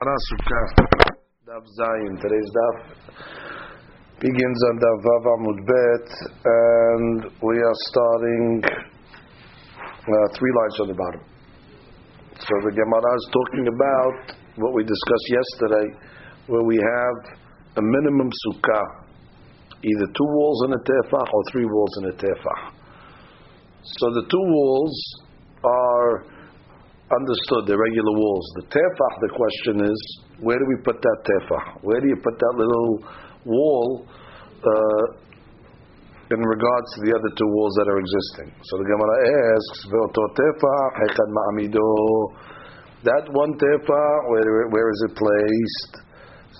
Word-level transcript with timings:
Sukkah, 0.00 0.66
Daf 1.44 1.60
Zayin. 1.76 2.16
Today's 2.16 2.50
Daf 2.56 2.76
begins 4.18 4.60
on 4.72 4.80
Daf 4.80 5.04
Vav 5.04 5.66
Bet, 5.68 6.08
and 6.42 7.24
we 7.42 7.58
are 7.60 7.78
starting 7.92 8.62
uh, 8.64 10.26
three 10.38 10.52
lines 10.56 10.80
on 10.80 10.88
the 10.88 10.94
bottom. 10.94 11.20
So 12.32 12.48
the 12.64 12.72
Gemara 12.72 13.12
is 13.12 13.28
talking 13.28 13.68
about 13.68 14.36
what 14.56 14.72
we 14.72 14.84
discussed 14.84 15.28
yesterday, 15.28 15.92
where 16.46 16.64
we 16.64 16.76
have 16.76 17.36
a 17.76 17.82
minimum 17.82 18.30
sukkah, 18.48 19.04
either 19.84 20.06
two 20.16 20.28
walls 20.32 20.64
and 20.64 20.74
a 20.76 20.78
tefah 20.78 21.26
or 21.30 21.42
three 21.52 21.66
walls 21.66 21.92
and 21.98 22.06
a 22.06 22.16
tefah. 22.16 22.72
So 23.82 24.06
the 24.14 24.24
two 24.30 24.44
walls 24.48 25.14
are 25.62 26.39
understood, 27.10 27.66
the 27.66 27.76
regular 27.78 28.14
walls. 28.14 28.46
The 28.62 28.66
tefah, 28.70 29.12
the 29.20 29.32
question 29.34 29.74
is, 29.86 29.98
where 30.38 30.58
do 30.58 30.64
we 30.66 30.78
put 30.82 31.02
that 31.02 31.18
tefah? 31.26 31.82
Where 31.82 32.00
do 32.00 32.06
you 32.06 32.16
put 32.22 32.38
that 32.38 32.54
little 32.56 33.02
wall 33.44 34.06
uh, 34.06 35.04
in 36.30 36.38
regards 36.38 36.88
to 36.94 36.98
the 37.02 37.12
other 37.18 37.30
two 37.34 37.50
walls 37.50 37.74
that 37.82 37.88
are 37.90 37.98
existing? 37.98 38.54
So 38.62 38.78
the 38.78 38.86
Gemara 38.86 39.16
asks. 39.58 39.90
That 43.02 43.24
one 43.32 43.52
tefah, 43.56 44.12
where, 44.28 44.68
where 44.68 44.88
is 44.90 45.00
it 45.08 45.16
placed? 45.16 46.04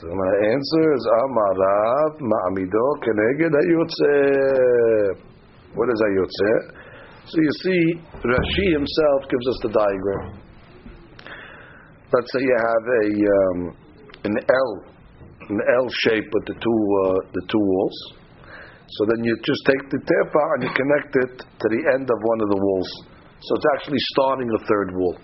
So 0.00 0.08
my 0.08 0.32
answer 0.48 0.84
is 0.96 1.04
Amarav 1.04 2.16
ma'amido 2.24 2.86
keneged 3.04 3.52
hayotze. 3.52 5.20
What 5.74 5.88
is 5.92 6.00
hayotze? 6.00 6.79
So 7.30 7.38
you 7.38 7.54
see, 7.62 7.82
Rashi 8.26 8.66
himself 8.74 9.20
gives 9.30 9.46
us 9.46 9.58
the 9.62 9.70
diagram. 9.70 10.42
Let's 12.10 12.26
say 12.34 12.42
you 12.42 12.58
have 12.58 12.84
a 12.90 13.06
um, 13.38 13.58
an 14.26 14.34
L, 14.34 14.70
an 15.46 15.58
L 15.62 15.86
shape 16.02 16.26
with 16.26 16.44
the 16.50 16.58
two 16.58 16.80
uh, 17.06 17.22
the 17.30 17.42
two 17.46 17.62
walls. 17.62 17.98
So 18.82 19.06
then 19.14 19.22
you 19.22 19.38
just 19.46 19.62
take 19.62 19.78
the 19.94 20.02
tefa 20.02 20.42
and 20.58 20.62
you 20.66 20.70
connect 20.74 21.14
it 21.22 21.34
to 21.38 21.66
the 21.70 21.82
end 21.94 22.10
of 22.10 22.18
one 22.18 22.40
of 22.42 22.48
the 22.50 22.58
walls. 22.58 22.90
So 23.38 23.54
it's 23.54 23.68
actually 23.78 24.02
starting 24.10 24.50
a 24.50 24.66
third 24.66 24.90
wall. 24.98 25.16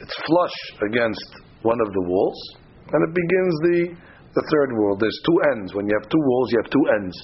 It's 0.00 0.16
flush 0.24 0.58
against 0.88 1.28
one 1.60 1.84
of 1.84 1.92
the 1.92 2.04
walls, 2.08 2.40
and 2.80 3.00
it 3.04 3.12
begins 3.12 3.54
the 3.60 3.78
the 4.40 4.44
third 4.56 4.72
wall. 4.72 4.96
There's 4.96 5.20
two 5.20 5.38
ends. 5.52 5.74
When 5.74 5.84
you 5.84 5.92
have 6.00 6.08
two 6.08 6.24
walls, 6.24 6.48
you 6.48 6.58
have 6.64 6.72
two 6.72 6.86
ends 6.96 7.16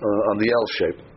uh, 0.00 0.30
on 0.32 0.38
the 0.40 0.48
L 0.48 0.66
shape. 0.80 1.09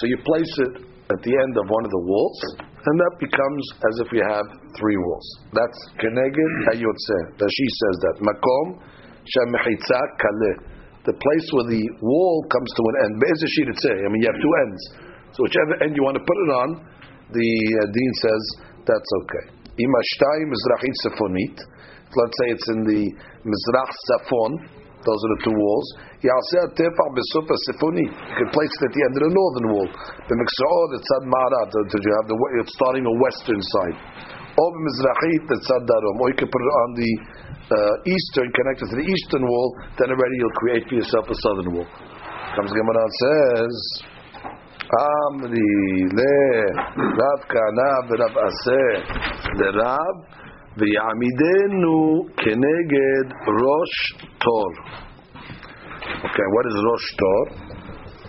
So 0.00 0.08
you 0.08 0.16
place 0.24 0.54
it 0.68 0.74
at 1.12 1.20
the 1.20 1.34
end 1.36 1.54
of 1.60 1.68
one 1.68 1.84
of 1.84 1.92
the 1.92 2.04
walls, 2.08 2.40
and 2.56 2.94
that 2.96 3.14
becomes 3.20 3.64
as 3.76 3.94
if 4.00 4.08
you 4.16 4.24
have 4.24 4.46
three 4.80 4.98
walls. 5.04 5.28
That's 5.52 5.80
keneged 6.00 6.52
hayotze. 6.72 7.18
Rashi 7.36 7.68
says 7.68 7.96
that 8.08 8.16
makom 8.24 8.80
shemechitza 9.28 10.00
kaleh. 10.16 10.56
The 11.04 11.12
place 11.18 11.46
where 11.52 11.68
the 11.68 11.84
wall 12.00 12.46
comes 12.48 12.70
to 12.78 12.82
an 12.86 12.96
end. 13.04 13.12
Be'ez 13.20 13.42
say. 13.82 13.96
I 14.00 14.08
mean, 14.08 14.22
you 14.22 14.30
have 14.30 14.38
two 14.38 14.54
ends. 14.64 14.82
So 15.34 15.42
whichever 15.44 15.82
end 15.82 15.92
you 15.98 16.04
want 16.06 16.16
to 16.16 16.24
put 16.24 16.38
it 16.46 16.50
on, 16.62 16.68
the 17.34 17.50
uh, 17.80 17.86
dean 17.90 18.12
says 18.22 18.42
that's 18.86 19.10
okay. 19.24 19.44
Imashtai 19.76 20.38
mizrachit 20.46 20.96
sefonit. 21.04 21.56
Let's 22.12 22.36
say 22.38 22.46
it's 22.52 22.68
in 22.68 22.80
the 22.84 23.02
mizrach 23.44 23.92
safon 24.08 24.81
those 25.02 25.20
are 25.20 25.32
the 25.36 25.42
two 25.50 25.56
walls. 25.56 25.86
You 26.22 26.30
can 26.30 26.46
place 28.54 28.74
it 28.78 28.82
at 28.86 28.94
the 28.94 29.02
end 29.02 29.14
of 29.18 29.22
the 29.26 29.34
northern 29.34 29.66
wall. 29.74 29.88
The 29.90 30.36
mixor, 30.38 30.78
the 30.94 31.00
tzad 31.02 31.22
ma'arat, 31.26 31.70
you 31.74 32.12
have 32.14 32.26
the 32.30 32.36
it's 32.62 32.72
starting 32.78 33.02
a 33.02 33.14
western 33.18 33.58
side. 33.58 33.96
Or 34.54 34.68
mizrachit, 34.70 35.42
the 35.50 35.58
tzad 35.58 35.82
darom. 35.90 36.22
Or 36.22 36.30
you 36.30 36.38
can 36.38 36.46
put 36.46 36.62
it 36.62 36.72
on 36.86 36.88
the 36.94 37.12
uh, 37.72 38.10
eastern, 38.10 38.46
connected 38.54 38.86
to 38.94 38.96
the 39.02 39.06
eastern 39.10 39.42
wall. 39.42 39.74
Then 39.98 40.14
already 40.14 40.36
you'll 40.38 40.58
create 40.62 40.86
for 40.86 40.94
yourself 40.94 41.26
a 41.26 41.34
southern 41.34 41.74
wall. 41.74 41.88
Comes 42.54 42.70
Gemara 42.70 43.02
and 43.02 43.14
says. 43.18 43.74
Amri 44.92 46.04
le 46.12 46.36
Rav 47.16 47.40
Kahana 47.48 47.90
v'Rav 48.12 48.34
Aseh 48.44 49.32
the 49.56 49.72
Rav 49.72 50.41
v'yamidenu 50.76 51.96
keneged 52.36 53.28
Rosh 53.46 54.00
Tor. 54.40 54.70
Okay, 56.24 56.46
what 56.54 56.66
is 56.66 56.76
Rosh 56.88 57.08
Tor? 57.18 57.44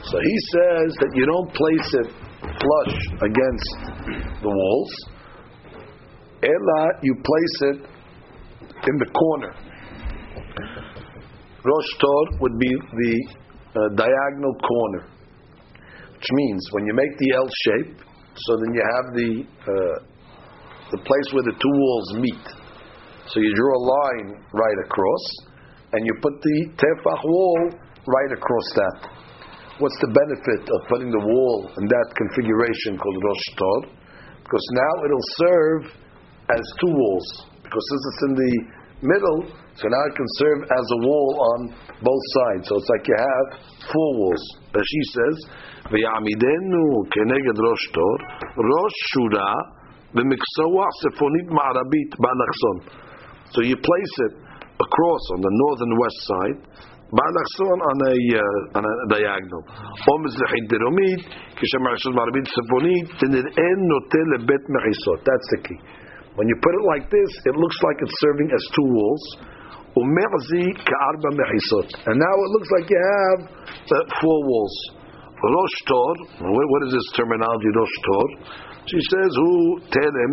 So 0.04 0.20
he 0.20 0.38
says 0.52 0.96
that 1.00 1.12
you 1.16 1.26
don't 1.26 1.54
place 1.54 1.90
it 2.04 2.10
flush 2.42 2.96
against 3.24 3.78
the 4.42 4.50
walls. 4.50 4.94
Ella, 6.44 6.82
you 7.02 7.16
place 7.16 7.58
it 7.72 7.78
in 8.88 8.96
the 9.00 9.10
corner. 9.12 9.54
Rosh 11.64 11.92
Tor 12.00 12.40
would 12.42 12.60
be 12.60 12.70
the 12.70 13.28
uh, 13.76 13.90
diagonal 13.96 14.54
corner, 14.56 15.08
which 16.14 16.30
means 16.34 16.68
when 16.72 16.86
you 16.86 16.94
make 16.94 17.18
the 17.18 17.32
L 17.36 17.48
shape, 17.64 17.98
so 18.36 18.58
then 18.58 18.74
you 18.74 18.84
have 18.96 19.16
the 19.16 19.46
uh, 19.72 20.13
the 20.94 21.02
place 21.02 21.28
where 21.34 21.42
the 21.42 21.58
two 21.58 21.74
walls 21.74 22.10
meet. 22.22 22.46
So 23.34 23.42
you 23.42 23.50
draw 23.58 23.74
a 23.74 23.84
line 23.84 24.30
right 24.54 24.80
across, 24.86 25.26
and 25.98 26.06
you 26.06 26.14
put 26.22 26.38
the 26.38 26.58
tefach 26.78 27.24
wall 27.26 27.60
right 28.06 28.32
across 28.38 28.68
that. 28.78 28.98
What's 29.82 29.98
the 30.06 30.14
benefit 30.14 30.70
of 30.70 30.80
putting 30.86 31.10
the 31.10 31.24
wall 31.26 31.66
in 31.82 31.86
that 31.90 32.08
configuration 32.14 33.02
called 33.02 33.18
Rosh 33.26 33.48
Tor? 33.58 33.80
Because 34.46 34.66
now 34.78 34.94
it'll 35.10 35.30
serve 35.42 35.82
as 36.54 36.64
two 36.78 36.94
walls. 36.94 37.28
Because 37.66 37.86
since 37.90 38.04
it's 38.06 38.24
in 38.30 38.34
the 38.38 38.54
middle, 39.02 39.40
so 39.74 39.90
now 39.90 40.04
it 40.06 40.14
can 40.14 40.30
serve 40.38 40.60
as 40.70 40.86
a 40.94 41.00
wall 41.10 41.30
on 41.58 41.60
both 42.06 42.24
sides. 42.38 42.70
So 42.70 42.78
it's 42.78 42.92
like 42.94 43.06
you 43.10 43.18
have 43.18 43.48
four 43.90 44.10
walls. 44.22 44.44
As 44.78 44.86
she 44.86 45.02
says, 45.10 45.36
"V'yamidenu 45.90 46.84
keneged 47.10 47.58
Rosh 47.58 47.86
Tor, 47.98 48.16
Rosh 48.62 49.00
Shura." 49.10 49.82
So 53.54 53.62
you 53.62 53.78
place 53.78 54.14
it 54.30 54.34
across 54.82 55.24
on 55.34 55.42
the 55.42 55.54
north 55.54 55.82
and 55.82 55.94
west 55.98 56.20
side, 56.26 56.58
ba'alachson 57.14 57.78
on 57.78 57.98
a 58.10 58.16
uh, 58.38 58.78
on 58.78 58.84
a 58.86 58.94
diagonal. 59.14 59.62
Notel 63.90 64.26
lebet 64.38 64.64
mechisot. 64.70 65.20
That's 65.22 65.48
the 65.54 65.60
key. 65.66 65.80
When 66.36 66.50
you 66.50 66.58
put 66.62 66.74
it 66.74 66.86
like 66.90 67.06
this, 67.14 67.32
it 67.46 67.56
looks 67.56 67.78
like 67.86 67.98
it's 68.02 68.18
serving 68.26 68.50
as 68.50 68.64
two 68.74 68.90
walls. 68.90 69.24
And 72.10 72.18
now 72.18 72.34
it 72.34 72.50
looks 72.58 72.70
like 72.74 72.90
you 72.90 72.98
have 72.98 73.40
uh, 73.46 73.98
four 74.18 74.40
walls. 74.42 74.76
Rosh 75.44 75.78
Tor, 75.86 76.16
what 76.42 76.82
is 76.88 76.94
this 76.98 77.08
terminology, 77.14 77.70
Rosh 77.76 77.98
Tor? 78.02 78.28
She 78.91 79.01
says, 79.13 79.31
"Who 79.43 79.53
tell 79.93 80.15
him 80.23 80.33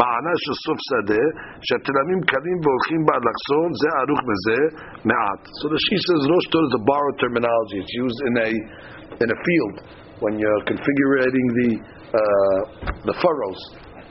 מענה 0.00 0.34
של 0.44 0.54
סוף 0.64 0.78
שדה, 0.88 1.24
שהתלמים 1.66 2.20
קלים 2.32 2.58
והולכים 2.62 3.00
באלכסון, 3.08 3.68
זה 3.80 3.88
ערוך 4.00 4.20
בזה 4.28 4.60
מעט. 5.10 5.40
So 5.58 5.64
the 5.72 5.78
she 5.86 5.96
says, 6.06 6.20
Rosh 6.32 6.48
Tor 6.52 6.64
is 6.68 6.74
a 6.80 6.82
borrowed 6.90 7.18
terminology. 7.22 7.76
It's 7.82 7.94
used 8.04 8.20
in 8.28 8.34
a 8.46 8.50
in 9.22 9.28
a 9.36 9.38
field 9.46 9.76
when 10.22 10.34
you're 10.42 10.62
configuring 10.70 11.46
the 11.60 11.70
uh, 12.20 12.60
the 13.08 13.14
furrows. 13.22 13.60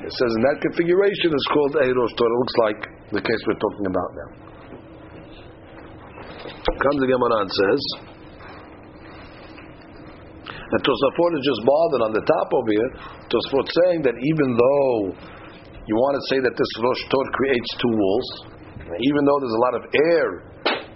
It 0.07 0.13
says 0.19 0.31
in 0.37 0.41
that 0.47 0.57
configuration 0.65 1.27
it's 1.37 1.49
called 1.55 1.73
a 1.85 1.87
Rosh 1.99 2.15
Tor. 2.17 2.29
It 2.35 2.39
looks 2.41 2.57
like 2.65 2.79
the 3.17 3.23
case 3.29 3.41
we're 3.47 3.61
talking 3.65 3.87
about 3.93 4.11
now. 4.21 4.29
Comes 6.85 6.99
the 7.03 7.09
Gemara 7.13 7.37
and 7.45 7.51
says, 7.61 7.81
and 10.70 10.80
Tosafot 10.86 11.32
is 11.34 11.42
just 11.42 11.62
bothered 11.66 12.02
on 12.06 12.12
the 12.14 12.22
top 12.22 12.48
over 12.54 12.70
here. 12.70 12.90
Tosafot 13.26 13.66
saying 13.84 14.00
that 14.06 14.14
even 14.14 14.48
though 14.54 14.94
you 15.90 15.94
want 15.98 16.14
to 16.14 16.24
say 16.30 16.38
that 16.38 16.54
this 16.54 16.72
Rosh 16.78 17.02
Tor 17.10 17.26
creates 17.34 17.70
two 17.82 17.90
walls, 17.90 18.28
even 19.02 19.22
though 19.26 19.38
there's 19.42 19.58
a 19.58 19.64
lot 19.66 19.74
of 19.74 19.84
air 20.14 20.26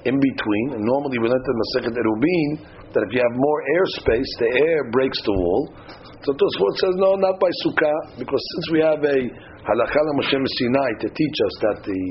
in 0.07 0.15
between, 0.15 0.67
and 0.79 0.83
normally 0.87 1.19
we 1.19 1.27
learned 1.27 1.43
in 1.43 1.57
Masechet 1.59 1.95
Erubin 1.99 2.51
that 2.95 3.03
if 3.03 3.11
you 3.11 3.19
have 3.19 3.35
more 3.35 3.61
air 3.75 3.87
space, 3.99 4.31
the 4.39 4.51
air 4.63 4.87
breaks 4.95 5.19
the 5.27 5.35
wall. 5.35 5.75
So 6.23 6.31
Tosafot 6.31 6.75
says 6.79 6.95
no, 7.03 7.19
not 7.19 7.43
by 7.43 7.51
Sukkah, 7.67 8.23
because 8.23 8.43
since 8.55 8.67
we 8.71 8.79
have 8.79 9.03
a 9.03 9.19
halakha 9.67 10.01
Moshe 10.15 10.39
Sinai 10.39 10.91
to 11.03 11.09
teach 11.11 11.37
us 11.51 11.55
that 11.67 11.79
the 11.83 12.03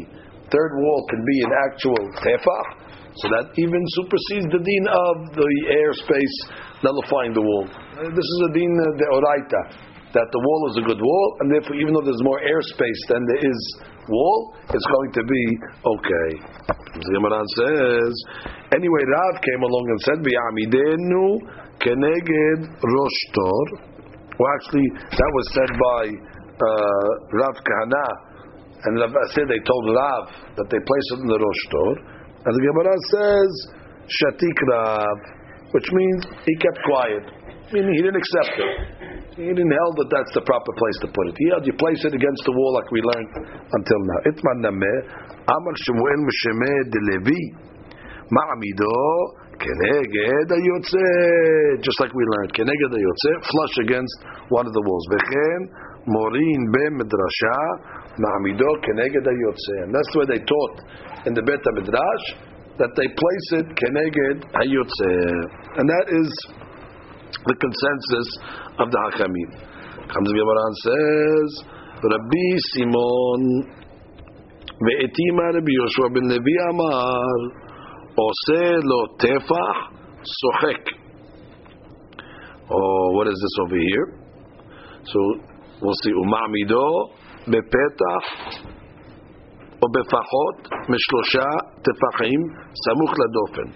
third 0.52 0.72
wall 0.84 1.08
can 1.08 1.24
be 1.24 1.38
an 1.48 1.54
actual 1.72 2.02
tefah, 2.20 2.66
so 3.16 3.26
that 3.40 3.56
even 3.56 3.82
supersedes 3.96 4.52
the 4.52 4.60
deen 4.60 4.86
of 4.90 5.16
the 5.38 5.52
airspace 5.72 6.38
nullifying 6.84 7.34
the 7.34 7.42
wall. 7.42 7.66
Uh, 7.66 8.12
this 8.12 8.28
is 8.28 8.40
a 8.48 8.52
din 8.54 8.70
uh, 8.70 8.86
de 9.00 9.06
oraita 9.10 9.62
that 10.14 10.30
the 10.30 10.42
wall 10.46 10.62
is 10.70 10.76
a 10.78 10.86
good 10.86 11.02
wall, 11.02 11.28
and 11.42 11.50
therefore, 11.50 11.74
even 11.82 11.90
though 11.90 12.06
there's 12.06 12.22
more 12.22 12.38
airspace 12.46 13.02
than 13.10 13.26
there 13.26 13.42
is 13.50 13.60
wall, 14.06 14.54
it's 14.70 14.88
going 14.94 15.12
to 15.18 15.24
be 15.26 15.44
okay. 15.82 16.30
Zimran 17.10 17.48
says, 17.58 18.14
anyway, 18.78 19.04
Rav 19.10 19.42
came 19.42 19.62
along 19.66 19.86
and 19.90 20.00
said, 20.06 20.18
"V'yamidenu 20.22 21.26
keneged 21.82 22.62
rosh 22.78 23.22
Well, 24.38 24.52
actually, 24.62 24.88
that 25.02 25.32
was 25.34 25.46
said 25.58 25.72
by 25.74 26.04
uh, 26.54 27.10
Rav 27.42 27.56
Kahana 27.66 28.08
And 28.86 29.00
Rav 29.00 29.12
said 29.34 29.50
they 29.50 29.62
told 29.66 29.84
Rav 29.90 30.26
that 30.62 30.68
they 30.70 30.82
place 30.86 31.08
it 31.18 31.20
in 31.26 31.28
the 31.28 31.40
Rosh 31.40 31.64
Tor. 31.72 31.92
And 32.46 32.52
the 32.54 32.64
Gemara 32.68 32.96
says, 33.10 33.52
Shatik 34.06 34.60
Rav, 34.70 35.18
which 35.74 35.90
means 35.92 36.22
he 36.46 36.54
kept 36.62 36.80
quiet. 36.86 37.26
Meaning 37.74 37.94
he 37.98 38.02
didn't 38.06 38.22
accept 38.22 38.54
it. 38.62 38.72
He 39.34 39.50
didn't 39.50 39.74
held 39.74 39.96
that 39.98 40.10
that's 40.14 40.34
the 40.38 40.46
proper 40.46 40.74
place 40.78 40.98
to 41.02 41.10
put 41.10 41.26
it. 41.34 41.36
He 41.42 41.50
held 41.50 41.66
you 41.66 41.74
place 41.74 41.98
it 42.06 42.14
against 42.14 42.42
the 42.46 42.54
wall 42.54 42.72
like 42.78 42.90
we 42.94 43.02
learned 43.02 43.34
until 43.74 44.00
now. 44.06 44.20
Itman 44.30 44.58
Nameh, 44.62 45.00
Amar 45.50 45.76
Shemuel 45.82 46.22
Meshemeh 46.22 46.82
de 46.94 47.00
Levi, 47.10 47.42
Ma'amido, 48.30 48.94
Keneged 49.58 50.50
Ayotze, 50.54 51.82
just 51.82 51.98
like 51.98 52.14
we 52.14 52.24
learned, 52.38 52.54
Keneged 52.54 52.94
Ayotze, 52.94 53.32
flush 53.50 53.76
against 53.90 54.16
one 54.54 54.70
of 54.70 54.74
the 54.74 54.84
walls. 54.86 55.06
Vechen, 55.10 55.62
Morin 56.06 56.62
be 56.70 56.86
Midrasha, 57.02 57.58
Ma'amido, 58.22 58.70
Keneged 58.86 59.26
Ayotze. 59.26 59.76
And 59.82 59.90
that's 59.90 60.14
where 60.14 60.30
they 60.30 60.46
taught 60.46 60.78
in 61.26 61.34
the 61.34 61.42
Bet 61.42 61.66
Midrash 61.74 62.53
that 62.78 62.92
they 62.98 63.08
place 63.08 63.48
it 63.62 63.68
keneged 63.78 64.40
hayotze, 64.54 65.14
and 65.78 65.86
that 65.90 66.06
is 66.10 66.30
the 67.46 67.56
consensus 67.56 68.30
of 68.80 68.90
the 68.90 68.98
Hachamim. 68.98 69.50
Comes 70.10 70.28
the 70.28 70.36
Gemara 70.36 70.64
and 70.68 70.78
says, 70.84 71.50
Rabbi 72.04 72.48
Simon 72.74 73.42
ve'etima 74.82 75.54
Rabbi 75.54 75.72
Yehoshua 75.72 76.14
ben 76.14 76.28
Levi 76.30 76.56
Amar 76.70 77.38
oseh 78.18 78.82
lo 78.84 79.08
Tefach 79.18 79.80
sohek. 80.24 80.84
Oh, 82.70 83.12
what 83.14 83.28
is 83.28 83.34
this 83.34 83.56
over 83.66 83.76
here? 83.76 84.08
So 85.06 85.20
we'll 85.82 86.00
see 86.04 86.12
umamido 86.12 87.12
bepetach 87.48 88.28
או 89.83 89.87
בפחות 89.95 90.57
משלושה 90.93 91.49
טפחים 91.87 92.41
סמוך 92.85 93.13
לדופן. 93.23 93.69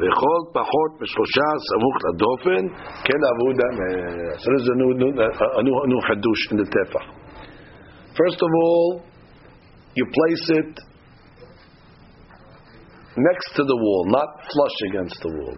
וכל 0.00 0.40
פחות 0.58 0.90
משלושה 1.02 1.48
סמוך 1.68 1.96
לדופן, 2.06 2.62
כן 3.06 3.20
עבודה. 3.32 3.68
So 4.42 4.46
this 4.52 4.62
is 4.62 4.68
a 4.74 4.78
new, 4.82 4.90
new, 5.02 5.10
a 5.58 5.62
new, 5.66 5.76
a 5.84 5.86
new 5.92 6.00
חידוש 6.06 6.40
in 6.52 6.56
the 6.56 6.68
טפח. 6.76 7.04
First 8.20 8.40
of 8.46 8.50
all, 8.62 9.02
you 9.94 10.04
place 10.18 10.46
it 10.60 10.72
next 13.16 13.48
to 13.56 13.62
the 13.70 13.76
wall, 13.84 14.02
not 14.18 14.30
flush 14.52 14.78
against 14.88 15.16
the 15.24 15.32
wall. 15.38 15.56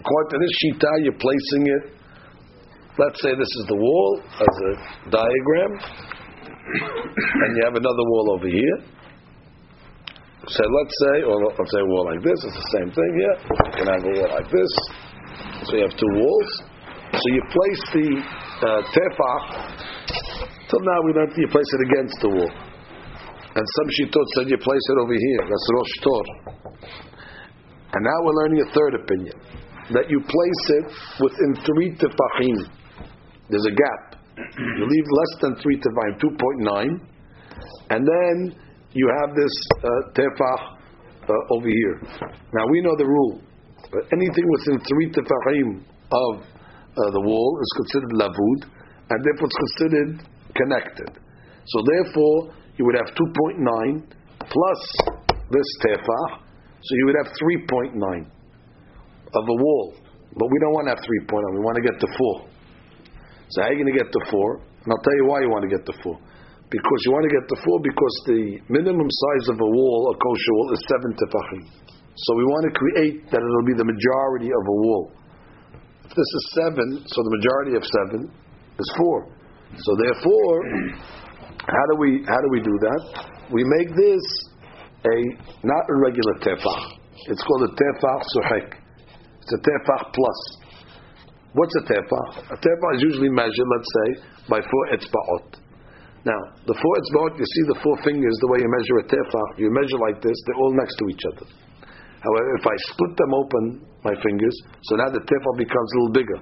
According 0.00 0.30
to 0.32 0.38
this 0.42 0.54
shita, 0.60 0.92
you're 1.04 1.20
placing 1.26 1.64
it. 1.76 1.84
Let's 2.98 3.22
say 3.22 3.30
this 3.42 3.52
is 3.60 3.64
the 3.68 3.76
wall 3.76 4.10
as 4.46 4.54
a 4.70 4.72
diagram, 5.18 5.72
and 7.42 7.50
you 7.56 7.62
have 7.64 7.76
another 7.76 8.04
wall 8.12 8.26
over 8.36 8.48
here. 8.48 8.78
so 10.47 10.63
let's 10.63 10.95
say, 11.03 11.27
or 11.27 11.35
let's 11.43 11.71
say 11.75 11.81
a 11.83 11.89
wall 11.91 12.07
like 12.07 12.23
this. 12.23 12.39
It's 12.47 12.55
the 12.55 12.69
same 12.79 12.89
thing 12.95 13.11
here. 13.19 13.35
You 13.51 13.71
can 13.83 13.87
have 13.91 13.99
a 13.99 14.13
wall 14.15 14.31
like 14.31 14.47
this. 14.47 14.71
So 15.67 15.75
you 15.75 15.83
have 15.83 15.91
two 15.99 16.13
walls. 16.15 16.49
So 17.11 17.25
you 17.35 17.43
place 17.51 17.83
the 17.91 18.07
uh, 18.63 18.81
tefach. 18.95 19.43
Till 20.71 20.83
now 20.87 20.99
we 21.03 21.11
learned 21.19 21.35
you 21.35 21.51
place 21.51 21.67
it 21.67 21.81
against 21.91 22.15
the 22.23 22.31
wall. 22.31 22.53
And 23.59 23.65
some 23.75 23.87
shitot 23.99 24.27
said 24.39 24.47
you 24.47 24.59
place 24.63 24.85
it 24.87 24.97
over 25.03 25.15
here. 25.19 25.43
That's 25.51 25.67
Rosh 25.75 25.95
Tor. 25.99 26.23
And 27.91 28.01
now 28.07 28.17
we're 28.23 28.39
learning 28.47 28.63
a 28.63 28.69
third 28.71 28.93
opinion. 29.03 29.35
That 29.91 30.07
you 30.07 30.23
place 30.23 30.63
it 30.79 30.85
within 31.27 31.59
three 31.67 31.91
tefachim. 31.99 32.71
There's 33.49 33.67
a 33.67 33.75
gap. 33.75 34.23
You 34.37 34.85
leave 34.87 35.07
less 35.11 35.33
than 35.41 35.55
three 35.59 35.75
tefachim, 35.75 36.23
2.9. 36.23 37.03
And 37.89 38.07
then 38.07 38.66
you 38.97 39.07
have 39.21 39.35
this 39.35 39.55
uh, 39.77 39.89
tefach 40.17 40.61
uh, 41.29 41.55
over 41.55 41.69
here. 41.69 42.01
Now 42.53 42.65
we 42.71 42.81
know 42.81 42.95
the 42.97 43.05
rule. 43.05 43.41
But 43.91 44.09
anything 44.11 44.45
within 44.49 44.81
three 44.83 45.07
tefachim 45.13 45.85
of 46.11 46.41
uh, 46.41 47.11
the 47.13 47.21
wall 47.21 47.59
is 47.61 47.71
considered 47.77 48.11
lavud, 48.17 48.59
and 49.09 49.17
therefore 49.23 49.47
it's 49.47 49.61
considered 49.61 50.11
connected. 50.57 51.09
So 51.65 51.83
therefore, 51.85 52.57
you 52.77 52.85
would 52.85 52.95
have 52.95 53.13
2.9 53.13 54.01
plus 54.49 54.81
this 55.51 55.69
tefah, 55.85 56.41
so 56.81 56.91
you 56.95 57.05
would 57.05 57.19
have 57.23 57.33
3.9 57.37 58.01
of 58.01 59.43
a 59.47 59.57
wall. 59.61 59.93
But 60.33 60.47
we 60.51 60.59
don't 60.59 60.73
want 60.73 60.87
to 60.87 60.95
have 60.95 61.03
3.9, 61.03 61.53
we 61.53 61.59
want 61.59 61.77
to 61.77 61.85
get 61.85 61.99
to 61.99 62.07
4. 62.17 62.47
So 63.49 63.61
how 63.61 63.67
are 63.67 63.73
you 63.73 63.83
going 63.83 63.93
to 63.93 64.03
get 64.03 64.11
to 64.11 64.31
4? 64.31 64.53
And 64.55 64.91
I'll 64.91 65.03
tell 65.03 65.15
you 65.15 65.25
why 65.25 65.41
you 65.41 65.49
want 65.49 65.69
to 65.69 65.71
get 65.71 65.85
to 65.85 65.93
4. 66.03 66.19
Because 66.67 66.99
you 67.07 67.15
want 67.15 67.23
to 67.23 67.33
get 67.33 67.45
to 67.47 67.57
4 67.63 67.79
because 67.79 68.15
the 68.27 68.41
minimum 68.67 69.07
size 69.07 69.45
of 69.55 69.57
a 69.63 69.69
wall, 69.71 70.11
a 70.11 70.15
kosher 70.19 70.53
wall, 70.59 70.67
is 70.75 70.81
7 70.99 71.15
tefachim. 71.15 71.63
So 72.11 72.29
we 72.35 72.43
want 72.43 72.63
to 72.67 72.73
create 72.75 73.17
that 73.31 73.39
it'll 73.39 73.69
be 73.69 73.77
the 73.77 73.87
majority 73.87 74.51
of 74.51 74.63
a 74.67 74.75
wall. 74.83 75.05
If 76.03 76.11
this 76.11 76.27
is 76.27 76.43
7, 76.67 77.07
so 77.07 77.17
the 77.23 77.33
majority 77.39 77.73
of 77.79 77.83
7 78.19 78.27
is 78.83 78.89
4. 78.99 79.37
So 79.79 79.91
therefore, 79.95 80.55
how 81.71 81.85
do 81.91 81.95
we 81.99 82.23
how 82.27 82.39
do 82.39 82.49
we 82.51 82.59
do 82.59 82.75
that? 82.83 83.03
We 83.51 83.63
make 83.63 83.95
this 83.95 84.23
a 85.07 85.17
not 85.63 85.83
a 85.87 85.95
regular 86.03 86.35
tefach. 86.43 86.83
It's 87.31 87.43
called 87.43 87.63
a 87.63 87.73
tefach 87.75 88.21
suhek. 88.35 88.67
It's 89.39 89.53
a 89.55 89.61
tefach 89.63 90.11
plus. 90.11 90.39
What's 91.53 91.75
a 91.79 91.83
tefach? 91.87 92.51
A 92.51 92.57
tefach 92.59 92.91
is 92.95 93.01
usually 93.07 93.29
measured, 93.29 93.67
let's 93.71 93.91
say, 93.95 94.09
by 94.49 94.59
four 94.59 94.83
etzbaot. 94.91 95.66
Now, 96.25 96.39
the 96.65 96.73
four 96.73 96.93
etzbaot, 96.97 97.37
you 97.37 97.45
see 97.45 97.63
the 97.69 97.79
four 97.83 97.95
fingers, 98.01 98.35
the 98.41 98.49
way 98.49 98.59
you 98.61 98.69
measure 98.69 98.97
a 99.01 99.05
tefach, 99.09 99.49
you 99.61 99.69
measure 99.69 99.99
like 100.01 100.19
this, 100.21 100.35
they're 100.45 100.61
all 100.61 100.73
next 100.73 100.95
to 100.97 101.05
each 101.09 101.23
other. 101.33 101.45
However, 102.23 102.49
if 102.57 102.65
I 102.65 102.75
split 102.93 103.13
them 103.17 103.31
open, 103.33 103.63
my 104.03 104.15
fingers, 104.19 104.55
so 104.89 104.97
now 104.97 105.09
the 105.13 105.23
tefach 105.23 105.55
becomes 105.57 105.89
a 105.91 105.95
little 106.01 106.15
bigger. 106.15 106.39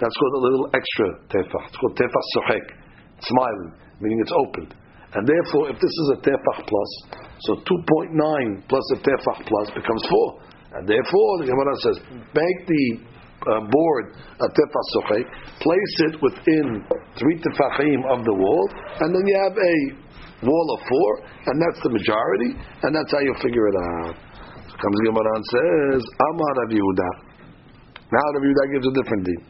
That's 0.00 0.16
called 0.16 0.34
a 0.38 0.44
little 0.46 0.66
extra 0.72 1.08
tefach. 1.28 1.64
It's 1.68 1.78
called 1.78 1.94
tefach 1.98 2.26
sohek, 2.38 2.66
smiling 3.20 3.88
meaning 4.00 4.18
it's 4.22 4.34
opened. 4.34 4.74
And 5.14 5.26
therefore, 5.26 5.70
if 5.70 5.76
this 5.80 5.90
is 5.90 6.08
a 6.14 6.18
tefach 6.20 6.60
plus, 6.68 6.90
so 7.48 7.56
2.9 7.64 8.68
plus 8.68 8.86
a 8.92 8.98
tefach 9.00 9.40
plus 9.46 9.66
becomes 9.74 10.02
4. 10.10 10.78
And 10.78 10.88
therefore, 10.88 11.30
the 11.40 11.48
Gemara 11.48 11.74
says, 11.80 11.96
make 12.12 12.58
the 12.68 12.84
uh, 13.43 13.61
board 13.67 14.05
a 14.39 14.47
tefach 14.47 14.87
sochek, 14.95 15.25
place 15.59 15.95
it 16.07 16.15
within 16.21 16.83
three 17.19 17.37
tefachim 17.39 17.99
of 18.09 18.23
the 18.23 18.35
wall, 18.35 18.65
and 19.01 19.13
then 19.13 19.23
you 19.27 19.37
have 19.43 19.55
a 19.57 19.75
wall 20.47 20.67
of 20.75 20.79
four, 20.87 21.11
and 21.47 21.55
that's 21.61 21.81
the 21.83 21.89
majority, 21.89 22.51
and 22.83 22.95
that's 22.95 23.11
how 23.11 23.19
you 23.19 23.33
figure 23.41 23.67
it 23.67 23.75
out. 23.75 24.15
So 24.69 24.75
comes 24.79 24.97
the 24.99 25.05
Gemara 25.11 25.31
and 25.35 25.45
says, 25.45 26.01
Amar 26.31 26.51
Rav 26.59 26.71
Yehuda. 26.71 27.09
Now 28.11 28.25
Rav 28.33 28.43
Yehuda 28.43 28.63
gives 28.73 28.87
a 28.87 28.93
different 28.95 29.23
deen. 29.25 29.41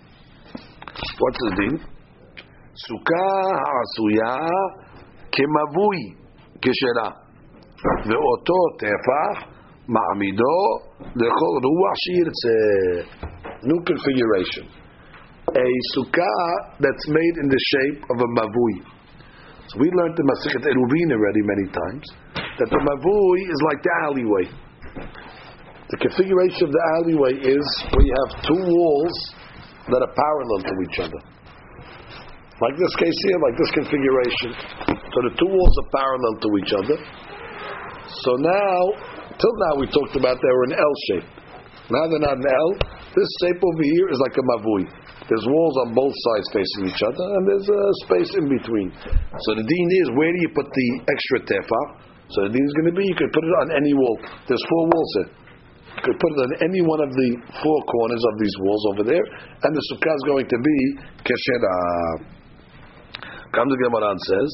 What's 1.19 1.39
the 1.49 1.55
deen? 1.61 1.75
סוכה 2.73 3.29
העשויה 3.63 4.37
כמבוי 5.31 5.97
כשרה, 6.61 7.09
ואותו 8.07 8.59
טפח 8.79 9.35
מעמידו 9.87 10.59
לכל 11.15 11.55
רוח 11.63 11.95
שירצה. 12.03 12.57
New 13.62 13.80
configuration. 13.82 14.70
A 15.48 15.68
sukkah 15.96 16.78
that's 16.78 17.06
made 17.08 17.34
in 17.42 17.48
the 17.48 17.60
shape 17.72 18.04
of 18.06 18.16
a 18.20 18.28
mavui. 18.38 18.76
So 19.66 19.80
we 19.80 19.90
learned 19.90 20.14
the 20.16 20.24
Masichet 20.24 20.62
Eruvin 20.62 21.08
already 21.12 21.42
many 21.42 21.66
times 21.72 22.04
that 22.36 22.68
the 22.70 22.80
mavui 22.80 23.40
is 23.50 23.60
like 23.66 23.80
the 23.82 23.94
alleyway. 24.04 24.46
The 25.90 25.98
configuration 26.04 26.68
of 26.68 26.72
the 26.72 26.84
alleyway 27.00 27.34
is 27.40 27.66
where 27.90 28.04
you 28.04 28.14
have 28.28 28.32
two 28.44 28.62
walls 28.62 29.16
that 29.88 30.00
are 30.04 30.14
parallel 30.14 30.60
to 30.68 30.74
each 30.84 30.98
other. 31.00 31.20
Like 32.60 32.76
this 32.76 32.94
case 33.00 33.18
here, 33.24 33.38
like 33.40 33.56
this 33.56 33.72
configuration. 33.72 34.50
So 34.86 35.18
the 35.30 35.34
two 35.34 35.48
walls 35.48 35.74
are 35.82 35.90
parallel 35.96 36.34
to 36.44 36.48
each 36.60 36.72
other. 36.76 36.96
So 38.22 38.30
now, 38.36 38.80
till 39.34 39.54
now 39.68 39.72
we 39.80 39.86
talked 39.88 40.16
about 40.16 40.36
they 40.36 40.52
were 40.52 40.66
an 40.70 40.76
L 40.76 40.94
shape. 41.08 41.28
Now 41.90 42.04
they're 42.06 42.20
not 42.20 42.36
an 42.36 42.46
L. 42.46 42.97
This 43.16 43.30
shape 43.40 43.60
over 43.64 43.84
here 43.84 44.08
is 44.12 44.20
like 44.20 44.36
a 44.36 44.44
mavui. 44.44 44.84
There's 45.28 45.46
walls 45.48 45.76
on 45.84 45.96
both 45.96 46.12
sides 46.12 46.46
facing 46.52 46.92
each 46.92 47.02
other, 47.04 47.24
and 47.24 47.42
there's 47.48 47.68
a 47.68 47.82
space 48.04 48.32
in 48.36 48.46
between. 48.48 48.88
So 49.44 49.50
the 49.56 49.64
dean 49.64 49.88
is 50.04 50.06
where 50.16 50.32
do 50.32 50.38
you 50.40 50.52
put 50.52 50.68
the 50.68 50.88
extra 51.08 51.38
tefa? 51.44 51.80
So 52.28 52.44
the 52.48 52.52
dean 52.52 52.64
is 52.64 52.74
going 52.80 52.92
to 52.92 52.96
be 52.96 53.04
you 53.08 53.16
could 53.16 53.32
put 53.32 53.44
it 53.44 53.54
on 53.64 53.68
any 53.76 53.92
wall. 53.96 54.16
There's 54.48 54.64
four 54.68 54.84
walls 54.92 55.12
here. 55.16 55.30
You 55.96 56.02
could 56.04 56.18
put 56.20 56.30
it 56.36 56.40
on 56.44 56.50
any 56.68 56.80
one 56.84 57.00
of 57.00 57.10
the 57.12 57.28
four 57.64 57.78
corners 57.88 58.22
of 58.22 58.34
these 58.40 58.56
walls 58.60 58.84
over 58.92 59.02
there, 59.08 59.24
and 59.24 59.70
the 59.72 59.82
sukkah 59.92 60.14
is 60.14 60.24
going 60.28 60.46
to 60.48 60.58
be 60.60 60.76
keshera. 61.24 61.74
Comes 63.52 63.72
the 63.72 63.80
Gemara 63.80 64.12
and 64.12 64.20
says, 64.28 64.50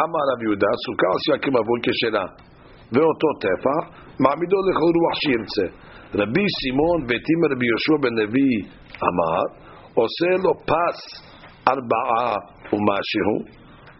Amar 0.00 0.24
Rav 0.32 0.40
Yehuda, 0.40 0.70
Sukkah 0.88 1.12
Siyakim 1.28 1.54
Avul 1.60 1.80
Keshera. 1.84 2.49
ואותו 2.92 3.28
טפח, 3.44 3.82
מעמידו 4.24 4.58
לכל 4.68 4.92
רוח 5.00 5.16
שירצה. 5.22 5.66
רבי 6.14 6.46
סימון 6.58 6.98
ביתים 7.06 7.40
רבי 7.50 7.66
יהושע 7.66 7.96
בן 8.02 8.14
לוי 8.20 8.52
אמר, 9.08 9.42
עושה 9.94 10.30
לו 10.44 10.52
פס 10.70 10.98
ארבעה 11.68 12.28
ומשהו, 12.72 13.36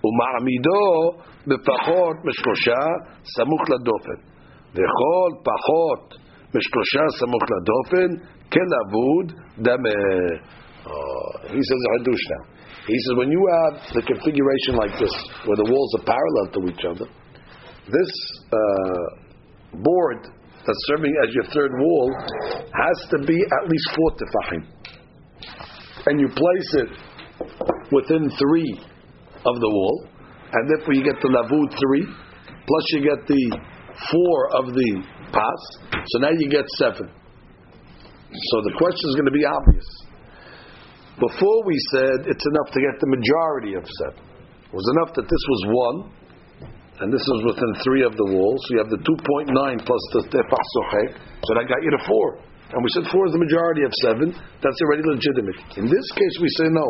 ומעמידו 0.05 0.87
בפחות 1.49 2.17
משלושה 2.25 2.83
סמוך 3.35 3.63
לדופן. 3.73 4.19
וכל 4.75 5.31
פחות 5.51 6.05
משלושה 6.55 7.03
סמוך 7.19 7.45
לדופן, 7.53 8.09
כלבוד 8.53 9.27
דמה. 9.59 10.01
Uh, 10.81 11.53
he 11.53 11.61
says 11.69 11.81
a 11.89 11.91
hadush. 11.95 12.27
He 12.87 12.99
says 13.05 13.15
when 13.21 13.31
you 13.31 13.43
have 13.57 13.75
the 13.93 14.03
configuration 14.11 14.75
like 14.83 14.95
this, 14.99 15.15
where 15.45 15.59
the 15.63 15.69
walls 15.71 15.91
are 15.99 16.07
parallel 16.09 16.47
to 16.57 16.61
each 16.73 16.85
other, 16.89 17.07
this 17.87 18.13
uh, 18.53 19.79
board 19.83 20.27
that's 20.67 20.79
serving 20.87 21.15
as 21.25 21.35
your 21.35 21.45
third 21.45 21.73
wall 21.79 22.15
has 22.75 23.09
to 23.11 23.19
be 23.27 23.39
at 23.41 23.69
least 23.69 23.91
four 23.97 24.11
tefachim. 24.13 24.63
And 26.07 26.21
you 26.21 26.29
place 26.29 26.75
it 26.75 26.91
within 27.93 28.31
three 28.31 28.81
of 29.47 29.55
the 29.61 29.71
wall, 29.71 30.07
and 30.53 30.71
therefore 30.71 30.95
you 30.95 31.05
get 31.05 31.21
the 31.21 31.29
lavud 31.29 31.71
three, 31.71 32.07
plus 32.67 32.85
you 32.93 33.01
get 33.03 33.27
the 33.27 33.59
four 34.13 34.57
of 34.57 34.75
the 34.75 35.03
pas, 35.33 35.79
so 36.07 36.19
now 36.21 36.31
you 36.31 36.49
get 36.49 36.65
seven. 36.79 37.11
So 38.33 38.57
the 38.63 38.75
question 38.79 39.11
is 39.11 39.15
going 39.17 39.27
to 39.27 39.35
be 39.35 39.45
obvious. 39.45 39.89
Before 41.19 41.67
we 41.67 41.77
said 41.93 42.27
it's 42.27 42.47
enough 42.47 42.73
to 42.73 42.81
get 42.81 43.01
the 43.01 43.11
majority 43.11 43.75
of 43.75 43.85
seven. 43.85 44.25
It 44.71 44.75
was 44.75 44.89
enough 44.97 45.15
that 45.17 45.27
this 45.27 45.45
was 45.51 45.61
one, 45.67 46.20
and 47.01 47.09
this 47.09 47.25
is 47.25 47.39
within 47.49 47.73
three 47.81 48.05
of 48.05 48.13
the 48.13 48.29
walls. 48.29 48.61
So 48.69 48.77
you 48.77 48.81
have 48.85 48.93
the 48.93 49.01
2.9 49.01 49.49
plus 49.89 50.03
the 50.13 50.23
tefach 50.29 50.67
sochek, 50.77 51.17
so 51.17 51.51
that 51.57 51.65
got 51.65 51.81
you 51.81 51.93
to 51.97 52.03
four. 52.05 52.45
And 52.71 52.79
we 52.85 52.91
said 52.93 53.09
four 53.11 53.27
is 53.27 53.33
the 53.33 53.43
majority 53.43 53.83
of 53.83 53.93
seven. 54.05 54.31
That's 54.63 54.81
already 54.85 55.03
legitimate. 55.09 55.59
In 55.81 55.89
this 55.89 56.07
case, 56.15 56.35
we 56.39 56.49
say 56.61 56.69
no. 56.71 56.87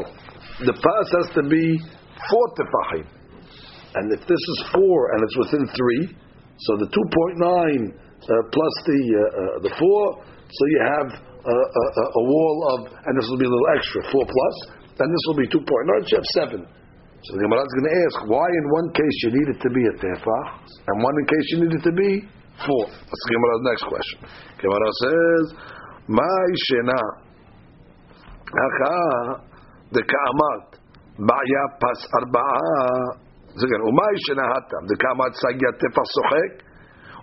The 0.67 0.77
pas 0.77 1.07
has 1.23 1.29
to 1.39 1.43
be 1.47 1.79
four 2.27 2.47
tefachim. 2.59 3.07
And 3.95 4.13
if 4.13 4.23
this 4.27 4.43
is 4.43 4.59
four 4.75 4.99
and 5.15 5.19
it's 5.25 5.39
within 5.39 5.65
three, 5.73 6.05
so 6.69 6.71
the 6.77 6.91
2.9 6.91 7.01
uh, 7.01 8.29
plus 8.53 8.75
the 8.85 9.01
uh, 9.01 9.23
uh, 9.23 9.59
the 9.65 9.73
four, 9.79 10.03
so 10.27 10.63
you 10.69 10.81
have 11.01 11.09
a, 11.15 11.57
a, 11.57 12.05
a, 12.05 12.23
wall 12.29 12.57
of, 12.75 12.79
and 12.93 13.13
this 13.17 13.27
will 13.31 13.41
be 13.41 13.49
a 13.49 13.49
little 13.49 13.71
extra, 13.73 14.03
four 14.13 14.27
plus, 14.29 14.57
then 14.99 15.09
this 15.09 15.23
will 15.27 15.41
be 15.41 15.49
2.9, 15.49 15.57
so 15.57 16.11
you 16.13 16.19
have 16.19 16.31
seven. 16.37 16.61
So 17.21 17.37
the 17.37 17.45
Gemara 17.45 17.61
is 17.61 17.75
going 17.77 17.89
to 17.93 17.97
ask 18.01 18.17
why 18.33 18.49
in 18.49 18.65
one 18.73 18.89
case 18.97 19.17
you 19.29 19.31
need 19.37 19.49
it 19.53 19.61
to 19.61 19.69
be 19.69 19.83
a 19.85 19.95
tefah, 20.01 20.45
and 20.89 20.95
one 21.05 21.13
in 21.21 21.27
case 21.29 21.47
you 21.53 21.59
need 21.69 21.75
it 21.77 21.85
to 21.85 21.93
be 21.93 22.11
four. 22.65 22.89
That's 22.89 23.23
the 23.29 23.33
Gemara's 23.37 23.65
next 23.69 23.85
question. 23.93 24.19
Gemara 24.57 24.89
says, 25.05 25.45
"My 26.09 26.45
shena 26.65 27.01
haka 28.57 28.97
the 29.93 30.01
kaamat 30.01 30.81
ba'ya 31.21 31.65
pas 31.77 32.01
arba'a." 32.25 33.21
Again, 33.53 33.83
umay 33.85 34.15
shena 34.25 34.45
hatam 34.57 34.83
the 34.89 34.97
kaamat 34.97 35.37
sagya 35.45 35.71
tefah 35.77 36.07
sochek. 36.17 36.65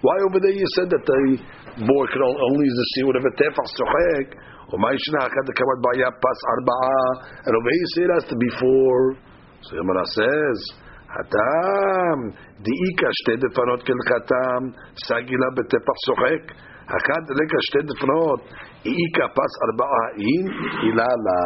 Why 0.05 0.13
over 0.29 0.37
there 0.37 0.53
you 0.53 0.67
said 0.77 0.93
that 0.93 1.01
the 1.09 1.41
boy 1.89 2.05
can 2.13 2.21
only 2.21 2.65
use 2.69 2.77
the 2.77 2.87
see 2.93 3.03
whatever 3.09 3.33
tefah 3.33 3.65
sochek? 3.73 4.37
Umay 4.77 4.93
shena 4.93 5.25
haka 5.25 5.41
the 5.41 5.57
kaamat 5.57 5.79
ba'ya 5.81 6.09
pas 6.21 6.39
arba'a, 6.53 7.01
and 7.49 7.51
over 7.57 7.69
here 7.73 7.81
you 7.81 7.89
say 7.97 8.01
it 8.05 8.13
has 8.13 8.25
to 8.29 8.37
be 8.37 8.49
four. 8.61 9.25
So 9.61 9.75
Yomara 9.75 10.05
says, 10.05 10.59
Hatam, 11.07 12.19
diika 12.61 13.07
shte 13.21 13.39
defanot 13.41 13.81
kelchatam, 13.87 14.75
sagila 15.07 15.49
betepach 15.55 15.99
sochek, 16.07 16.43
hakad 16.85 17.25
leka 17.31 17.59
shte 17.71 17.81
defanot, 17.89 18.41
iika 18.85 19.25
pas 19.33 19.53
arba'in, 19.65 20.45
ilala. 20.85 21.41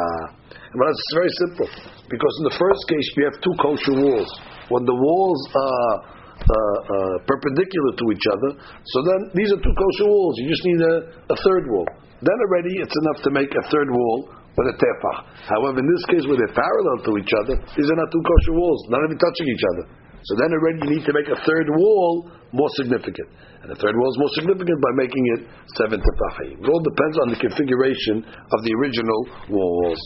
Yomara 0.75 0.91
it's 0.91 1.13
very 1.15 1.31
simple, 1.45 1.69
because 2.09 2.33
in 2.39 2.43
the 2.51 2.57
first 2.59 2.83
case 2.89 3.07
we 3.17 3.23
have 3.23 3.37
two 3.39 3.55
kosher 3.61 3.95
walls. 4.01 4.31
When 4.69 4.83
the 4.85 4.95
walls 4.95 5.41
are 5.55 5.95
uh, 6.41 6.49
uh, 6.49 7.15
perpendicular 7.27 7.91
to 7.95 8.05
each 8.11 8.27
other, 8.33 8.51
so 8.83 8.97
then 9.05 9.19
these 9.35 9.51
are 9.53 9.61
two 9.61 9.75
kosher 9.77 10.09
walls. 10.09 10.35
You 10.41 10.49
just 10.49 10.65
need 10.65 10.81
a, 10.81 10.95
a 11.31 11.37
third 11.37 11.63
wall. 11.69 11.87
Then 12.21 12.37
already 12.37 12.73
it's 12.81 12.97
enough 13.07 13.23
to 13.23 13.31
make 13.31 13.49
a 13.49 13.63
third 13.69 13.89
wall 13.89 14.40
but 14.55 14.67
a 14.67 14.75
tefach. 14.75 15.19
However, 15.47 15.79
in 15.79 15.87
this 15.87 16.03
case, 16.11 16.23
where 16.27 16.35
they're 16.35 16.51
parallel 16.51 16.97
to 17.07 17.11
each 17.17 17.33
other, 17.43 17.55
these 17.75 17.87
are 17.87 17.99
not 17.99 18.11
two 18.11 18.19
kosher 18.19 18.55
walls, 18.55 18.81
not 18.91 18.99
even 19.07 19.15
touching 19.15 19.47
each 19.47 19.65
other. 19.75 19.85
So 20.21 20.31
then 20.37 20.53
already 20.53 20.79
you 20.85 20.89
need 20.99 21.05
to 21.07 21.13
make 21.15 21.29
a 21.31 21.39
third 21.41 21.67
wall 21.71 22.29
more 22.51 22.69
significant. 22.77 23.31
And 23.63 23.71
the 23.71 23.79
third 23.79 23.95
wall 23.95 24.11
is 24.11 24.19
more 24.19 24.33
significant 24.37 24.77
by 24.77 24.93
making 24.99 25.23
it 25.39 25.41
seven 25.79 25.97
tefachim. 26.03 26.61
It 26.61 26.67
all 26.67 26.83
depends 26.83 27.15
on 27.25 27.27
the 27.31 27.39
configuration 27.39 28.27
of 28.27 28.59
the 28.61 28.73
original 28.75 29.21
walls. 29.49 30.01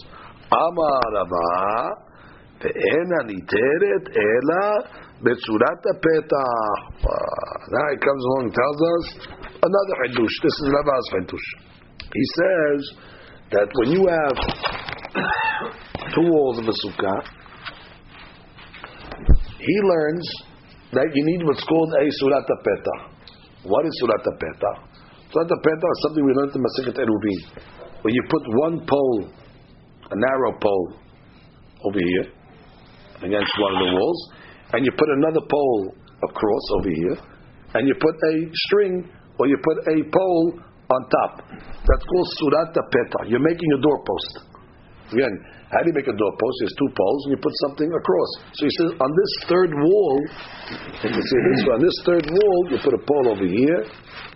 Amar 0.54 1.04
Rava, 1.10 2.06
ve'ena 2.62 3.20
niteret 3.28 4.06
ela 4.14 5.06
Betzurat 5.24 5.80
petach. 6.04 6.80
Ah, 7.02 7.56
now 7.72 7.86
he 7.92 7.98
comes 8.04 8.24
along 8.28 8.52
and 8.52 8.54
tells 8.54 8.80
us 8.84 9.06
another 9.64 9.96
Hiddush. 10.04 10.36
This 10.44 10.56
is 10.60 10.68
Rava's 10.76 11.08
Hiddush. 11.16 11.50
He 12.12 12.26
says, 12.36 12.80
that 13.52 13.68
when 13.74 13.92
you 13.92 14.08
have 14.10 14.38
two 16.14 16.26
walls 16.32 16.58
of 16.60 16.66
a 16.66 16.76
sukkah, 16.86 17.20
he 19.60 19.76
learns 19.84 20.26
that 20.94 21.10
you 21.14 21.26
need 21.26 21.46
what's 21.46 21.64
called 21.66 21.94
a 21.94 22.06
surat 22.20 22.46
peta. 22.48 22.96
What 23.64 23.86
is 23.86 23.94
surat 24.00 24.24
peta? 24.24 24.72
Surat 25.34 25.50
peta 25.50 25.88
is 25.94 26.00
something 26.04 26.26
we 26.26 26.34
learned 26.34 26.56
in 26.56 26.62
Masechet 26.62 26.98
Eruvin, 26.98 27.40
where 28.02 28.14
you 28.14 28.24
put 28.30 28.42
one 28.48 28.86
pole, 28.86 29.30
a 30.12 30.16
narrow 30.16 30.54
pole, 30.62 30.94
over 31.86 32.00
here 32.00 32.28
against 33.22 33.52
one 33.62 33.74
of 33.74 33.80
the 33.86 33.92
walls, 33.94 34.30
and 34.74 34.86
you 34.86 34.92
put 34.98 35.10
another 35.10 35.42
pole 35.50 35.96
across 36.24 36.66
over 36.80 36.90
here, 36.90 37.18
and 37.76 37.88
you 37.88 37.96
put 38.00 38.16
a 38.16 38.50
string 38.54 39.10
or 39.38 39.48
you 39.48 39.58
put 39.64 39.78
a 39.88 40.04
pole 40.10 40.60
on 40.90 41.02
top. 41.10 41.32
That's 41.50 42.06
called 42.06 42.30
surata 42.42 42.82
peta. 42.92 43.20
You're 43.30 43.44
making 43.44 43.70
a 43.74 43.80
doorpost. 43.82 44.56
Again, 45.14 45.34
how 45.70 45.82
do 45.82 45.90
you 45.90 45.98
make 45.98 46.10
a 46.10 46.18
doorpost? 46.18 46.56
There's 46.62 46.78
two 46.78 46.92
poles, 46.98 47.22
and 47.26 47.32
you 47.38 47.40
put 47.42 47.54
something 47.70 47.90
across. 47.90 48.32
So 48.58 48.62
he 48.66 48.74
says, 48.82 48.90
on 48.98 49.12
this 49.14 49.32
third 49.46 49.72
wall, 49.74 50.16
you 51.06 51.22
see 51.22 51.42
this 51.54 51.62
one, 51.66 51.78
on 51.78 51.84
this 51.86 51.98
third 52.06 52.26
wall, 52.26 52.58
you 52.74 52.78
put 52.82 52.94
a 52.94 53.04
pole 53.06 53.26
over 53.34 53.46
here, 53.46 53.82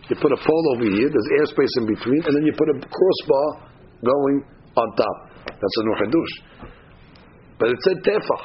you 0.10 0.16
put 0.18 0.30
a 0.34 0.42
pole 0.42 0.66
over 0.78 0.86
here, 0.86 1.10
there's 1.10 1.30
airspace 1.42 1.74
in 1.82 1.86
between, 1.90 2.22
and 2.26 2.34
then 2.38 2.46
you 2.46 2.54
put 2.54 2.70
a 2.70 2.78
crossbar 2.82 3.48
going 4.06 4.38
on 4.78 4.88
top. 4.98 5.18
That's 5.46 5.76
a 5.80 5.84
nuchadush. 5.86 6.34
But 7.58 7.74
it 7.74 7.80
said 7.86 7.98
tefach. 8.06 8.44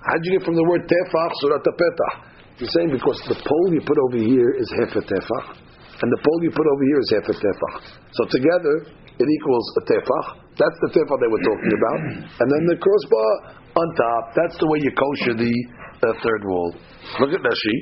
How'd 0.00 0.24
you 0.24 0.38
get 0.38 0.44
from 0.44 0.56
the 0.56 0.64
word 0.64 0.88
tefach, 0.88 1.32
surata 1.44 1.72
petah? 1.72 2.12
You're 2.60 2.72
saying 2.76 2.92
because 2.92 3.16
the 3.28 3.36
pole 3.40 3.68
you 3.72 3.80
put 3.80 3.96
over 4.08 4.20
here 4.20 4.50
is 4.60 4.68
half 4.76 4.92
a 4.96 5.04
tefach, 5.04 5.56
and 6.00 6.08
the 6.08 6.20
pole 6.24 6.40
you 6.40 6.50
put 6.50 6.64
over 6.64 6.84
here 6.88 7.00
is 7.00 7.08
half 7.12 7.26
a 7.28 7.36
tefach. 7.36 7.76
So 8.16 8.22
together, 8.32 8.74
it 9.20 9.28
equals 9.28 9.66
a 9.76 9.82
tefach. 9.84 10.26
That's 10.56 10.78
the 10.88 10.90
tefach 10.96 11.18
they 11.20 11.28
were 11.28 11.44
talking 11.44 11.72
about. 11.76 12.00
And 12.40 12.46
then 12.48 12.62
the 12.72 12.78
crossbar 12.80 13.60
on 13.76 13.86
top, 13.94 14.22
that's 14.32 14.56
the 14.56 14.68
way 14.68 14.78
you 14.80 14.92
kosher 14.96 15.36
the 15.36 15.54
uh, 16.00 16.16
third 16.24 16.42
wall. 16.48 16.72
Look 17.20 17.32
at 17.36 17.42
Rashi. 17.44 17.76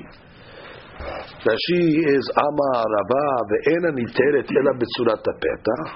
Rashi 1.46 1.82
is 2.10 2.24
Amar 2.34 2.82
Rabba 2.82 3.26
ve'ena 3.54 3.90
niteret 3.94 4.50
ela 4.50 4.72
b'tzurat 4.74 5.22
petach 5.22 5.90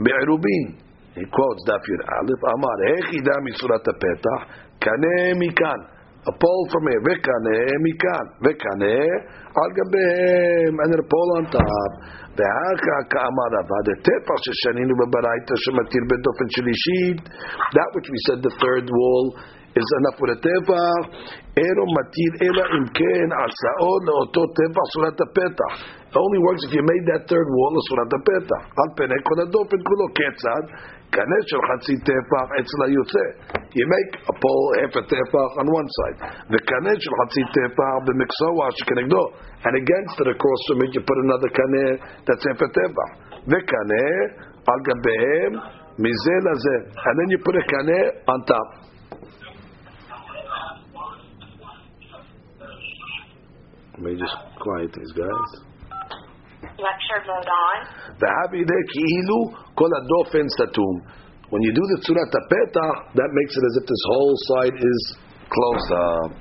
be'erubin. 0.00 0.80
He 1.14 1.24
quotes 1.28 1.62
Daf 1.68 1.84
Yud 1.84 2.00
Aleph. 2.08 2.42
Amar 2.48 2.78
hechida 2.88 3.34
mitzurat 3.44 3.84
petach 3.84 4.42
kane 4.80 5.36
mikan. 5.36 5.80
A 6.27 6.33
pole 6.43 6.65
from 6.71 6.83
here, 6.91 7.03
vekane 7.07 7.57
mikan, 7.87 8.25
vekane 8.43 8.99
al 9.61 9.69
gabehem, 9.77 10.75
and 10.75 10.99
a 10.99 11.05
pole 11.07 11.31
on 11.39 11.45
top. 11.55 11.91
והכה 12.37 12.97
כאמר 13.11 13.49
רבא, 13.55 13.79
the 13.87 13.95
טפח 14.07 14.37
ששנינו 14.45 14.93
בברייתא 15.01 15.55
שמתיר 15.63 16.03
בדופן 16.09 16.47
שלישית, 16.55 17.19
that 17.75 17.89
which 17.95 18.09
we 18.13 18.19
said 18.27 18.39
the 18.47 18.53
third 18.61 18.85
wall 18.97 19.25
is 19.79 19.87
enough 19.99 20.17
for 20.19 20.29
a 20.35 20.37
טפח, 20.47 21.01
אינו 21.57 21.83
מתיר 21.97 22.31
אלא 22.43 22.63
אם 22.75 22.85
כן 22.97 23.27
עשאו 23.43 23.93
לאותו 24.07 24.43
טפח 24.59 24.85
סורת 24.93 25.17
הפתח. 25.25 25.73
It 26.11 26.15
only 26.25 26.39
works 26.47 26.61
if 26.67 26.71
you 26.77 26.83
made 26.91 27.05
that 27.11 27.23
third 27.31 27.47
wall 27.55 27.71
לסורת 27.77 28.11
הפתח. 28.17 28.61
על 28.79 28.89
פני 28.97 29.19
כל 29.27 29.37
הדופן 29.43 29.79
כולו 29.87 30.07
כיצד? 30.17 30.63
Kaneh 31.12 31.42
shel 31.44 31.60
chatzit 31.68 32.00
tefach 32.08 32.48
etzla 32.56 32.86
yotzeh. 32.88 33.30
You 33.76 33.84
make 33.84 34.12
a 34.16 34.32
pole 34.32 34.68
half 34.80 34.96
a 34.96 35.02
tefach 35.04 35.52
on 35.60 35.66
one 35.68 35.88
side. 35.96 36.16
The 36.48 36.56
kaneh 36.56 36.96
shel 36.96 37.16
chatzit 37.20 37.48
tefach 37.52 38.00
b'miksoa 38.08 38.66
shekenegdo. 38.80 39.22
And 39.64 39.76
against 39.76 40.16
it 40.24 40.28
across 40.32 40.60
from 40.68 40.80
it 40.80 40.94
you 40.94 41.02
put 41.04 41.18
another 41.28 41.50
kaneh 41.52 42.00
that's 42.24 42.44
half 42.48 42.60
a 42.64 42.68
tefach. 42.72 43.12
The 43.44 43.60
kaneh 43.60 44.20
al 44.72 44.80
gabehem 44.88 45.52
mizeh 46.00 46.38
lazeh. 46.48 46.80
And 47.04 47.14
then 47.20 47.28
you 47.28 47.38
put 47.44 47.56
a 47.56 47.64
kaneh 47.68 48.04
on 48.28 48.44
top. 48.48 48.68
Let 53.92 54.00
me 54.00 54.16
just 54.18 54.36
quiet 54.58 54.90
these 54.94 55.12
guys 55.12 55.71
Lecture 56.81 57.21
mode 57.29 57.51
on. 57.65 57.79
והבי 58.19 58.63
דה 58.69 58.79
כאילו 58.93 59.39
כל 59.79 59.89
הדופן 59.97 60.45
סתום. 60.57 60.95
When 61.51 61.61
you 61.61 61.71
do 61.71 61.83
the 61.93 61.97
tzurat 62.03 62.33
petach, 62.51 62.97
that 63.15 63.29
makes 63.39 63.53
it 63.55 63.63
as 63.69 63.75
if 63.79 63.85
this 63.87 64.03
whole 64.11 64.35
side 64.49 64.77
is 64.91 65.01
closed 65.53 65.91
up. 66.09 66.31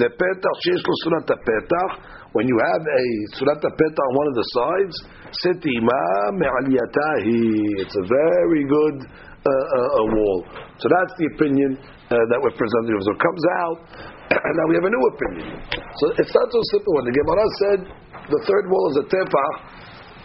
The 0.00 0.08
petach 0.20 0.56
sheyesh 0.64 0.84
lo 0.86 0.94
tzurat 1.02 1.30
petach. 1.48 1.92
When 2.32 2.46
you 2.46 2.56
have 2.70 2.82
a 2.86 3.04
tzurat 3.34 3.60
petach 3.80 4.06
on 4.06 4.12
one 4.20 4.28
of 4.32 4.36
the 4.40 4.46
sides, 4.56 4.96
setima 5.42 6.02
me'aliyatahi. 6.40 7.82
It's 7.82 7.96
a 7.98 8.06
very 8.06 8.62
good 8.76 8.96
uh, 9.02 9.50
uh, 9.50 10.04
wall. 10.14 10.38
So 10.78 10.86
that's 10.94 11.14
the 11.18 11.26
opinion 11.34 11.70
uh, 11.74 12.14
that 12.30 12.38
we're 12.38 12.54
presenting. 12.54 12.94
So 13.02 13.12
it 13.18 13.20
comes 13.20 13.44
out, 13.66 13.78
and 14.30 14.52
now 14.56 14.66
we 14.70 14.74
have 14.78 14.86
a 14.86 14.92
new 14.94 15.04
opinion. 15.10 15.58
So 15.98 16.04
it's 16.22 16.34
not 16.38 16.48
so 16.54 16.60
simple. 16.72 16.92
When 16.96 17.06
the 17.10 17.14
Gemara 17.18 17.46
said 17.60 17.80
the 18.29 18.41
third 18.45 18.65
wall 18.69 18.85
is 18.93 18.97
a 19.01 19.07
tefah, 19.09 19.51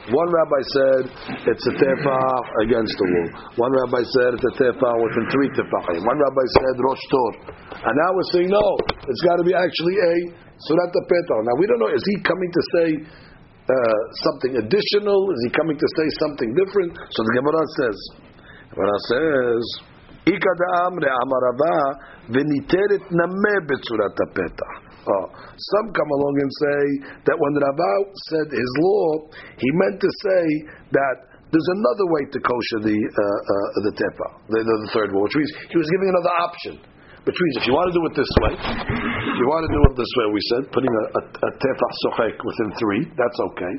one 0.09 0.31
rabbi 0.33 0.63
said 0.75 1.03
it's 1.45 1.67
a 1.71 1.75
tefah 1.77 2.33
against 2.65 2.95
the 2.97 3.07
wall. 3.07 3.29
One 3.69 3.73
rabbi 3.85 4.01
said 4.01 4.41
it's 4.41 4.49
a 4.49 4.55
tefah 4.57 4.95
within 4.97 5.25
three 5.29 5.51
tefachim. 5.53 6.01
One 6.03 6.19
rabbi 6.19 6.45
said 6.57 6.75
rosh 6.81 7.05
tor. 7.13 7.31
And 7.85 7.95
now 7.95 8.11
we're 8.17 8.31
saying 8.33 8.49
no, 8.49 8.67
it's 9.07 9.23
got 9.23 9.37
to 9.37 9.45
be 9.45 9.53
actually 9.53 9.97
a 10.01 10.15
surat 10.67 10.91
petah. 10.97 11.39
Now 11.45 11.55
we 11.61 11.69
don't 11.69 11.81
know, 11.85 11.93
is 11.93 12.01
he 12.01 12.17
coming 12.25 12.49
to 12.49 12.63
say 12.75 12.89
uh, 13.69 14.01
something 14.25 14.53
additional? 14.57 15.21
Is 15.37 15.41
he 15.47 15.51
coming 15.53 15.77
to 15.77 15.89
say 16.01 16.07
something 16.25 16.51
different? 16.57 16.97
So 16.97 17.21
the 17.21 17.33
Gemara 17.37 17.63
says, 17.77 17.99
Gemara 18.73 18.99
says, 19.05 19.63
Ikadam 20.27 20.93
re'amarava 20.97 21.77
v'niteret 22.33 23.05
nameh 23.13 23.59
betzurat 23.69 24.17
petah. 24.33 24.80
Oh. 25.01 25.27
Some 25.33 25.87
come 25.97 26.11
along 26.13 26.35
and 26.45 26.51
say 26.53 26.81
that 27.25 27.37
when 27.41 27.53
Rabbi 27.57 27.97
said 28.29 28.47
his 28.53 28.73
law, 28.85 29.33
he 29.57 29.69
meant 29.81 29.97
to 29.97 30.11
say 30.29 30.45
that 30.93 31.17
there's 31.51 31.71
another 31.75 32.07
way 32.15 32.23
to 32.31 32.39
kosher 32.39 32.81
the 32.87 32.95
uh, 32.95 33.21
uh, 33.25 33.69
the 33.91 33.93
tepa, 33.97 34.29
the, 34.53 34.61
the, 34.63 34.77
the, 34.87 34.91
third 34.95 35.11
wall, 35.11 35.27
which 35.27 35.35
means 35.35 35.51
he 35.67 35.77
was 35.81 35.89
giving 35.91 36.09
another 36.15 36.35
option. 36.47 36.75
Which 37.27 37.37
means 37.37 37.55
if 37.61 37.65
you 37.69 37.75
want 37.77 37.93
to 37.93 37.97
do 37.97 38.03
it 38.09 38.15
this 38.17 38.33
way, 38.41 38.53
if 38.57 39.37
you 39.37 39.47
want 39.51 39.69
to 39.69 39.73
do 39.73 39.81
it 39.93 39.95
this 39.99 40.13
way, 40.17 40.27
we 40.33 40.41
said 40.55 40.63
putting 40.73 40.89
a, 40.89 41.05
a, 41.21 41.23
a 41.53 41.89
sochek 42.09 42.33
within 42.41 42.69
three, 42.81 43.03
that's 43.13 43.39
okay. 43.53 43.75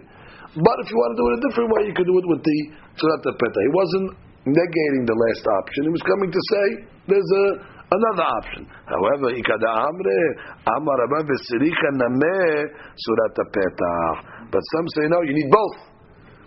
But 0.61 0.77
if 0.83 0.87
you 0.93 0.97
want 0.99 1.11
to 1.15 1.17
do 1.17 1.25
it 1.25 1.33
a 1.39 1.41
different 1.49 1.69
way, 1.73 1.81
you 1.89 1.95
could 1.95 2.05
do 2.05 2.17
it 2.21 2.27
with 2.27 2.41
the 2.43 2.59
surat 3.01 3.23
peta. 3.23 3.59
He 3.65 3.73
wasn't 3.73 4.07
negating 4.45 5.03
the 5.07 5.15
last 5.15 5.43
option. 5.63 5.89
He 5.89 5.93
was 5.95 6.05
coming 6.05 6.29
to 6.29 6.41
say 6.53 6.65
there's 7.07 7.31
a 7.33 7.45
Another 7.91 8.24
option. 8.24 8.63
However, 8.88 9.36
ikada 9.36 9.67
amre 9.83 10.19
amar 10.63 11.00
v'siricha 11.12 11.89
nameh 12.00 12.71
surat 12.95 13.38
petach. 13.51 14.48
But 14.48 14.63
some 14.71 14.88
say 14.95 15.05
no, 15.12 15.19
you 15.27 15.36
need 15.36 15.51
both. 15.51 15.91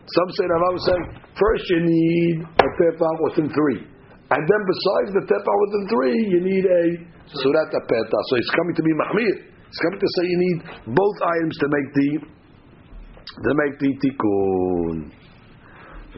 Some 0.09 0.31
say 0.33 0.45
Rabbi 0.49 0.73
was 0.73 0.85
saying 0.89 1.05
first 1.37 1.65
you 1.69 1.81
need 1.85 2.49
a 2.49 2.69
petach 2.81 3.19
within 3.29 3.53
three, 3.53 3.81
and 3.85 4.43
then 4.49 4.63
besides 4.65 5.11
the 5.21 5.25
petach 5.29 5.57
within 5.69 5.85
three, 5.93 6.17
you 6.33 6.41
need 6.41 6.65
a 6.65 6.83
surat 7.29 7.73
petach. 7.77 8.25
So 8.33 8.37
he's 8.41 8.53
coming 8.57 8.75
to 8.77 8.83
be 8.83 8.93
mahmir. 9.05 9.37
He's 9.69 9.81
coming 9.85 10.01
to 10.01 10.09
say 10.17 10.23
you 10.25 10.41
need 10.41 10.59
both 10.97 11.17
items 11.29 11.57
to 11.61 11.67
make 11.69 11.89
the 11.93 12.09
to 13.45 13.51
make 13.53 13.75
the 13.85 13.91
tikkun. 14.01 15.13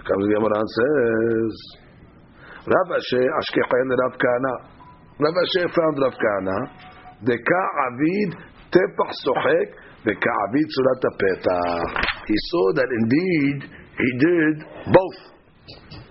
Comes 0.07 0.23
the 0.23 0.35
Gemara 0.39 0.55
and 0.55 0.71
says, 0.71 1.55
Rav 2.63 2.89
Asher 2.95 3.27
Ashkechayin 3.27 3.91
Rav 3.91 4.15
Kahana. 4.23 4.76
Rav 5.19 5.33
Asher 5.33 5.69
found 5.73 5.97
Rav 5.97 6.13
Kahana. 6.13 6.59
Deka 7.25 7.63
Avid 7.89 8.31
Tepach 8.69 9.13
Sohek 9.25 9.69
Deka 10.05 10.31
Avid 10.45 10.69
Surat 10.69 11.05
Petah. 11.17 11.81
He 12.29 12.37
saw 12.53 12.67
that 12.77 12.89
indeed 13.01 13.59
he 13.97 14.11
did 14.21 14.57
both. 14.93 15.19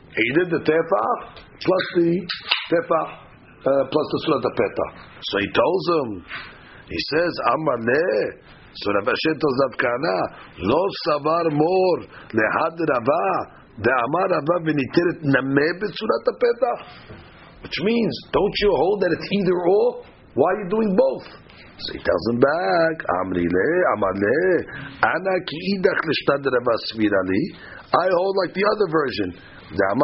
He 0.09 0.27
did 0.41 0.50
the 0.50 0.62
Tepach 0.65 1.19
plus 1.38 1.85
the 1.95 2.17
Tepach 2.74 3.09
uh, 3.62 3.83
plus 3.93 4.07
the 4.09 4.19
Surat 4.25 4.41
Petah. 4.41 4.89
So 5.21 5.38
he 5.38 5.50
tells 5.53 5.83
him, 5.93 6.25
he 6.89 7.00
says, 7.13 7.33
Amaleh. 7.53 8.41
So 8.74 8.91
Rav 8.91 9.07
Asher 9.07 9.35
tells 9.38 9.57
Rav 9.69 9.75
Kahana, 9.77 10.17
Lo 10.65 10.82
Savar 11.06 11.45
Mor 11.53 11.97
Lehad 12.34 12.77
Rabah. 12.89 13.65
Amar 13.75 14.27
Ravah 14.32 14.60
וניתרת 14.65 15.19
נמה 15.23 15.67
בצורת 15.80 16.25
הפתח 16.32 16.80
which 17.65 17.82
means, 17.82 18.13
don't 18.30 18.54
you 18.62 18.69
hold 18.78 19.01
that 19.01 19.10
it's 19.17 19.25
either 19.41 19.58
or? 19.58 20.06
Why 20.38 20.54
are 20.54 20.60
you 20.62 20.69
doing 20.69 20.93
both? 20.93 21.25
So 21.82 21.97
he 21.97 22.01
tells 22.06 22.23
him 22.30 22.38
back, 22.38 22.95
Amri 23.25 23.41
le, 23.41 23.69
Amar 23.97 24.13
le, 24.13 24.69
Ana 25.01 25.34
ki 25.49 25.58
idach 25.73 25.97
I 27.89 28.06
hold 28.13 28.36
like 28.45 28.54
the 28.54 28.62
other 28.69 28.88
version. 28.93 29.34
I 29.65 29.97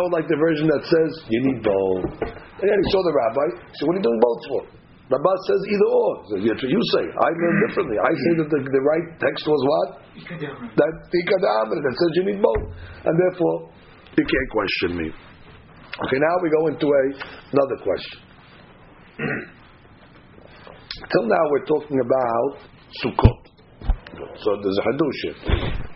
hold 0.00 0.12
like 0.16 0.26
the 0.32 0.40
version 0.40 0.66
that 0.72 0.80
says 0.88 1.28
you 1.28 1.44
need 1.44 1.60
both. 1.60 2.24
And 2.24 2.64
then 2.64 2.78
he 2.80 2.86
saw 2.88 3.04
the 3.04 3.12
rabbi. 3.12 3.46
So 3.76 3.84
what 3.84 3.94
are 3.94 4.00
you 4.00 4.06
doing 4.08 4.22
both 4.24 4.42
for? 4.48 4.64
Rabbi 5.12 5.34
says 5.44 5.60
either 5.68 5.90
or. 5.92 6.24
So 6.24 6.40
you 6.40 6.82
say. 6.96 7.04
I 7.04 7.28
learn 7.36 7.56
differently. 7.68 8.00
I 8.00 8.12
say 8.16 8.32
that 8.40 8.48
the, 8.48 8.60
the 8.64 8.80
right 8.80 9.12
text 9.20 9.44
was 9.44 9.60
what? 9.60 9.88
That 10.72 10.92
that 11.12 11.94
says 12.00 12.10
you 12.16 12.24
need 12.32 12.40
both, 12.40 12.64
and 13.04 13.14
therefore 13.18 13.76
you 14.16 14.24
can't 14.24 14.50
question 14.50 14.96
me. 14.96 15.08
Okay, 15.08 16.18
now 16.18 16.34
we 16.42 16.50
go 16.50 16.66
into 16.68 16.86
a, 16.86 17.02
another 17.52 17.76
question. 17.82 18.20
Till 21.12 21.26
now 21.26 21.44
we're 21.50 21.66
talking 21.66 21.98
about 22.00 22.58
Sukkot. 23.02 23.40
So 24.42 24.56
there's 24.62 24.78
a 24.78 24.82
hadush 24.82 25.22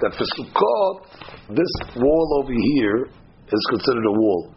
that 0.00 0.12
for 0.14 0.27
Sukkot, 0.37 1.57
this 1.57 1.72
wall 1.96 2.42
over 2.42 2.53
here 2.53 3.09
is 3.53 3.66
considered 3.70 4.07
a 4.07 4.12
wall, 4.12 4.55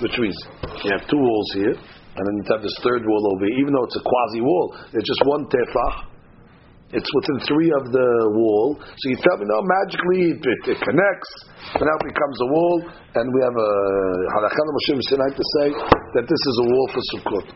which 0.00 0.18
means 0.18 0.36
you 0.84 0.90
have 0.92 1.08
two 1.08 1.18
walls 1.18 1.50
here, 1.54 1.74
and 1.74 2.22
then 2.26 2.34
you 2.36 2.44
have 2.50 2.62
this 2.62 2.76
third 2.82 3.02
wall 3.04 3.32
over 3.34 3.44
here. 3.46 3.58
Even 3.60 3.72
though 3.74 3.84
it's 3.84 3.96
a 3.96 4.04
quasi 4.04 4.40
wall, 4.40 4.76
it's 4.92 5.08
just 5.08 5.22
one 5.24 5.46
tefah, 5.46 6.08
it's 6.88 7.10
within 7.12 7.38
three 7.44 7.68
of 7.76 7.84
the 7.92 8.08
wall. 8.32 8.80
So 8.80 9.04
you 9.12 9.16
tell 9.20 9.36
me, 9.36 9.44
no, 9.44 9.60
magically 9.60 10.32
it, 10.32 10.40
it, 10.72 10.78
connects, 10.80 11.30
and 11.76 11.84
now 11.84 11.96
it 12.00 12.06
becomes 12.08 12.36
a 12.40 12.48
wall, 12.48 12.76
and 13.12 13.24
we 13.28 13.40
have 13.44 13.56
a 13.60 13.70
halakha 14.32 14.62
Moshe 14.72 14.96
Sinai 15.04 15.28
to 15.36 15.44
say 15.60 15.68
that 16.16 16.24
this 16.24 16.42
is 16.48 16.56
a 16.64 16.66
wall 16.72 16.86
for 16.88 17.02
Sukkot. 17.12 17.46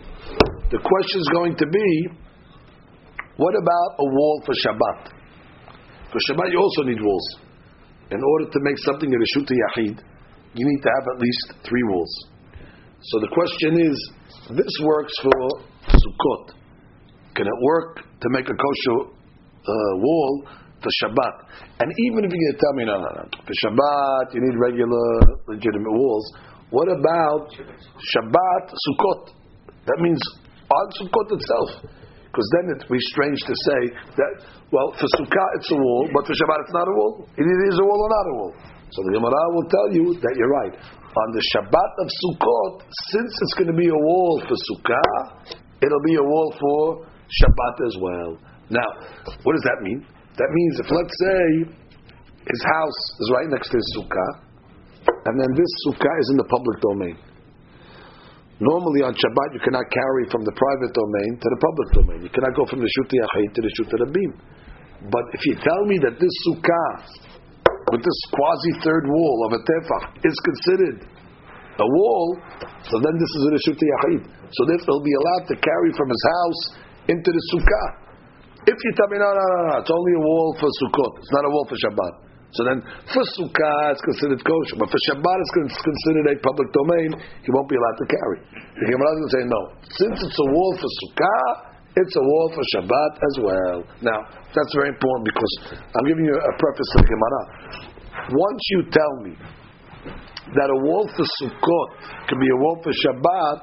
The 0.69 0.81
question 0.85 1.19
is 1.21 1.29
going 1.33 1.57
to 1.57 1.67
be, 1.67 1.89
what 3.41 3.57
about 3.57 3.91
a 4.05 4.07
wall 4.13 4.43
for 4.45 4.53
Shabbat? 4.53 5.17
For 6.13 6.21
Shabbat, 6.29 6.53
you 6.53 6.61
also 6.61 6.83
need 6.85 7.01
walls. 7.01 7.41
In 8.13 8.21
order 8.21 8.53
to 8.53 8.59
make 8.61 8.77
something 8.85 9.09
a 9.09 9.17
Rishut 9.17 9.49
Yahid, 9.49 9.97
you 10.53 10.65
need 10.69 10.83
to 10.83 10.91
have 10.93 11.05
at 11.17 11.21
least 11.21 11.65
three 11.65 11.85
walls. 11.89 12.13
So 13.01 13.21
the 13.21 13.29
question 13.33 13.81
is, 13.81 13.97
this 14.51 14.73
works 14.85 15.15
for 15.23 15.33
Sukkot. 15.89 16.53
Can 17.35 17.47
it 17.47 17.59
work 17.63 17.97
to 17.97 18.29
make 18.29 18.45
a 18.45 18.53
kosher 18.53 19.22
uh, 19.63 19.93
wall 20.03 20.45
for 20.83 20.91
Shabbat. 21.03 21.35
And 21.79 21.89
even 22.11 22.27
if 22.27 22.31
to 22.31 22.59
tell 22.59 22.75
me, 22.75 22.85
no, 22.85 22.99
no, 22.99 23.11
no, 23.15 23.25
for 23.31 23.55
Shabbat 23.63 24.35
you 24.35 24.41
need 24.43 24.57
regular, 24.59 25.09
legitimate 25.47 25.95
walls. 25.95 26.27
What 26.71 26.89
about 26.89 27.53
Shabbat, 27.53 28.65
Sukkot? 28.73 29.37
That 29.87 29.99
means 30.01 30.21
on 30.71 30.87
Sukkot 30.99 31.29
itself. 31.37 31.85
Because 32.33 32.49
then 32.57 32.73
it 32.73 32.81
would 32.89 32.97
be 32.97 33.05
strange 33.13 33.37
to 33.45 33.53
say 33.53 33.81
that, 34.17 34.33
well, 34.73 34.89
for 34.97 35.05
Sukkah 35.21 35.49
it's 35.61 35.69
a 35.69 35.77
wall, 35.77 36.09
but 36.17 36.25
for 36.25 36.33
Shabbat 36.33 36.59
it's 36.65 36.73
not 36.73 36.89
a 36.89 36.95
wall. 36.97 37.29
It 37.37 37.45
either 37.45 37.67
is 37.69 37.77
a 37.77 37.85
wall 37.85 38.01
or 38.01 38.11
not 38.11 38.25
a 38.25 38.35
wall. 38.41 38.53
So 38.89 38.99
the 39.05 39.13
Gemara 39.21 39.43
will 39.53 39.69
tell 39.69 39.89
you 39.93 40.07
that 40.17 40.33
you're 40.37 40.55
right. 40.65 40.75
On 41.13 41.29
the 41.37 41.45
Shabbat 41.53 41.93
of 42.01 42.09
Sukkot, 42.09 42.89
since 43.13 43.33
it's 43.37 43.55
going 43.61 43.69
to 43.69 43.77
be 43.77 43.89
a 43.89 44.01
wall 44.01 44.41
for 44.49 44.57
Sukkah, 44.57 45.61
it'll 45.85 46.07
be 46.09 46.17
a 46.17 46.25
wall 46.25 46.49
for 46.57 47.05
Shabbat 47.29 47.77
as 47.85 47.95
well. 48.01 48.31
Now, 48.73 48.89
what 49.45 49.53
does 49.53 49.67
that 49.69 49.85
mean? 49.85 50.01
That 50.41 50.49
means 50.49 50.75
if 50.81 50.89
let's 50.89 51.17
say 51.21 51.41
his 52.41 52.63
house 52.65 53.01
is 53.21 53.29
right 53.37 53.49
next 53.53 53.69
to 53.69 53.77
his 53.77 53.89
sukkah, 54.01 54.33
and 55.29 55.35
then 55.37 55.51
this 55.53 55.71
sukkah 55.87 56.17
is 56.25 56.29
in 56.33 56.37
the 56.41 56.49
public 56.49 56.79
domain. 56.81 57.17
Normally 58.63 59.03
on 59.05 59.13
Shabbat 59.13 59.49
you 59.53 59.63
cannot 59.63 59.85
carry 59.91 60.25
from 60.31 60.47
the 60.47 60.55
private 60.55 60.93
domain 60.95 61.31
to 61.37 61.47
the 61.51 61.61
public 61.61 61.89
domain. 61.99 62.19
You 62.25 62.33
cannot 62.33 62.55
go 62.57 62.65
from 62.65 62.81
the 62.81 62.89
Shuti 62.89 63.19
Achayit 63.19 63.53
to 63.59 63.61
the 63.61 63.73
Shuti 63.77 63.97
Rabim. 63.99 64.33
But 65.11 65.27
if 65.35 65.43
you 65.51 65.59
tell 65.59 65.83
me 65.85 65.99
that 66.07 66.17
this 66.17 66.35
sukkah 66.47 66.91
with 67.91 68.01
this 68.01 68.21
quasi 68.33 68.73
third 68.87 69.05
wall 69.05 69.39
of 69.51 69.59
a 69.59 69.61
tefach 69.67 70.05
is 70.25 70.37
considered 70.47 70.99
a 71.77 71.89
wall, 71.99 72.39
so 72.87 73.03
then 73.03 73.15
this 73.19 73.33
is 73.37 73.43
a 73.43 73.53
Shuti 73.69 73.87
Achayit. 74.01 74.25
So 74.49 74.61
therefore 74.65 74.97
he'll 74.97 75.11
be 75.11 75.17
allowed 75.27 75.45
to 75.51 75.57
carry 75.59 75.91
from 75.99 76.09
his 76.09 76.25
house 76.25 76.63
into 77.11 77.29
the 77.29 77.43
sukkah. 77.53 78.02
If 78.63 78.79
you 78.79 78.91
tell 78.95 79.11
me, 79.11 79.19
no, 79.19 79.27
no, 79.27 79.43
no, 79.43 79.59
no, 79.67 79.75
it's 79.83 79.91
only 79.91 80.15
a 80.15 80.23
wall 80.23 80.55
for 80.55 80.71
Sukkot, 80.71 81.13
it's 81.19 81.35
not 81.35 81.43
a 81.43 81.51
wall 81.51 81.67
for 81.67 81.75
Shabbat. 81.83 82.15
So 82.53 82.69
then, 82.69 82.79
for 83.11 83.25
Sukkah, 83.35 83.97
it's 83.97 84.05
considered 84.05 84.39
kosher, 84.45 84.77
but 84.77 84.87
for 84.87 85.01
Shabbat, 85.09 85.37
it's 85.41 85.81
considered 85.83 86.27
a 86.31 86.37
public 86.45 86.69
domain. 86.71 87.11
He 87.43 87.51
won't 87.51 87.67
be 87.67 87.75
allowed 87.81 87.99
to 87.99 88.07
carry. 88.07 88.39
The 88.77 88.87
Gemara 88.93 89.09
is 89.09 89.19
going 89.19 89.27
to 89.27 89.35
say 89.35 89.45
no. 89.49 89.61
Since 89.89 90.17
it's 90.31 90.39
a 90.39 90.49
wall 90.53 90.73
for 90.77 90.91
Sukkah, 91.01 91.73
it's 91.97 92.15
a 92.15 92.23
wall 92.23 92.47
for 92.55 92.65
Shabbat 92.77 93.13
as 93.19 93.35
well. 93.41 93.79
Now, 94.05 94.21
that's 94.55 94.73
very 94.79 94.95
important 94.95 95.25
because 95.27 95.55
I'm 95.83 96.07
giving 96.07 96.29
you 96.29 96.37
a 96.37 96.53
preface 96.61 96.89
to 96.93 96.99
the 97.03 97.09
Gemara. 97.09 97.43
Once 98.31 98.63
you 98.71 98.81
tell 98.93 99.15
me 99.27 99.33
that 100.55 100.69
a 100.69 100.79
wall 100.87 101.09
for 101.09 101.25
Sukkot 101.41 101.89
can 102.29 102.39
be 102.39 102.47
a 102.53 102.59
wall 102.63 102.79
for 102.85 102.93
Shabbat, 102.95 103.57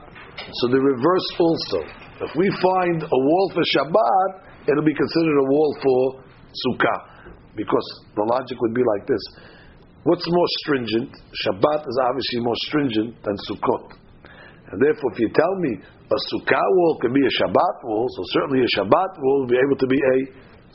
so 0.50 0.64
the 0.68 0.82
reverse 0.82 1.30
also. 1.40 1.80
If 2.26 2.36
we 2.36 2.50
find 2.58 3.06
a 3.06 3.20
wall 3.32 3.52
for 3.54 3.64
Shabbat, 3.64 4.49
it'll 4.69 4.85
be 4.85 4.95
considered 4.95 5.37
a 5.39 5.47
wall 5.51 5.71
for 5.83 6.01
Sukkah. 6.53 7.31
Because 7.55 7.87
the 8.17 8.25
logic 8.27 8.59
would 8.61 8.75
be 8.75 8.83
like 8.83 9.07
this. 9.07 9.23
What's 10.05 10.27
more 10.27 10.51
stringent? 10.65 11.11
Shabbat 11.47 11.81
is 11.87 11.97
obviously 12.03 12.41
more 12.41 12.59
stringent 12.69 13.15
than 13.23 13.37
Sukkot. 13.49 13.97
And 14.73 14.77
therefore, 14.83 15.13
if 15.15 15.19
you 15.21 15.31
tell 15.33 15.55
me 15.63 15.79
a 15.79 16.19
Sukkah 16.35 16.69
wall 16.77 16.99
can 17.01 17.13
be 17.15 17.23
a 17.23 17.33
Shabbat 17.41 17.77
wall, 17.85 18.07
so 18.11 18.21
certainly 18.37 18.61
a 18.61 18.71
Shabbat 18.77 19.11
wall 19.23 19.41
will 19.41 19.53
be 19.53 19.57
able 19.57 19.79
to 19.79 19.87
be 19.87 19.97
a 19.97 20.17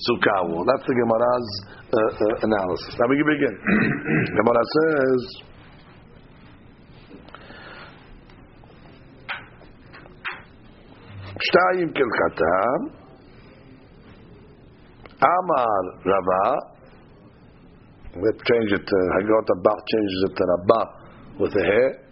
Sukkah 0.07 0.49
wall. 0.49 0.63
That's 0.65 0.87
the 0.87 0.95
Gemara's 0.95 1.49
uh, 1.91 1.97
uh, 1.99 2.47
analysis. 2.47 2.95
Now 2.97 3.05
we 3.11 3.17
can 3.19 3.27
begin. 3.27 3.55
Gemara 4.39 4.63
says. 4.63 5.49
שתיים 11.47 11.89
כלכתם, 11.97 12.77
Amar 15.24 15.82
Rava, 16.04 16.44
we 18.20 18.28
change 18.46 18.70
it, 18.72 18.86
uh, 18.86 18.98
Hagot 19.16 19.48
Abba 19.56 19.74
changes 19.90 20.20
it 20.28 20.36
to 20.36 20.44
Rabba 20.52 20.82
with 21.40 21.52
the 21.52 21.64
hair. 21.64 22.04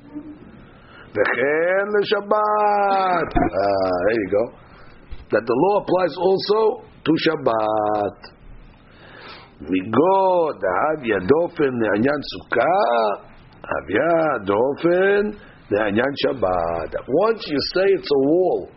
V'chen 1.13 1.89
Shabbat. 2.09 3.29
Ah, 3.37 3.97
there 4.09 4.17
you 4.17 4.31
go. 4.33 4.45
That 5.31 5.45
the 5.45 5.57
law 5.63 5.75
applies 5.85 6.17
also 6.17 6.89
to 7.05 7.13
Shabbat. 7.29 8.17
Migod 9.61 10.59
Havya 10.59 11.21
Dofen 11.29 11.73
Ne'anyan 11.79 12.21
Sukkah 12.33 13.29
Havya 13.63 14.45
Dofen 14.49 15.39
Ne'anyan 15.71 16.13
Shabbat. 16.25 16.95
Once 17.07 17.47
you 17.47 17.59
say 17.75 17.87
it's 17.93 18.09
a 18.11 18.21
wall 18.27 18.71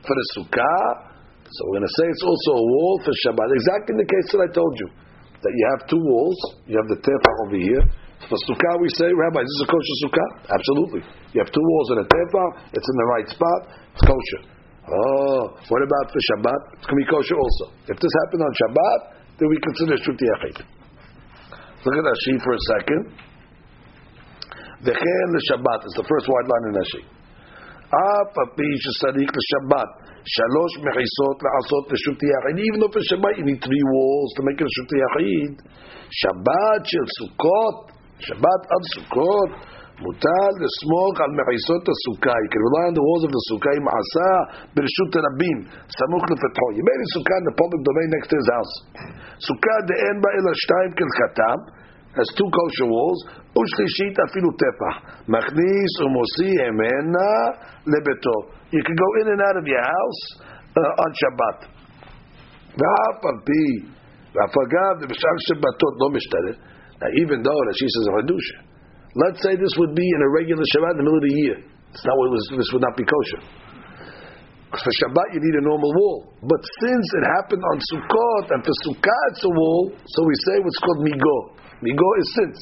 for 0.00 0.16
the 0.16 0.26
Sukkah, 0.34 1.11
so 1.56 1.58
we're 1.68 1.80
going 1.80 1.88
to 1.88 1.96
say 2.00 2.04
it's 2.08 2.24
also 2.24 2.50
a 2.56 2.64
wall 2.64 2.94
for 3.04 3.12
Shabbat. 3.26 3.48
Exactly 3.52 3.90
in 3.96 4.00
the 4.00 4.08
case 4.08 4.26
that 4.32 4.40
I 4.46 4.50
told 4.52 4.74
you. 4.80 4.88
That 5.42 5.52
you 5.52 5.64
have 5.74 5.80
two 5.90 5.98
walls, 5.98 6.38
you 6.70 6.78
have 6.78 6.86
the 6.86 7.00
tefah 7.02 7.34
over 7.48 7.58
here. 7.58 7.82
For 8.30 8.38
sukkah, 8.46 8.74
we 8.78 8.88
say, 8.94 9.10
Rabbi, 9.10 9.42
is 9.42 9.50
this 9.58 9.66
a 9.66 9.68
kosher 9.68 9.96
sukkah? 10.06 10.28
Absolutely. 10.54 11.02
You 11.34 11.42
have 11.42 11.50
two 11.50 11.66
walls 11.66 11.88
and 11.92 11.98
a 12.00 12.06
tefah, 12.06 12.48
it's 12.70 12.88
in 12.88 12.96
the 12.96 13.08
right 13.10 13.26
spot, 13.26 13.60
it's 13.92 14.04
kosher. 14.06 14.42
Oh, 14.86 15.54
what 15.66 15.82
about 15.82 16.06
for 16.10 16.22
Shabbat? 16.30 16.60
It's 16.78 16.86
going 16.86 16.98
to 16.98 17.02
be 17.02 17.10
kosher 17.10 17.38
also. 17.38 17.74
If 17.90 17.98
this 17.98 18.12
happened 18.22 18.42
on 18.46 18.52
Shabbat, 18.54 18.98
then 19.38 19.46
we 19.50 19.58
consider 19.62 19.94
Shruti 19.98 20.26
Yachid. 20.26 20.56
Look 21.82 21.94
at 21.98 22.04
Rashi 22.06 22.34
for 22.42 22.54
a 22.54 22.62
second. 22.78 23.02
The 24.86 24.94
Shabbat 24.94 25.80
is 25.86 25.94
the 25.98 26.06
first 26.06 26.26
white 26.30 26.46
line 26.46 26.64
in 26.70 26.74
Rashi. 26.78 27.02
אף 28.00 28.30
על 28.40 28.48
פי 28.56 28.70
שצריך 28.82 29.30
לשבת 29.38 29.90
שלוש 30.36 30.72
מחיסות 30.84 31.36
לעשות 31.46 31.84
לשו"ת 31.92 32.22
יחיד, 32.30 32.56
even 32.66 32.80
Shabbat 33.10 33.34
you 33.38 33.44
need 33.50 33.60
three 33.66 33.84
walls 33.92 34.30
to 34.36 34.40
make 34.46 34.58
it 34.62 34.68
a 34.68 34.72
שו"ת 34.76 34.90
יחיד, 35.02 35.52
שבת 36.20 36.82
של 36.90 37.04
סוכות, 37.18 37.78
שבת 38.26 38.62
עד 38.72 38.82
סוכות, 38.94 39.50
מותר 40.04 40.46
לסמוך 40.62 41.14
על 41.24 41.30
מחיסות 41.38 41.84
הסוכה. 41.92 42.36
On 42.88 42.92
the 42.98 43.04
walls 43.06 43.24
of 43.26 43.32
the 43.36 43.42
sukkah 43.48 43.74
עם 43.78 43.86
עשה 43.98 44.32
ברשות 44.74 45.10
הרבים, 45.18 45.58
סמוך 45.98 46.22
לפתחו. 46.32 46.68
A 46.78 47.08
sukkah 47.14 47.38
in 47.40 47.44
the 47.48 47.54
public 47.60 47.80
domain. 47.88 48.10
סוכה 49.46 49.76
דאין 49.90 50.16
בה 50.22 50.28
אלא 50.36 50.50
שתיים 50.62 50.90
כהלכתם, 50.96 51.58
has 52.17 52.27
two 52.33 52.49
kosher 52.49 52.87
walls, 52.89 53.19
ושלישית 53.57 54.15
אפילו 54.27 54.49
טפח. 54.63 54.95
מכניס 55.35 55.91
ומוציא 56.01 56.55
ממנה 56.71 57.31
לביתו. 57.91 58.37
You 58.73 58.81
can 58.87 58.95
go 59.03 59.09
in 59.21 59.25
and 59.33 59.41
out 59.47 59.57
of 59.61 59.65
your 59.73 59.83
house 59.93 60.21
uh, 60.41 61.03
on 61.03 61.11
Shabbat. 61.21 61.59
ואף 62.79 63.19
על 63.29 63.37
פי, 63.47 63.65
ואף 64.33 64.53
אגב, 64.65 64.93
בשאר 65.09 65.37
שבתות 65.47 65.93
לא 66.01 66.07
משתלט. 66.15 66.57
Now 67.01 67.09
even 67.21 67.37
though 67.45 67.59
Rashi 67.69 67.87
says 67.93 68.05
a 68.09 68.13
Hadusha, 68.17 68.57
let's 69.21 69.39
say 69.45 69.53
this 69.55 69.73
would 69.77 69.93
be 69.93 70.07
in 70.15 70.21
a 70.27 70.29
regular 70.39 70.65
Shabbat 70.73 70.93
in 70.97 70.99
the 71.01 71.05
middle 71.05 71.21
of 71.21 71.27
the 71.29 71.37
year. 71.45 71.57
It's 71.93 72.05
not 72.05 72.15
what 72.17 72.29
was, 72.33 72.43
this 72.57 72.69
would 72.73 72.85
not 72.87 72.95
be 72.97 73.05
kosher. 73.05 73.41
For 74.73 74.91
Shabbat 74.99 75.27
you 75.33 75.41
need 75.45 75.57
a 75.61 75.65
normal 75.65 75.91
wall. 75.99 76.17
But 76.41 76.61
since 76.81 77.05
it 77.17 77.23
happened 77.37 77.63
on 77.71 77.77
Sukkot, 77.89 78.45
and 78.53 78.59
for 78.65 78.75
Sukkot 78.85 79.29
it's 79.31 79.45
a 79.45 79.53
wall, 79.53 79.83
so 79.93 80.19
we 80.25 80.35
say 80.45 80.55
what's 80.65 80.81
called 80.83 81.01
migo. 81.05 81.37
Migo 81.82 82.08
is 82.22 82.28
since. 82.38 82.58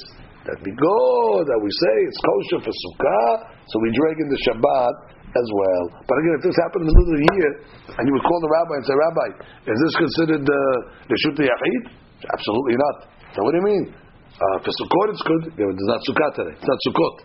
That 0.49 0.57
migo 0.65 1.45
that 1.45 1.59
we 1.61 1.69
say 1.69 1.95
it's 2.09 2.21
kosher 2.25 2.61
for 2.65 2.73
Sukkah, 2.73 3.53
so 3.69 3.75
we 3.85 3.93
drag 3.93 4.17
in 4.17 4.29
the 4.33 4.41
Shabbat 4.49 4.95
as 5.37 5.49
well. 5.53 5.85
But 6.09 6.17
again, 6.25 6.35
if 6.41 6.43
this 6.49 6.57
happened 6.65 6.89
in 6.89 6.89
the 6.89 6.97
middle 6.97 7.13
of 7.13 7.21
the 7.21 7.29
year, 7.37 7.51
and 8.01 8.03
you 8.09 8.13
would 8.17 8.25
call 8.25 8.41
the 8.41 8.49
rabbi 8.49 8.75
and 8.81 8.85
say, 8.89 8.97
Rabbi, 8.97 9.29
is 9.69 9.79
this 9.79 9.95
considered 10.01 10.45
uh, 10.49 10.57
the 11.07 11.17
Shut 11.21 11.37
Yachid? 11.45 11.83
Absolutely 12.25 12.77
not. 12.81 12.97
So 13.37 13.45
what 13.45 13.53
do 13.53 13.61
you 13.61 13.69
mean? 13.69 13.85
Uh, 13.93 14.57
for 14.65 14.73
Sukkot 14.73 15.07
it's 15.13 15.25
good. 15.29 15.43
Yeah, 15.61 15.69
it's 15.69 15.89
not 15.93 16.01
Sukkot 16.09 16.33
today. 16.41 16.57
It's 16.57 16.65
not 16.73 16.81
Sukkot. 16.89 17.17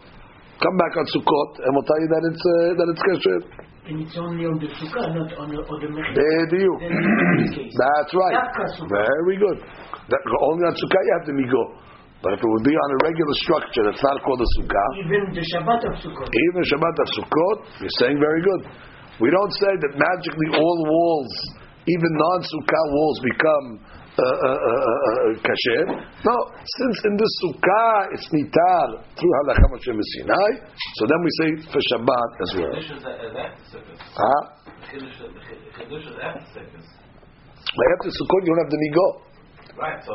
Come 0.59 0.75
back 0.75 0.93
on 0.99 1.07
Sukkot, 1.15 1.51
and 1.63 1.71
we'll 1.71 1.87
tell 1.87 2.01
you 2.03 2.09
that 2.11 2.23
it's 2.27 2.43
uh, 2.43 2.71
that 2.75 2.87
it's 2.91 3.03
kosher. 3.07 3.39
And 3.85 4.01
it's 4.01 4.17
only 4.17 4.49
on 4.49 4.57
the 4.57 4.65
sukkah, 4.81 5.13
not 5.13 5.29
on 5.37 5.53
the, 5.53 5.61
on 5.61 5.77
the 5.77 5.89
mechit. 5.93 6.17
There 6.17 6.57
you. 6.57 6.73
Then 6.81 6.89
in 6.89 7.37
this 7.45 7.53
case. 7.53 7.73
That's 7.85 8.11
right. 8.17 8.33
Very 8.89 9.37
good. 9.37 9.61
That, 10.09 10.21
only 10.49 10.63
on 10.65 10.73
Sukkah 10.73 11.01
you 11.05 11.13
have 11.21 11.25
the 11.29 11.35
migo. 11.37 11.63
But 12.25 12.33
if 12.33 12.39
it 12.41 12.49
would 12.49 12.65
be 12.65 12.73
on 12.73 12.89
a 12.89 12.99
regular 13.05 13.35
structure 13.45 13.83
that's 13.85 14.01
not 14.01 14.17
called 14.25 14.41
a 14.41 14.49
Sukkah, 14.57 14.89
Even 15.05 15.21
the 15.29 15.45
Shabbat 15.45 15.81
of 15.85 15.93
Sukkot. 16.01 16.29
even 16.33 16.61
Shabbat 16.65 16.95
of 16.97 17.07
Sukkot, 17.13 17.57
you're 17.85 17.97
saying 18.01 18.17
very 18.17 18.41
good. 18.41 18.61
We 19.21 19.29
don't 19.29 19.53
say 19.53 19.69
that 19.69 19.93
magically 19.93 20.49
all 20.57 20.77
walls, 20.89 21.33
even 21.85 22.09
non-Sukkah 22.17 22.85
walls, 22.89 23.17
become 23.21 23.65
uh, 24.17 24.23
uh, 24.23 24.47
uh, 24.47 25.35
kasher. 25.43 25.81
No, 26.23 26.35
since 26.63 26.97
in 27.05 27.13
the 27.17 27.27
sukkah 27.43 28.13
it's 28.13 28.27
nital 28.31 29.03
through 29.15 29.33
halacha 29.43 29.67
Moshe 29.71 29.91
Sinai, 29.91 30.51
so 30.95 31.05
then 31.05 31.19
we 31.23 31.29
say 31.39 31.49
for 31.71 31.81
Shabbat 31.91 32.29
as 32.41 32.51
well. 32.55 32.71
The 32.71 33.51
Huh? 34.15 34.55
After 37.75 38.09
Sukkot, 38.09 38.41
you 38.43 38.51
don't 38.53 38.61
have 38.63 38.71
the 38.71 38.79
migo. 38.79 39.07
Right, 39.77 39.99
so 40.05 40.13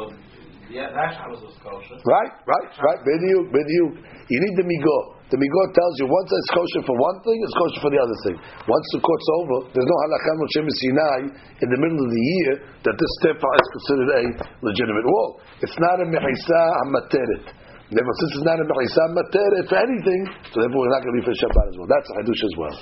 yeah, 0.71 0.89
that 0.95 1.19
Shabbos 1.19 1.43
was 1.43 1.59
kosher. 1.59 1.99
Right, 2.07 2.33
right, 2.47 2.71
right. 2.79 3.01
Bediuk, 3.03 3.51
bediuk. 3.51 3.93
You 4.31 4.39
need 4.39 4.55
the 4.55 4.67
migo. 4.67 5.21
The 5.31 5.39
migo 5.39 5.63
tells 5.75 5.95
you 5.99 6.07
once 6.07 6.31
it's 6.31 6.51
kosher 6.55 6.83
for 6.87 6.95
one 6.95 7.19
thing, 7.27 7.39
it's 7.43 7.55
kosher 7.59 7.81
for 7.83 7.91
the 7.91 7.99
other 8.03 8.19
thing. 8.27 8.37
Once 8.67 8.87
the 8.95 9.03
court's 9.03 9.29
over, 9.39 9.59
there's 9.75 9.87
no 9.87 9.97
halakha 10.07 10.31
Moshe 10.39 10.59
Sinai 10.63 11.21
in 11.63 11.69
the 11.71 11.79
middle 11.79 12.03
of 12.03 12.11
the 12.11 12.25
year 12.39 12.53
that 12.87 12.95
this 12.99 13.13
tefa 13.23 13.51
is 13.51 13.69
considered 13.79 14.11
a 14.11 14.23
legitimate 14.63 15.07
wall. 15.07 15.43
It's 15.63 15.79
not 15.79 16.03
a 16.03 16.07
mechisa 16.07 16.61
hamateret. 16.87 17.47
Therefore, 17.91 18.17
since 18.23 18.33
it's 18.39 18.47
not 18.47 18.59
a 18.59 18.67
mechisa 18.67 19.01
hamateret 19.11 19.65
for 19.71 19.79
anything, 19.79 20.23
so 20.51 20.63
therefore 20.63 20.87
we're 20.87 20.95
not 20.95 21.03
going 21.03 21.15
to 21.15 21.19
be 21.23 21.27
for 21.27 21.35
Shabbat 21.35 21.67
as 21.67 21.77
well. 21.79 21.91
That's 21.91 22.09
a 22.11 22.15
hadush 22.23 22.43
as 22.47 22.55
well. 22.59 22.77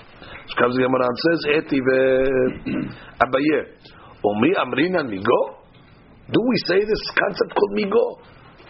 So 0.48 0.52
comes 0.60 0.72
the 0.76 0.84
Gemara 0.84 1.04
and 1.04 1.18
says, 1.24 1.40
Eti 1.56 1.78
ve 1.84 2.00
Abaye. 3.24 3.60
Omi 4.24 4.50
amrina 4.56 5.04
migo? 5.04 5.57
Do 6.32 6.40
we 6.44 6.56
say 6.68 6.80
this 6.84 7.02
concept 7.16 7.56
called 7.56 7.72
migo? 7.76 8.20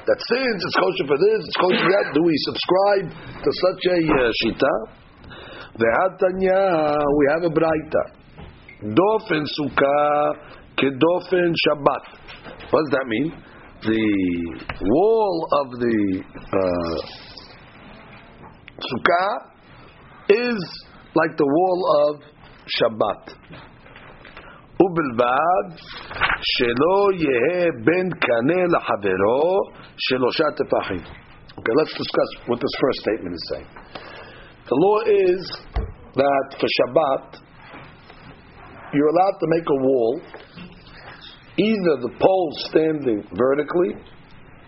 That 0.07 0.19
since 0.31 0.59
it's 0.65 0.79
kosher 0.79 1.07
for 1.11 1.19
this, 1.19 1.41
it's 1.45 1.59
kosher 1.61 1.83
for 1.85 1.93
that, 1.93 2.07
do 2.15 2.23
we 2.23 2.35
subscribe 2.49 3.07
to 3.45 3.51
such 3.51 3.83
a 3.93 3.99
uh, 4.09 4.31
shita? 4.41 4.75
Ve'atanya, 5.77 6.63
we 7.19 7.25
have 7.35 7.43
a 7.45 7.53
braita. 7.53 8.03
Dofen 8.83 9.45
sukkah 9.59 10.39
kedofen 10.79 11.51
shabbat. 11.53 12.05
What 12.71 12.81
does 12.85 12.93
that 12.93 13.07
mean? 13.07 13.33
The 13.83 14.07
wall 14.81 15.47
of 15.53 15.71
the 15.79 16.23
uh, 16.53 16.99
sukkah 18.81 19.49
is 20.31 20.59
like 21.15 21.37
the 21.37 21.47
wall 21.47 21.81
of 22.11 22.23
Shabbat. 22.69 23.23
ובלבד 24.82 25.66
שלא 26.52 27.00
יהא 27.24 27.70
בין 27.86 28.10
קנה 28.26 28.62
לחברו 28.74 29.52
שלושה 29.98 30.44
טפחים. 30.58 31.04
Okay, 31.58 31.74
let's 31.80 31.96
discuss 32.04 32.30
what 32.50 32.60
this 32.60 32.76
first 32.82 33.00
statement 33.06 33.34
is 33.40 33.46
saying. 33.52 33.70
The 34.70 34.78
law 34.86 35.00
is 35.30 35.42
that 36.22 36.46
for 36.60 36.68
Shabbat, 36.78 37.26
you're 38.94 39.12
allowed 39.16 39.38
to 39.44 39.48
make 39.56 39.68
a 39.70 39.80
wall, 39.88 40.22
either 41.58 41.94
the 42.06 42.14
poles 42.18 42.58
standing 42.70 43.20
vertically 43.38 43.92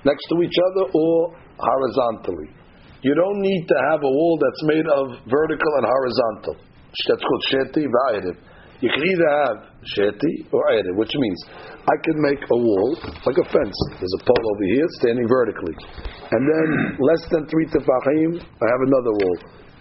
next 0.06 0.26
to 0.30 0.36
each 0.46 0.58
other 0.68 0.84
or 0.94 1.18
horizontally. 1.58 2.50
You 3.02 3.14
don't 3.16 3.40
need 3.42 3.66
to 3.68 3.78
have 3.90 4.02
a 4.02 4.12
wall 4.18 4.38
that's 4.42 4.64
made 4.66 4.88
of 4.88 5.06
vertical 5.26 5.72
and 5.78 5.86
horizontal. 5.86 6.56
That's 7.10 7.22
called 7.22 7.44
sheti 7.52 7.86
v'ayriv. 7.86 8.38
You 8.81 8.89
can 8.89 9.05
either 9.05 9.29
have 9.45 9.57
sheti 9.85 10.49
or 10.53 10.65
erev, 10.73 10.97
which 10.97 11.13
means 11.15 11.45
I 11.85 11.97
can 12.05 12.17
make 12.21 12.41
a 12.41 12.57
wall 12.57 12.97
like 13.27 13.37
a 13.37 13.47
fence. 13.53 13.77
There's 14.01 14.17
a 14.21 14.25
pole 14.25 14.45
over 14.57 14.65
here 14.65 14.87
standing 15.01 15.29
vertically, 15.29 15.77
and 16.33 16.43
then 16.49 16.97
less 16.99 17.29
than 17.31 17.47
three 17.49 17.67
tefachim, 17.67 18.41
I 18.41 18.67
have 18.73 18.83
another 18.89 19.13
wall 19.13 19.37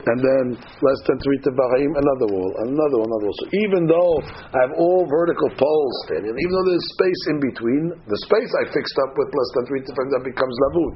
and 0.08 0.18
then 0.24 0.46
less 0.56 1.02
than 1.12 1.20
three 1.20 1.40
tefachim, 1.44 1.92
another 1.92 2.28
wall, 2.32 2.52
another 2.64 2.98
one, 3.04 3.10
another 3.12 3.28
wall. 3.28 3.38
So 3.44 3.48
even 3.68 3.84
though 3.84 4.14
I 4.56 4.60
have 4.64 4.74
all 4.80 5.04
vertical 5.04 5.52
poles 5.60 5.96
standing, 6.08 6.32
even 6.32 6.54
though 6.56 6.68
there's 6.72 6.88
space 6.96 7.22
in 7.36 7.38
between, 7.44 7.84
the 8.08 8.20
space 8.32 8.52
I 8.64 8.72
fixed 8.72 8.98
up 9.04 9.12
with 9.20 9.30
less 9.36 9.52
than 9.60 9.64
three 9.68 9.82
tefachim, 9.84 10.10
that 10.16 10.24
becomes 10.24 10.56
lavud. 10.56 10.94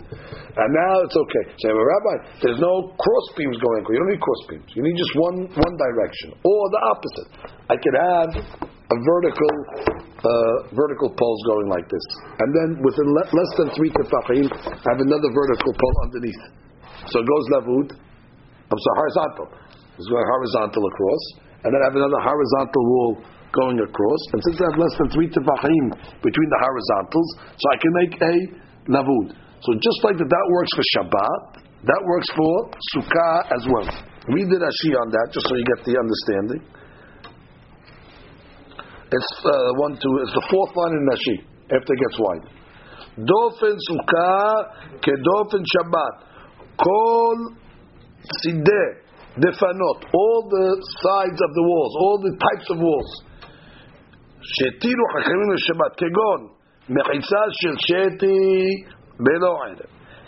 And 0.55 0.69
now 0.71 1.03
it's 1.03 1.17
okay. 1.19 1.45
Say, 1.59 1.71
well, 1.75 1.83
Rabbi, 1.83 2.15
there's 2.47 2.61
no 2.63 2.95
cross 2.95 3.27
beams 3.35 3.59
going. 3.59 3.83
You 3.91 3.99
don't 3.99 4.11
need 4.15 4.23
cross 4.23 4.41
beams. 4.47 4.69
You 4.71 4.83
need 4.87 4.95
just 4.95 5.13
one 5.19 5.51
one 5.51 5.75
direction, 5.75 6.39
or 6.39 6.61
the 6.71 6.81
opposite. 6.95 7.52
I 7.71 7.75
could 7.79 7.95
have 7.95 8.29
a 8.67 8.97
vertical 8.99 9.53
uh, 10.23 10.55
vertical 10.75 11.11
poles 11.15 11.41
going 11.47 11.67
like 11.67 11.87
this, 11.87 12.05
and 12.39 12.49
then 12.51 12.69
within 12.83 13.07
le- 13.11 13.31
less 13.31 13.51
than 13.59 13.67
three 13.75 13.91
tefachim, 13.91 14.47
I 14.47 14.87
have 14.95 15.01
another 15.03 15.29
vertical 15.31 15.71
pole 15.75 15.97
underneath. 16.07 16.43
So 17.11 17.19
it 17.19 17.27
goes 17.27 17.45
lavud. 17.55 17.87
I'm 17.91 18.79
sorry, 18.79 18.97
horizontal. 19.03 19.47
It's 19.99 20.09
going 20.09 20.27
horizontal 20.27 20.83
across, 20.87 21.23
and 21.63 21.69
then 21.75 21.79
I 21.83 21.85
have 21.91 21.97
another 21.99 22.21
horizontal 22.23 22.83
wall 22.83 23.11
going 23.53 23.77
across. 23.79 24.21
And 24.33 24.39
since 24.47 24.57
I 24.59 24.65
have 24.71 24.79
less 24.79 24.95
than 24.97 25.07
three 25.13 25.29
tefachim 25.29 25.85
between 26.23 26.49
the 26.49 26.59
horizontals, 26.59 27.29
so 27.59 27.65
I 27.71 27.77
can 27.79 27.91
make 27.99 28.13
a 28.19 28.35
lavud. 28.91 29.27
So 29.63 29.69
just 29.79 29.99
like 30.03 30.19
that, 30.19 30.27
that 30.27 30.45
works 30.51 30.71
for 30.75 30.85
Shabbat, 30.99 31.41
that 31.87 32.01
works 32.03 32.29
for 32.35 32.53
Sukkah 32.95 33.37
as 33.55 33.63
well. 33.71 33.87
Read 34.31 34.47
the 34.47 34.59
Rashi 34.59 34.91
on 34.95 35.07
that, 35.11 35.31
just 35.31 35.47
so 35.47 35.55
you 35.55 35.63
get 35.67 35.83
the 35.83 35.95
understanding. 35.99 36.63
It's 39.13 39.33
uh, 39.45 39.51
one, 39.77 39.93
two. 40.01 40.13
It's 40.25 40.33
the 40.33 40.45
fourth 40.49 40.73
line 40.73 40.93
in 40.97 41.03
Rashi 41.05 41.37
after 41.69 41.91
it 41.93 41.99
gets 42.01 42.17
wide. 42.17 42.45
Dofen 43.21 43.75
sukkah 43.77 44.53
kedofen 45.05 45.61
Shabbat. 45.61 46.13
Kol 46.81 47.37
sideh 48.41 48.89
defanot. 49.37 49.99
All 50.09 50.41
the 50.49 50.67
sides 51.05 51.39
of 51.45 51.51
the 51.53 51.63
walls, 51.63 51.93
all 52.01 52.17
the 52.25 52.33
types 52.41 52.67
of 52.73 52.77
walls. 52.79 53.11
שהטילו 54.43 55.03
חכמים 55.13 55.55
shabbat 55.67 55.93
kegon 56.01 56.41
מחיצה 56.89 57.41
של 57.51 57.75
שתי 57.77 58.39
בלא 59.19 59.51
ערב, 59.63 59.79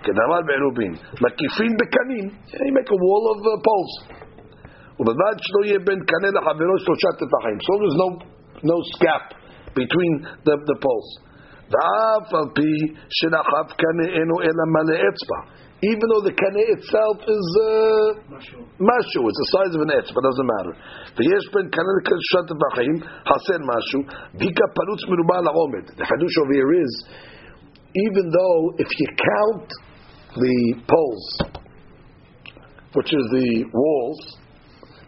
כדמל 0.04 0.42
בעירובין, 0.48 0.94
מקיפין 1.24 1.72
בקנים, 1.80 2.26
you 2.48 2.72
make 2.78 2.90
a 2.96 3.00
wall 3.06 3.24
of 3.32 3.40
uh, 3.44 3.58
poles, 3.68 3.94
ובלבד 5.00 5.36
שלא 5.38 5.66
יהיה 5.66 5.80
בין 5.80 6.00
קנה 6.00 6.30
לחברו 6.36 6.76
שלושה 6.80 7.10
תותחים, 7.20 7.58
so 7.66 7.72
there's 7.82 7.98
no 8.04 8.35
no 8.65 8.77
gap 9.01 9.35
between 9.75 10.13
the, 10.45 10.55
the 10.67 10.77
poles. 10.85 11.31
ואף 11.73 12.35
על 12.35 12.49
פי 12.55 12.73
שנחף 13.17 13.69
קנה 13.81 14.07
אינו 14.17 14.37
אלא 14.43 14.65
מלא 14.75 14.97
אצבע, 15.09 15.41
even 15.91 16.07
though 16.11 16.25
the 16.29 16.35
kaneh 16.37 16.67
itself 16.77 17.19
is 17.25 17.47
uh, 17.57 18.09
mashu, 18.91 19.21
it's 19.31 19.41
the 19.45 19.51
size 19.55 19.73
of 19.77 19.81
an 19.81 19.91
etz, 19.97 20.11
but 20.13 20.21
it 20.21 20.29
doesn't 20.29 20.51
matter. 20.55 20.75
ויש 21.17 21.45
בין 21.55 21.67
kaneh 21.77 21.95
לקדושת 21.99 22.45
טבחים, 22.51 22.95
חסר 23.29 23.59
משהו, 23.73 24.01
ביקה 24.39 24.67
פרוץ 24.75 25.03
מרובה 25.11 25.39
לעומד. 25.47 25.85
The 25.99 26.05
hadush 26.11 26.37
over 26.43 26.55
here 26.59 26.73
is, 26.85 26.93
even 28.05 28.25
though 28.37 28.61
if 28.83 28.91
you 28.99 29.07
count 29.31 29.69
the 30.45 30.59
poles, 30.91 31.29
which 32.97 33.11
is 33.19 33.25
the 33.39 33.51
walls, 33.81 34.21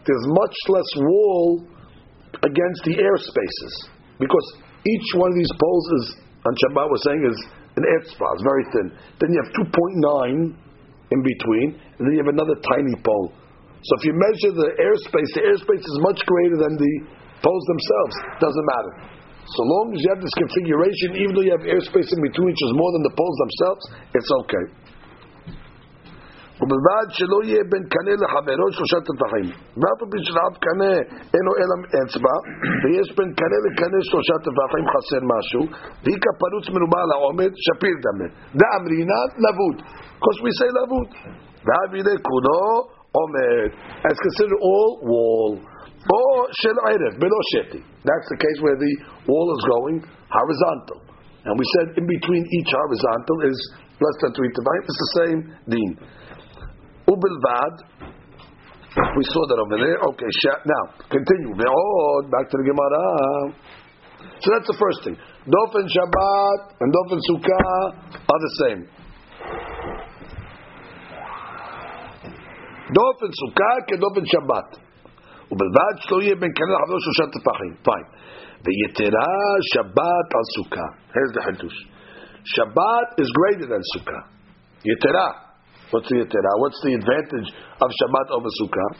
there's 0.05 0.25
much 0.41 0.57
less 0.75 0.91
wall 1.09 1.67
against 2.42 2.80
the 2.84 2.98
air 3.00 3.16
spaces. 3.18 3.74
Because 4.18 4.46
each 4.86 5.08
one 5.14 5.30
of 5.30 5.38
these 5.38 5.54
poles 5.58 5.86
is, 6.02 6.04
on 6.46 6.52
Shabbat 6.54 6.86
we're 6.90 7.04
saying, 7.06 7.22
is 7.26 7.38
an 7.78 7.84
etzbah, 7.98 8.28
it's 8.34 8.46
very 8.46 8.64
thin. 8.74 8.86
Then 9.22 9.30
you 9.30 9.38
have 9.42 9.50
2.9 9.54 10.54
in 11.10 11.20
between, 11.22 11.68
and 11.98 12.02
then 12.02 12.12
you 12.14 12.20
have 12.22 12.32
another 12.32 12.58
tiny 12.66 12.94
pole. 13.02 13.32
So 13.78 13.90
if 13.98 14.10
you 14.10 14.14
measure 14.14 14.52
the 14.58 14.70
airspace, 14.74 15.30
the 15.38 15.44
airspace 15.46 15.84
is 15.86 15.98
much 16.02 16.18
greater 16.26 16.58
than 16.58 16.74
the 16.74 16.92
poles 17.42 17.64
themselves. 17.70 18.14
Doesn't 18.42 18.66
matter. 18.74 18.92
So 19.48 19.62
long 19.64 19.94
as 19.94 20.02
you 20.04 20.10
have 20.12 20.20
this 20.20 20.34
configuration, 20.36 21.16
even 21.24 21.32
though 21.32 21.46
you 21.46 21.54
have 21.54 21.64
airspace 21.64 22.10
in 22.12 22.20
between, 22.20 22.52
which 22.52 22.64
is 22.68 22.72
more 22.74 22.90
than 22.92 23.02
the 23.06 23.14
poles 23.16 23.36
themselves, 23.38 23.82
it's 24.12 24.30
okay. 24.44 24.64
ובלבד 26.59 27.07
שלא 27.17 27.37
יהיה 27.47 27.63
בין 27.71 27.83
קנה 27.93 28.13
לחברו 28.23 28.67
שלושה 28.77 28.99
טפחים. 29.07 29.47
ואף 29.79 29.99
על 30.03 30.07
פי 30.11 30.19
שלאף 30.27 30.55
קנה 30.65 30.93
אינו 31.33 31.51
אלא 31.59 31.75
אצבע, 32.03 32.35
ויש 32.81 33.07
בין 33.17 33.29
קנה 33.39 33.57
לקנה 33.65 33.99
שלושה 34.09 34.35
טפחים 34.45 34.85
חסר 34.93 35.21
משהו, 35.33 35.63
ואיכא 36.03 36.31
פרוץ 36.41 36.65
מרובע 36.75 36.99
על 37.05 37.11
העומד, 37.15 37.51
שפיר 37.65 37.95
דמה. 38.05 38.27
דאמרינן 38.59 39.29
לבוד. 39.45 39.77
Because 40.17 40.39
we 40.45 40.51
say 40.59 40.71
לבוד. 40.77 41.09
ואבידי 41.65 42.17
כולו 42.29 42.65
עומד. 43.17 43.69
As 44.09 44.17
considered 44.25 44.61
all 44.69 44.91
wall. 45.11 45.53
או 46.11 46.23
של 46.61 46.75
ערב, 46.87 47.13
בלא 47.21 47.39
שתי. 47.51 47.81
That's 48.07 48.27
the 48.33 48.39
case 48.45 48.59
where 48.63 48.79
the 48.85 48.93
wall 49.29 49.47
is 49.55 49.61
going 49.73 49.97
horizontal. 50.37 50.99
And 51.45 51.53
we 51.59 51.65
said 51.75 51.87
in 51.99 52.05
between 52.15 52.43
each 52.57 52.71
horizontal 52.81 53.37
is 53.51 53.57
less 54.03 54.17
than 54.21 54.31
three 54.37 54.51
tefachim. 54.55 54.83
It's 54.89 55.01
the 55.05 55.11
same 55.19 55.39
deen. 55.73 55.91
Ubelvad. 57.07 57.75
We 58.93 59.23
saw 59.25 59.43
that 59.49 59.57
over 59.57 59.77
there. 59.81 59.97
Okay, 60.13 60.29
now 60.69 60.83
continue. 61.09 61.57
Ve'od, 61.57 62.23
back 62.29 62.45
to 62.45 62.55
the 62.61 62.65
Gemara. 62.69 63.05
So 64.39 64.47
that's 64.53 64.69
the 64.69 64.77
first 64.77 64.99
thing. 65.03 65.17
Dofen 65.17 65.85
Shabbat 65.89 66.59
and 66.79 66.89
Dofen 66.93 67.19
Sukkah 67.27 67.75
are 68.13 68.41
the 68.45 68.53
same. 68.61 68.81
Dofen 72.93 73.31
Sukkah 73.33 73.75
כדופן 73.87 74.25
שבת. 74.25 74.69
ובלבד 75.51 75.95
שלא 75.99 76.21
יהיה 76.21 76.35
בין 76.35 76.51
קנה 76.53 76.73
לחברו 76.73 76.99
שלושה 76.99 77.25
טפחים. 77.33 77.73
Fine. 77.87 78.09
ויתרה 78.63 79.35
שבת 79.73 80.27
על 80.35 80.45
סוכה. 80.55 80.87
Here's 81.13 81.33
the 81.35 81.41
חידוש. 81.45 81.75
Shabbat 82.53 83.07
is 83.21 83.29
greater 83.39 83.67
than 83.67 83.83
Sukkah. 83.93 84.23
יתרה. 84.85 85.29
What's 85.91 86.09
the 86.09 86.17
יתרה? 86.25 86.51
What's 86.61 86.79
the 86.85 86.93
advantage 86.99 87.49
of 87.83 87.89
Shabbat 87.99 88.27
over 88.37 88.51
Sukkah? 88.59 88.91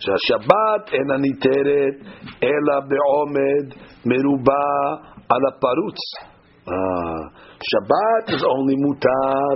שהשבת 0.00 0.92
אינה 0.92 1.16
ניתרת 1.16 1.96
אלא 2.42 2.74
בעומד 2.88 3.66
מרובע 4.06 4.70
על 5.28 5.42
הפרוץ. 5.48 5.98
Shabbat 7.70 8.34
is 8.34 8.42
only 8.42 8.76
mutar 8.84 9.54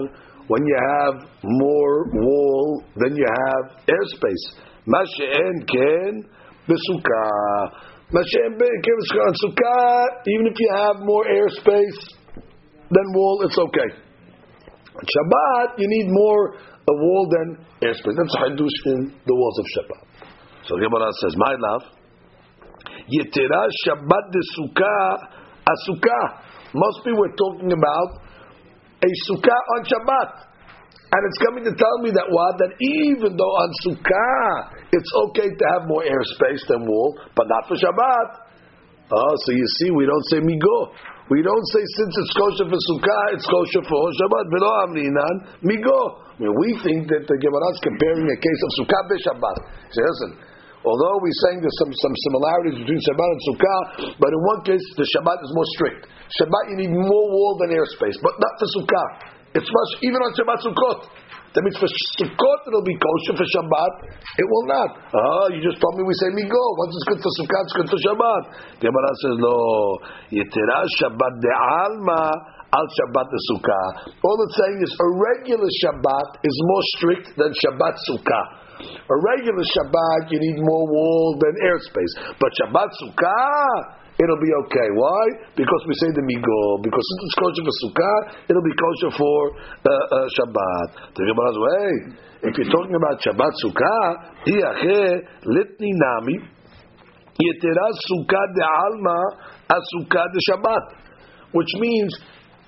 when 0.48 0.62
you 0.70 0.78
have 0.92 1.16
more 1.44 1.96
wall 2.24 2.84
than 2.96 3.14
you 3.16 3.26
have 3.42 3.64
airspace. 3.94 4.44
מה 4.86 5.02
שאין 5.06 5.54
כן 5.72 6.12
בסוכה. 6.68 7.28
מה 8.12 8.20
שאין 8.24 8.52
כן 8.84 8.96
בסוכה, 9.00 10.04
even 10.32 10.46
if 10.52 10.56
you 10.64 10.70
have 10.76 10.96
more 11.10 11.26
airspace 11.38 12.00
than 12.90 13.06
wall, 13.16 13.46
it's 13.46 13.58
okay. 13.58 13.90
Shabbat, 15.05 15.77
you 15.77 15.87
need 15.87 16.09
more 16.09 16.55
a 16.57 16.93
wall 16.93 17.27
than 17.29 17.65
airspace. 17.83 18.15
That's 18.17 18.35
hadush 18.37 18.79
in 18.85 19.13
the 19.25 19.35
walls 19.35 19.59
of 19.59 19.65
Shabbat. 19.75 20.03
So 20.65 20.75
the 20.75 20.87
Gemara 20.87 21.11
says, 21.21 21.35
my 21.37 21.53
love, 21.59 21.83
Yetera 23.07 23.61
Shabbat 23.85 24.25
de 24.31 24.41
Sukkah, 24.57 25.11
a 25.67 25.73
Sukkah. 25.87 26.25
Must 26.73 26.99
be 27.05 27.11
we're 27.13 27.35
talking 27.35 27.71
about 27.71 28.23
a 29.03 29.09
Sukkah 29.29 29.61
on 29.77 29.81
Shabbat. 29.85 30.47
And 31.07 31.21
it's 31.23 31.39
coming 31.39 31.63
to 31.63 31.71
tell 31.71 31.97
me 32.03 32.11
that 32.11 32.27
what? 32.27 32.59
That 32.59 32.75
even 32.83 33.37
though 33.37 33.55
on 33.63 33.71
Sukkah 33.87 34.77
it's 34.91 35.11
okay 35.27 35.47
to 35.47 35.65
have 35.75 35.87
more 35.87 36.03
airspace 36.03 36.67
than 36.67 36.85
wall, 36.85 37.19
but 37.35 37.47
not 37.47 37.67
for 37.67 37.75
Shabbat. 37.75 38.47
Oh, 39.11 39.35
so 39.45 39.51
you 39.53 39.65
see, 39.79 39.91
we 39.91 40.05
don't 40.05 40.25
say 40.31 40.39
migo. 40.43 40.91
We 41.27 41.43
don't 41.43 41.67
say 41.75 41.83
since 41.99 42.13
it's 42.23 42.33
kosher 42.39 42.67
for 42.71 42.79
Sukkah, 42.79 43.23
it's 43.35 43.47
kosher 43.51 43.83
for 43.83 43.99
Shabbat. 44.15 44.45
Velo 44.47 44.71
amrinan 44.87 45.35
migo. 45.59 46.23
We 46.39 46.69
think 46.79 47.11
that 47.11 47.27
the 47.27 47.37
Gemara 47.43 47.67
is 47.75 47.79
comparing 47.83 48.27
a 48.31 48.39
case 48.39 48.61
of 48.63 48.69
Sukkah 48.79 49.01
be 49.11 49.15
Shabbat. 49.27 49.57
Say, 49.91 50.03
listen, 50.07 50.31
although 50.87 51.19
we're 51.19 51.39
saying 51.49 51.59
there's 51.59 51.79
some, 51.83 51.91
some 51.91 52.15
similarities 52.31 52.79
between 52.79 53.01
Shabbat 53.11 53.27
and 53.27 53.41
Sukkah, 53.43 53.81
but 54.23 54.29
in 54.31 54.39
one 54.39 54.61
case 54.63 54.85
the 54.95 55.03
Shabbat 55.03 55.37
is 55.43 55.51
more 55.51 55.67
strict. 55.75 56.01
Shabbat 56.39 56.63
you 56.71 56.77
need 56.87 56.93
more 56.95 57.25
wall 57.27 57.59
than 57.59 57.75
airspace, 57.75 58.15
but 58.23 58.31
not 58.39 58.53
for 58.63 58.69
Sukkah. 58.79 59.07
It's 59.51 59.67
much 59.67 59.91
even 60.07 60.23
on 60.23 60.31
Shabbat 60.31 60.59
Sukkot. 60.63 60.99
That 61.57 61.65
means 61.65 61.81
for 61.81 61.89
Sukkot 61.89 62.69
it'll 62.69 62.85
be 62.85 62.93
kosher, 63.01 63.33
for 63.33 63.47
Shabbat 63.49 64.13
it 64.13 64.45
will 64.45 64.65
not. 64.69 64.89
Ah, 65.09 65.49
you 65.49 65.57
just 65.57 65.81
told 65.81 65.97
me 65.97 66.05
we 66.05 66.13
say 66.21 66.29
migo. 66.37 66.63
Once 66.77 66.93
it's 66.93 67.07
good 67.09 67.17
for 67.17 67.33
Sukkot, 67.33 67.63
it's 67.65 67.75
good 67.81 67.89
for 67.89 67.97
Shabbat. 67.97 68.41
The 68.77 68.85
Gemara 68.85 69.11
says 69.25 69.35
no. 69.41 69.57
Yetera 70.37 70.79
Shabbat 71.01 71.33
de 71.41 71.49
alma 71.49 72.29
al 72.77 72.85
Shabbat 72.93 73.27
de 73.33 73.39
Sukkah. 73.49 73.87
All 74.21 74.37
it's 74.45 74.53
saying 74.53 74.79
is 74.85 74.93
a 75.01 75.07
regular 75.17 75.71
Shabbat 75.81 76.45
is 76.45 76.55
more 76.61 76.85
strict 76.93 77.27
than 77.41 77.49
Shabbat 77.49 78.05
Sukkah. 78.05 78.45
A 78.85 79.17
regular 79.17 79.65
Shabbat, 79.65 80.29
you 80.29 80.37
need 80.37 80.61
more 80.61 80.85
wall 80.85 81.41
than 81.41 81.57
airspace. 81.65 82.37
But 82.37 82.53
Shabbat 82.53 82.89
Sukkah, 83.01 84.05
it'll 84.17 84.41
be 84.41 84.53
okay. 84.65 84.89
Why? 84.97 85.23
Because 85.53 85.81
we 85.85 85.93
say 86.01 86.09
the 86.13 86.25
migol. 86.25 86.81
Because 86.81 87.05
since 87.05 87.21
it's 87.25 87.37
kosher 87.37 87.63
for 87.65 87.75
Sukkah, 87.85 88.17
it'll 88.49 88.65
be 88.65 88.77
kosher 88.77 89.11
for 89.13 89.39
uh, 89.53 89.89
uh, 89.89 90.27
Shabbat. 90.33 90.89
The 91.13 91.23
Gemara 91.25 91.49
says, 91.53 91.65
hey, 91.69 91.93
if 92.49 92.53
you're 92.57 92.73
talking 92.73 92.97
about 92.97 93.21
Shabbat 93.21 93.53
Sukkah, 93.61 94.05
litni 95.45 95.91
nami, 95.93 96.37
yetera 97.37 97.87
Sukkah 98.09 98.45
de 98.57 98.65
alma, 98.65 99.19
as 99.69 99.81
Sukkah 99.93 100.25
de 100.33 100.39
Shabbat. 100.49 100.85
Which 101.53 101.71
means 101.79 102.11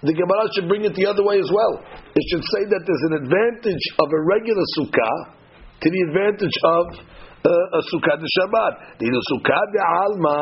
the 0.02 0.14
Gemara 0.14 0.48
should 0.56 0.70
bring 0.70 0.86
it 0.86 0.94
the 0.96 1.06
other 1.10 1.26
way 1.26 1.40
as 1.42 1.50
well. 1.52 1.84
It 2.16 2.24
should 2.32 2.46
say 2.46 2.64
that 2.70 2.82
there's 2.86 3.06
an 3.12 3.16
advantage 3.26 3.86
of 4.00 4.08
a 4.08 4.22
regular 4.24 4.64
Sukkah 4.78 5.18
to 5.82 5.88
the 5.90 6.02
advantage 6.12 6.58
of 6.64 6.86
uh, 7.46 7.78
a 7.78 7.82
sukkah 7.88 8.16
de 8.20 8.28
Shabbat. 8.28 8.74
The 9.00 9.08
sukkah 9.08 9.64
de 9.72 9.80
alma, 9.80 10.40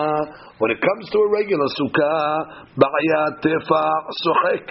when 0.57 0.71
it 0.71 0.81
comes 0.81 1.09
to 1.11 1.17
a 1.19 1.29
regular 1.29 1.67
sukkah, 1.77 2.65
ba'ya 2.73 3.21
tefa 3.41 3.85
sochek, 4.25 4.65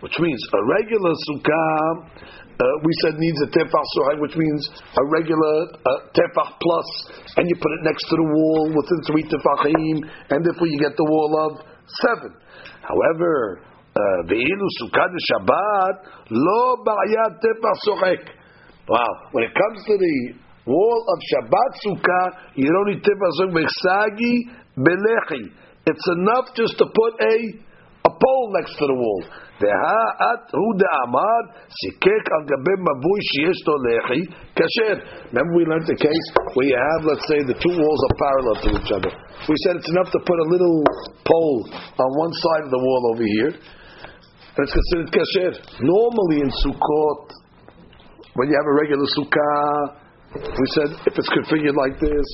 which 0.00 0.18
means 0.18 0.40
a 0.52 0.60
regular 0.80 1.14
sukkah. 1.30 2.34
Uh, 2.54 2.62
we 2.86 2.92
said 3.02 3.18
needs 3.18 3.40
a 3.42 3.50
tefach 3.50 3.86
sochek, 3.98 4.20
which 4.20 4.36
means 4.36 4.62
a 4.78 5.04
regular 5.10 5.74
uh, 5.74 6.06
tefach 6.14 6.54
plus, 6.62 6.88
and 7.36 7.48
you 7.50 7.56
put 7.58 7.72
it 7.72 7.82
next 7.82 8.04
to 8.06 8.14
the 8.14 8.22
wall 8.22 8.70
within 8.70 9.00
three 9.10 9.24
tefachim, 9.26 9.96
and 10.30 10.38
therefore 10.46 10.68
you 10.68 10.78
get 10.78 10.94
the 10.96 11.02
wall 11.02 11.50
of 11.50 11.66
seven. 12.06 12.30
However, 12.82 13.58
ve'ilu 14.30 14.66
sukkah 14.82 15.06
de 15.10 15.20
Shabbat 15.34 15.94
lo 16.30 16.76
ba'ya 16.86 17.42
tefach 17.42 17.78
sochek. 17.86 18.22
Wow, 18.86 19.12
when 19.32 19.44
it 19.44 19.50
comes 19.50 19.82
to 19.86 19.98
the 19.98 20.43
wall 20.66 21.04
of 21.08 21.18
Shabbat 21.32 21.70
Sukkah, 21.84 22.26
you 22.56 22.68
don't 22.70 22.88
need 22.88 23.02
tifasuk 23.02 23.52
bechsagi 23.52 24.48
belechi. 24.78 25.52
It's 25.86 26.06
enough 26.18 26.54
just 26.56 26.78
to 26.78 26.86
put 26.86 27.20
a 27.20 27.64
a 28.04 28.10
pole 28.10 28.52
next 28.60 28.76
to 28.76 28.84
the 28.84 28.92
wall. 28.92 29.24
Remember 35.32 35.52
we 35.56 35.64
learned 35.64 35.86
the 35.88 35.96
case 35.96 36.26
where 36.52 36.66
you 36.68 36.76
have, 36.76 37.00
let's 37.08 37.24
say, 37.28 37.40
the 37.48 37.56
two 37.56 37.72
walls 37.72 38.00
are 38.04 38.16
parallel 38.20 38.56
to 38.60 38.68
each 38.76 38.92
other. 38.92 39.08
We 39.48 39.56
said 39.64 39.76
it's 39.80 39.88
enough 39.88 40.10
to 40.12 40.20
put 40.20 40.36
a 40.36 40.48
little 40.52 40.84
pole 41.24 41.70
on 41.72 42.08
one 42.18 42.32
side 42.34 42.64
of 42.68 42.70
the 42.76 42.82
wall 42.82 43.14
over 43.14 43.24
here, 43.24 43.56
it's 43.56 44.72
considered 44.74 45.10
kasher. 45.10 45.52
Normally 45.80 46.42
in 46.44 46.50
Sukkot, 46.60 47.32
when 48.34 48.48
you 48.50 48.56
have 48.58 48.68
a 48.68 48.74
regular 48.74 49.06
sukkah, 49.16 50.03
we 50.34 50.66
said 50.74 50.90
if 51.06 51.14
it's 51.14 51.30
configured 51.30 51.78
like 51.78 51.94
this, 52.02 52.26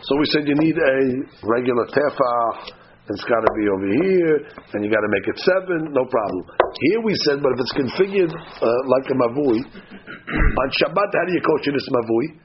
so 0.00 0.16
we 0.16 0.26
said 0.32 0.48
you 0.48 0.56
need 0.56 0.76
a 0.76 0.96
regular 1.44 1.84
tefah. 1.92 2.80
It's 3.12 3.26
got 3.28 3.42
to 3.42 3.52
be 3.58 3.66
over 3.66 3.88
here, 3.98 4.36
and 4.72 4.78
you 4.80 4.88
got 4.88 5.02
to 5.02 5.10
make 5.10 5.26
it 5.26 5.38
seven. 5.42 5.90
No 5.92 6.06
problem. 6.06 6.42
Here 6.88 7.00
we 7.02 7.12
said, 7.26 7.42
but 7.42 7.50
if 7.52 7.58
it's 7.60 7.74
configured 7.74 8.32
uh, 8.32 8.80
like 8.88 9.06
a 9.10 9.16
mavui 9.18 9.58
on 9.58 10.68
Shabbat, 10.80 11.10
how 11.12 11.24
do 11.26 11.32
you 11.34 11.42
kosher 11.42 11.74
this 11.74 11.88
mavui? 11.92 12.40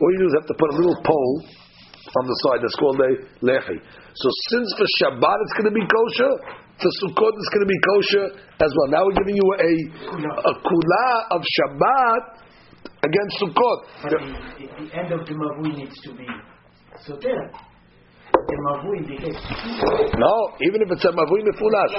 All 0.00 0.10
you 0.14 0.18
do 0.22 0.26
is 0.30 0.34
have 0.38 0.48
to 0.48 0.56
put 0.56 0.70
a 0.70 0.76
little 0.78 0.96
pole 1.02 1.36
on 2.08 2.24
the 2.24 2.36
side 2.46 2.62
that's 2.62 2.78
called 2.78 2.96
a 3.04 3.10
lechi. 3.44 3.76
So 4.14 4.28
since 4.54 4.68
for 4.78 4.88
Shabbat 5.02 5.38
it's 5.44 5.54
going 5.60 5.68
to 5.68 5.76
be 5.76 5.84
kosher, 5.84 6.32
for 6.78 6.90
Sukkot 7.04 7.34
it's 7.36 7.50
going 7.52 7.66
to 7.66 7.72
be 7.74 7.80
kosher 7.84 8.26
as 8.64 8.70
well. 8.70 8.88
Now 8.96 9.02
we're 9.04 9.18
giving 9.18 9.36
you 9.36 9.48
a 9.60 9.72
a 10.40 10.54
kula 10.62 11.06
of 11.36 11.42
Shabbat 11.42 12.47
against 13.04 13.34
Sukkot. 13.38 13.78
But 14.02 14.10
the, 14.10 14.18
the, 14.18 14.66
the 14.66 14.88
end 14.94 15.12
of 15.12 15.22
the 15.26 15.34
mavui 15.34 15.76
needs 15.76 15.96
to 16.02 16.10
be 16.14 16.26
soter. 17.06 17.38
The 18.32 18.56
mavui 18.68 18.96
indicates. 19.06 19.40
No, 20.18 20.34
even 20.64 20.82
if 20.82 20.88
it's 20.92 21.04
a 21.04 21.12
mavui 21.14 21.40
mefulash. 21.46 21.94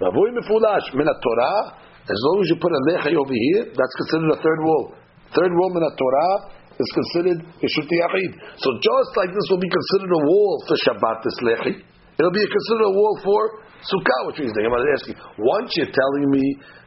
Mavui 0.00 0.30
mefulash, 0.36 0.86
min 0.94 1.08
Torah, 1.08 1.58
as 2.06 2.18
long 2.30 2.36
as 2.42 2.46
you 2.48 2.56
put 2.60 2.70
a 2.70 2.80
lechi 2.92 3.12
over 3.18 3.34
here, 3.34 3.72
that's 3.74 3.94
considered 4.06 4.30
a 4.34 4.40
third 4.40 4.60
wall. 4.62 4.94
Third 5.34 5.52
wall 5.52 5.70
min 5.74 5.84
Torah 5.98 6.56
is 6.78 6.90
considered 6.92 7.38
Reshut 7.58 7.88
Yachid. 7.88 8.32
So 8.60 8.68
just 8.78 9.10
like 9.16 9.32
this 9.32 9.46
will 9.50 9.60
be 9.60 9.72
considered 9.72 10.12
a 10.12 10.22
wall 10.22 10.54
for 10.68 10.76
Shabbat, 10.86 11.16
this 11.24 11.38
lechi, 11.42 11.74
it'll 11.82 12.36
be 12.36 12.46
considered 12.46 12.86
a 12.86 12.94
wall 12.94 13.14
for 13.24 13.40
Sukkah, 13.84 14.20
which 14.28 14.38
means 14.40 14.52
the 14.56 14.64
Gemara 14.64 14.82
is 14.94 15.02
asking, 15.02 15.16
once 15.38 15.70
you're 15.76 15.92
telling 15.92 16.30
me 16.30 16.44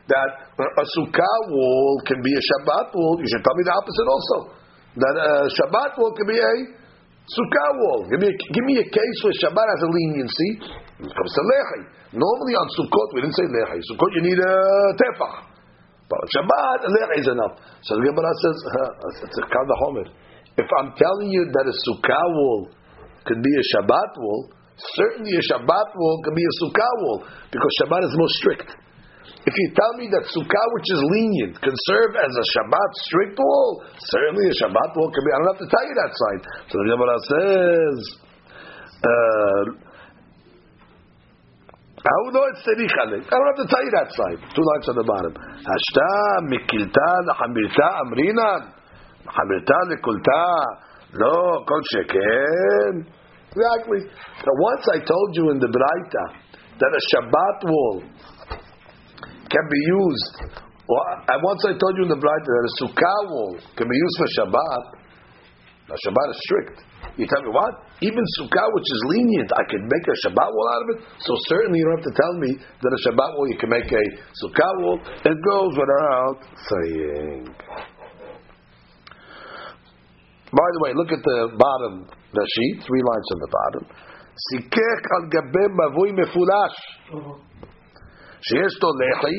that 0.09 0.29
a 0.57 0.85
sukkah 0.97 1.37
wall 1.53 2.01
can 2.05 2.19
be 2.25 2.33
a 2.33 2.41
Shabbat 2.41 2.89
wall, 2.93 3.21
you 3.21 3.27
should 3.29 3.45
tell 3.45 3.55
me 3.55 3.63
the 3.63 3.75
opposite 3.77 4.07
also. 4.09 4.37
That 4.97 5.15
a 5.15 5.31
Shabbat 5.53 5.91
wall 6.01 6.11
can 6.17 6.25
be 6.25 6.37
a 6.37 6.53
sukkah 7.29 7.71
wall. 7.77 8.09
Give 8.09 8.19
me 8.19 8.27
a, 8.33 8.35
give 8.35 8.65
me 8.65 8.75
a 8.81 8.87
case 8.89 9.17
where 9.21 9.35
Shabbat 9.45 9.67
has 9.69 9.81
a 9.85 9.89
leniency. 9.89 10.49
It 11.05 11.13
comes 11.13 11.31
to 11.37 11.43
lechi. 11.45 11.81
Normally 12.17 12.53
on 12.57 12.67
Sukkot 12.73 13.09
we 13.13 13.21
didn't 13.21 13.37
say 13.37 13.45
lechi. 13.47 13.79
Sukkot 13.85 14.11
you 14.17 14.23
need 14.25 14.39
a 14.41 14.53
tefach. 14.97 15.45
But 16.09 16.19
Shabbat 16.33 16.79
lechi 16.89 17.17
is 17.21 17.29
enough. 17.29 17.55
So 17.85 18.01
the 18.01 18.09
Gemara 18.09 18.33
says 18.33 18.57
it's 19.29 19.37
a 19.37 19.45
kind 19.45 19.69
of 19.69 19.77
homer. 19.85 20.07
If 20.57 20.67
I'm 20.81 20.91
telling 20.97 21.29
you 21.29 21.45
that 21.47 21.65
a 21.69 21.75
sukkah 21.87 22.27
wall 22.35 22.73
could 23.23 23.39
be 23.39 23.53
a 23.53 23.65
Shabbat 23.77 24.11
wall, 24.17 24.51
certainly 24.97 25.37
a 25.37 25.43
Shabbat 25.53 25.87
wall 25.95 26.17
can 26.25 26.33
be 26.33 26.43
a 26.43 26.53
sukkah 26.65 26.93
wall 27.05 27.17
because 27.53 27.71
Shabbat 27.85 28.01
is 28.09 28.13
more 28.17 28.31
strict. 28.41 28.69
If 29.47 29.55
you 29.55 29.67
tell 29.71 29.93
me 29.95 30.11
that 30.11 30.27
sukkah, 30.35 30.65
which 30.75 30.89
is 30.91 31.01
lenient, 31.15 31.55
can 31.63 31.75
serve 31.87 32.11
as 32.19 32.33
a 32.35 32.45
Shabbat 32.59 32.91
strict 33.07 33.39
wall, 33.39 33.83
certainly 33.95 34.45
a 34.51 34.55
Shabbat 34.59 34.91
wall 34.99 35.09
can 35.15 35.23
be. 35.23 35.29
I 35.31 35.37
don't 35.39 35.51
have 35.55 35.63
to 35.63 35.71
tell 35.71 35.85
you 35.87 35.95
that 35.95 36.11
side. 36.11 36.41
So 36.67 36.73
the 36.75 36.87
Gemara 36.91 37.17
says. 37.23 37.97
Uh, 38.99 39.89
I 41.99 42.11
don't 42.23 42.31
know 42.31 42.47
it's 42.55 42.63
I 42.63 42.75
don't 42.79 43.49
have 43.51 43.59
to 43.59 43.67
tell 43.67 43.83
you 43.83 43.93
that 43.99 44.09
side. 44.15 44.39
Two 44.55 44.63
lines 44.63 44.87
on 44.87 44.95
the 44.95 45.03
bottom. 45.03 45.33
Hashta 45.35 46.47
mikilta 46.47 47.11
lahamirta 47.27 47.87
amrinan. 48.07 48.71
Lahamirta 49.27 49.77
lekulta. 49.91 50.43
No, 51.15 51.63
kol 51.67 51.81
sheken. 51.91 53.03
Exactly. 53.51 53.99
Now 54.07 54.55
once 54.63 54.85
I 54.95 54.99
told 55.03 55.29
you 55.33 55.51
in 55.51 55.59
the 55.59 55.67
Braita 55.67 56.23
that 56.79 56.91
a 56.91 57.01
Shabbat 57.11 57.67
wall 57.67 58.03
can 59.49 59.65
be 59.69 59.81
used. 59.99 60.33
Well, 60.89 61.05
and 61.21 61.39
once 61.45 61.61
I 61.69 61.73
told 61.77 61.93
you 61.97 62.09
in 62.09 62.11
the 62.13 62.17
Braita 62.17 62.49
that 62.49 62.65
a 62.65 62.73
sukkah 62.81 63.21
wall 63.29 63.53
can 63.77 63.85
be 63.85 63.97
used 63.97 64.17
for 64.17 64.29
Shabbat. 64.41 64.83
Now 65.85 65.97
Shabbat 66.05 66.27
is 66.33 66.39
strict. 66.45 66.77
You 67.17 67.25
tell 67.29 67.41
me 67.45 67.51
what? 67.53 67.73
Even 68.01 68.23
sukkah, 68.41 68.67
which 68.73 68.89
is 68.89 69.01
lenient, 69.13 69.49
I 69.53 69.63
can 69.69 69.85
make 69.85 70.05
a 70.09 70.15
Shabbat 70.25 70.49
wall 70.49 70.67
out 70.73 70.81
of 70.81 70.89
it. 70.95 70.99
So 71.21 71.33
certainly 71.45 71.77
you 71.77 71.85
don't 71.85 71.97
have 72.01 72.09
to 72.09 72.17
tell 72.17 72.33
me 72.41 72.49
that 72.57 72.91
a 72.93 72.99
Shabbat 73.05 73.29
wall 73.37 73.47
you 73.49 73.57
can 73.57 73.69
make 73.69 73.89
a 73.89 74.05
sukkah 74.37 74.73
wall. 74.81 74.97
It 75.25 75.37
goes 75.45 75.71
without 75.77 76.37
saying. 76.73 77.43
By 80.49 80.69
the 80.73 80.79
way, 80.81 80.91
look 80.97 81.11
at 81.13 81.21
the 81.21 81.53
bottom, 81.53 82.09
the 82.33 82.45
sheet, 82.49 82.81
three 82.81 83.03
lines 83.05 83.27
on 83.29 83.39
the 83.45 83.51
bottom. 83.53 83.83
שיש 88.46 88.82
לו 88.82 88.88
לחי 89.00 89.38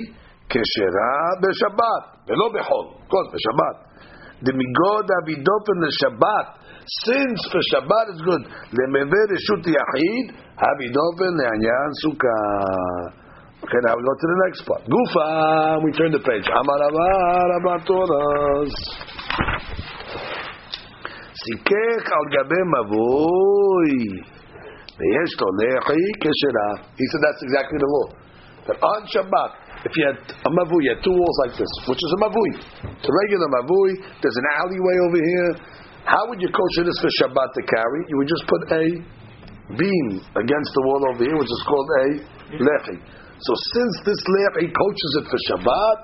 כשרה 0.50 1.18
בשבת, 1.42 2.04
ולא 2.28 2.48
בחול, 2.56 2.86
כל 3.08 3.26
בשבת. 3.34 3.76
דמיגוד 4.44 5.06
אבידופן 5.20 5.78
לשבת, 5.86 6.48
since 7.06 7.42
for 7.52 7.62
Shabbat 7.72 8.08
is 8.14 8.22
good, 8.28 8.44
למבא 8.78 9.22
רשות 9.32 9.64
יחיד, 9.76 10.26
אבידופן 10.70 11.32
לעניין 11.40 11.90
סוכה. 12.02 13.26
Okay, 13.66 13.82
now 13.82 13.96
we 13.98 14.04
go 14.04 14.14
to 14.22 14.28
the 14.30 14.40
next 14.46 14.62
part. 14.68 14.84
Gufa, 14.86 15.82
we 15.84 15.90
turn 15.98 16.12
the 16.12 16.20
page. 16.20 16.46
Amar 16.46 16.80
Rabba 16.86 17.82
Toras. 17.88 18.76
Sikek 21.42 22.06
al 22.18 22.26
gabe 22.36 22.60
mavoi. 22.74 23.94
ויש 25.00 25.32
לו 25.42 25.48
לחי 25.60 26.06
כשרה. 26.22 26.70
He 27.00 27.06
said 27.10 27.22
that's 27.26 27.42
exactly 27.48 27.78
the 27.80 27.90
law. 27.96 28.08
That 28.71 28.79
on 28.79 29.03
Shabbat, 29.11 29.51
if 29.83 29.93
you 29.99 30.07
had 30.07 30.19
a 30.23 30.51
mavui, 30.55 30.79
you 30.87 30.95
had 30.95 31.03
two 31.03 31.11
walls 31.11 31.39
like 31.43 31.59
this, 31.59 31.73
which 31.91 31.99
is 31.99 32.11
a 32.15 32.21
mavui. 32.23 32.51
It's 32.87 33.09
a 33.11 33.15
regular 33.27 33.49
mavui. 33.51 33.99
There's 34.23 34.39
an 34.39 34.49
alleyway 34.63 34.97
over 35.11 35.19
here. 35.19 35.51
How 36.07 36.23
would 36.31 36.39
you 36.39 36.47
kosher 36.55 36.87
this 36.87 36.95
for 37.03 37.11
Shabbat 37.19 37.51
to 37.51 37.63
carry? 37.67 38.01
You 38.07 38.17
would 38.23 38.31
just 38.31 38.47
put 38.47 38.63
a 38.71 38.85
beam 39.75 40.07
against 40.39 40.71
the 40.71 40.83
wall 40.87 41.03
over 41.11 41.19
here, 41.19 41.35
which 41.35 41.51
is 41.51 41.63
called 41.67 41.91
a 41.91 42.07
lechi. 42.63 42.97
So 43.43 43.53
since 43.75 43.95
this 44.07 44.21
lechi 44.39 44.71
coaches 44.71 45.13
it 45.19 45.27
for 45.27 45.41
Shabbat, 45.51 45.99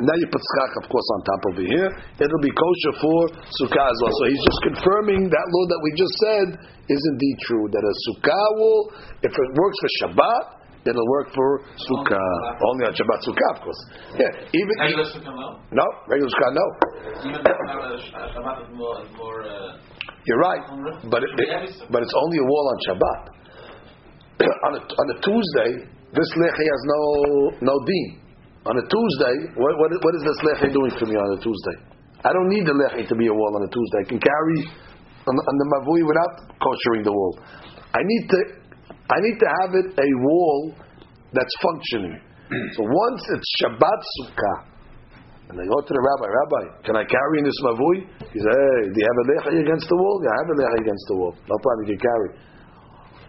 and 0.00 0.08
now 0.08 0.16
you 0.16 0.24
put 0.32 0.40
schach, 0.40 0.72
of 0.80 0.88
course, 0.88 1.04
on 1.04 1.18
top 1.28 1.42
over 1.52 1.64
here, 1.68 1.88
it'll 2.16 2.44
be 2.46 2.54
kosher 2.56 2.94
for 2.96 3.20
sukkah 3.60 3.84
as 3.92 3.98
well. 4.00 4.14
So 4.16 4.24
he's 4.32 4.40
just 4.48 4.60
confirming 4.72 5.28
that 5.28 5.46
law 5.52 5.64
that 5.68 5.80
we 5.84 5.90
just 6.00 6.16
said 6.24 6.48
is 6.88 7.02
indeed 7.12 7.36
true. 7.44 7.68
That 7.68 7.84
a 7.84 7.94
sukkah 8.08 8.48
wall, 8.56 8.88
if 9.20 9.32
it 9.36 9.48
works 9.60 9.76
for 9.84 9.90
Shabbat, 10.00 10.59
it'll 10.86 11.08
work 11.10 11.28
for 11.34 11.60
Sukkah. 11.76 12.28
Only 12.62 12.84
on 12.88 12.92
Shabbat 12.96 13.20
Sukkah, 13.26 13.50
of 13.56 13.58
course. 13.64 13.80
Yeah, 14.16 14.32
even 14.56 14.74
Regular 14.80 15.06
Sukkah, 15.12 15.34
no? 15.34 15.48
no 15.72 15.86
regular 16.08 16.30
Sukkah, 16.32 16.52
no. 16.56 16.66
Even 17.28 17.40
uh, 17.40 17.96
Sh- 18.00 18.12
Shabbat 18.36 18.56
is 18.64 18.70
more, 18.76 18.96
is 19.04 19.10
more 19.16 19.38
uh, 19.44 19.76
You're 20.24 20.40
right, 20.40 20.62
but 21.10 21.20
it, 21.24 21.30
it- 21.36 21.84
but 21.92 22.00
it's 22.02 22.14
only 22.24 22.38
a 22.38 22.46
wall 22.46 22.66
on 22.72 22.78
Shabbat. 22.88 23.20
on 24.66 24.72
a 24.76 24.80
on 24.80 25.06
a 25.12 25.16
Tuesday, 25.20 25.70
this 26.16 26.30
lechi 26.40 26.64
has 26.64 26.82
no 26.88 27.00
no 27.60 27.74
deen. 27.84 28.08
On 28.68 28.76
a 28.76 28.84
Tuesday, 28.84 29.36
what, 29.56 29.72
what, 29.80 29.88
what 30.04 30.14
is 30.16 30.22
this 30.24 30.38
lechi 30.44 30.68
doing 30.72 30.92
for 31.00 31.06
me 31.08 31.16
on 31.16 31.28
a 31.32 31.40
Tuesday? 31.40 31.76
I 32.24 32.32
don't 32.32 32.48
need 32.52 32.64
the 32.68 32.76
lechi 32.76 33.08
to 33.08 33.14
be 33.16 33.26
a 33.28 33.32
wall 33.32 33.56
on 33.56 33.64
a 33.64 33.70
Tuesday. 33.72 34.00
I 34.04 34.06
can 34.08 34.20
carry 34.20 34.60
on, 35.28 35.32
the- 35.36 35.46
on 35.48 35.54
the 35.56 35.66
mavui 35.72 36.00
without 36.04 36.32
koshering 36.60 37.04
the 37.04 37.12
wall. 37.12 37.40
I 37.96 38.00
need 38.04 38.24
to 38.28 38.38
I 39.10 39.16
need 39.26 39.36
to 39.42 39.48
have 39.60 39.72
it 39.74 39.88
a 39.98 40.08
wall 40.22 40.74
that's 41.34 41.54
functioning. 41.62 42.18
So 42.74 42.82
once 42.82 43.22
it's 43.30 43.48
Shabbat 43.62 44.00
Sukkah, 44.18 44.58
and 45.50 45.58
they 45.58 45.66
go 45.66 45.78
to 45.82 45.92
the 45.94 46.02
rabbi, 46.02 46.26
Rabbi, 46.30 46.62
can 46.86 46.94
I 46.94 47.02
carry 47.02 47.42
in 47.42 47.44
this 47.46 47.58
mavui? 47.66 48.06
He 48.30 48.38
says, 48.38 48.54
Hey, 48.54 48.78
do 48.90 48.96
you 48.98 49.06
have 49.06 49.18
a 49.18 49.26
lechi 49.34 49.58
against 49.66 49.86
the 49.90 49.98
wall? 49.98 50.18
Yeah, 50.22 50.30
I 50.30 50.38
have 50.46 50.50
a 50.50 50.56
lechi 50.62 50.78
against 50.86 51.04
the 51.10 51.16
wall. 51.18 51.32
No 51.46 51.56
problem, 51.58 51.82
you 51.86 51.98
can 51.98 52.02
carry. 52.06 52.28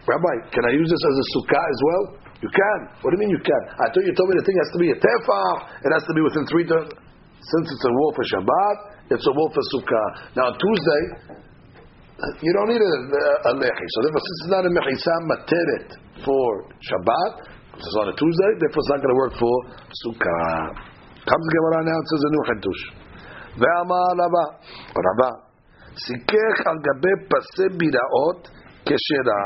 Rabbi, 0.06 0.34
can 0.54 0.62
I 0.66 0.72
use 0.74 0.86
this 0.86 1.02
as 1.02 1.16
a 1.18 1.26
sukkah 1.34 1.62
as 1.66 1.80
well? 1.86 2.04
You 2.42 2.50
can. 2.50 2.78
What 3.02 3.10
do 3.10 3.14
you 3.18 3.22
mean 3.26 3.34
you 3.34 3.42
can? 3.42 3.62
I 3.78 3.86
thought 3.90 4.02
you 4.02 4.14
told 4.18 4.30
me 4.30 4.38
the 4.38 4.46
thing 4.46 4.58
has 4.58 4.70
to 4.74 4.80
be 4.82 4.90
a 4.90 4.98
tefah. 4.98 5.50
It 5.86 5.90
has 5.94 6.02
to 6.06 6.14
be 6.14 6.22
within 6.26 6.42
three. 6.50 6.66
Ter- 6.66 6.90
Since 6.90 7.66
it's 7.70 7.86
a 7.86 7.92
wall 7.94 8.10
for 8.14 8.24
Shabbat, 8.26 8.76
it's 9.14 9.26
a 9.26 9.34
wall 9.34 9.50
for 9.54 9.62
sukkah. 9.74 10.06
Now 10.34 10.50
on 10.50 10.54
Tuesday, 10.58 11.02
you 12.41 12.51
don't 12.53 12.69
need 12.69 12.81
a, 12.81 12.93
a, 12.97 13.25
a 13.49 13.53
lechi. 13.61 13.85
So 13.93 13.97
therefore, 14.01 14.23
since 14.25 14.37
it's 14.41 14.51
not 14.51 14.63
a 14.65 14.71
mechisa 14.73 15.13
materet 15.29 15.89
for 16.25 16.49
Shabbat, 16.81 17.33
this 17.77 17.85
is 17.85 17.95
on 18.01 18.09
a 18.09 18.15
Tuesday, 18.17 18.51
therefore 18.57 18.81
it's 18.81 18.89
not 18.89 18.99
going 19.05 19.13
to 19.13 19.19
work 19.21 19.33
for 19.37 19.55
sukkah. 20.01 20.97
Comes 21.29 21.45
the 21.45 21.53
Gemara 21.53 21.85
now 21.85 21.97
and 21.97 22.07
says 22.09 22.23
a 22.25 22.31
new 22.33 22.43
chiddush. 22.49 22.83
ואמר 23.57 24.09
רבה, 24.21 24.45
רבה, 25.07 25.31
סיכך 26.05 26.55
על 26.69 26.77
גבי 26.87 27.13
פסי 27.29 27.67
ביראות 27.77 28.49
כשרה. 28.85 29.41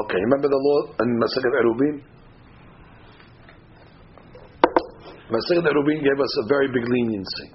Okay, 0.00 0.20
remember 0.26 0.48
the 0.48 0.60
law 0.66 0.80
in 1.02 1.08
Masechet 1.20 1.54
Erubin? 1.60 1.96
Masechet 5.32 5.66
Erubin 5.72 5.98
gave 6.04 6.20
us 6.20 6.32
a 6.42 6.48
very 6.48 6.68
big 6.68 6.84
leniency. 6.88 7.46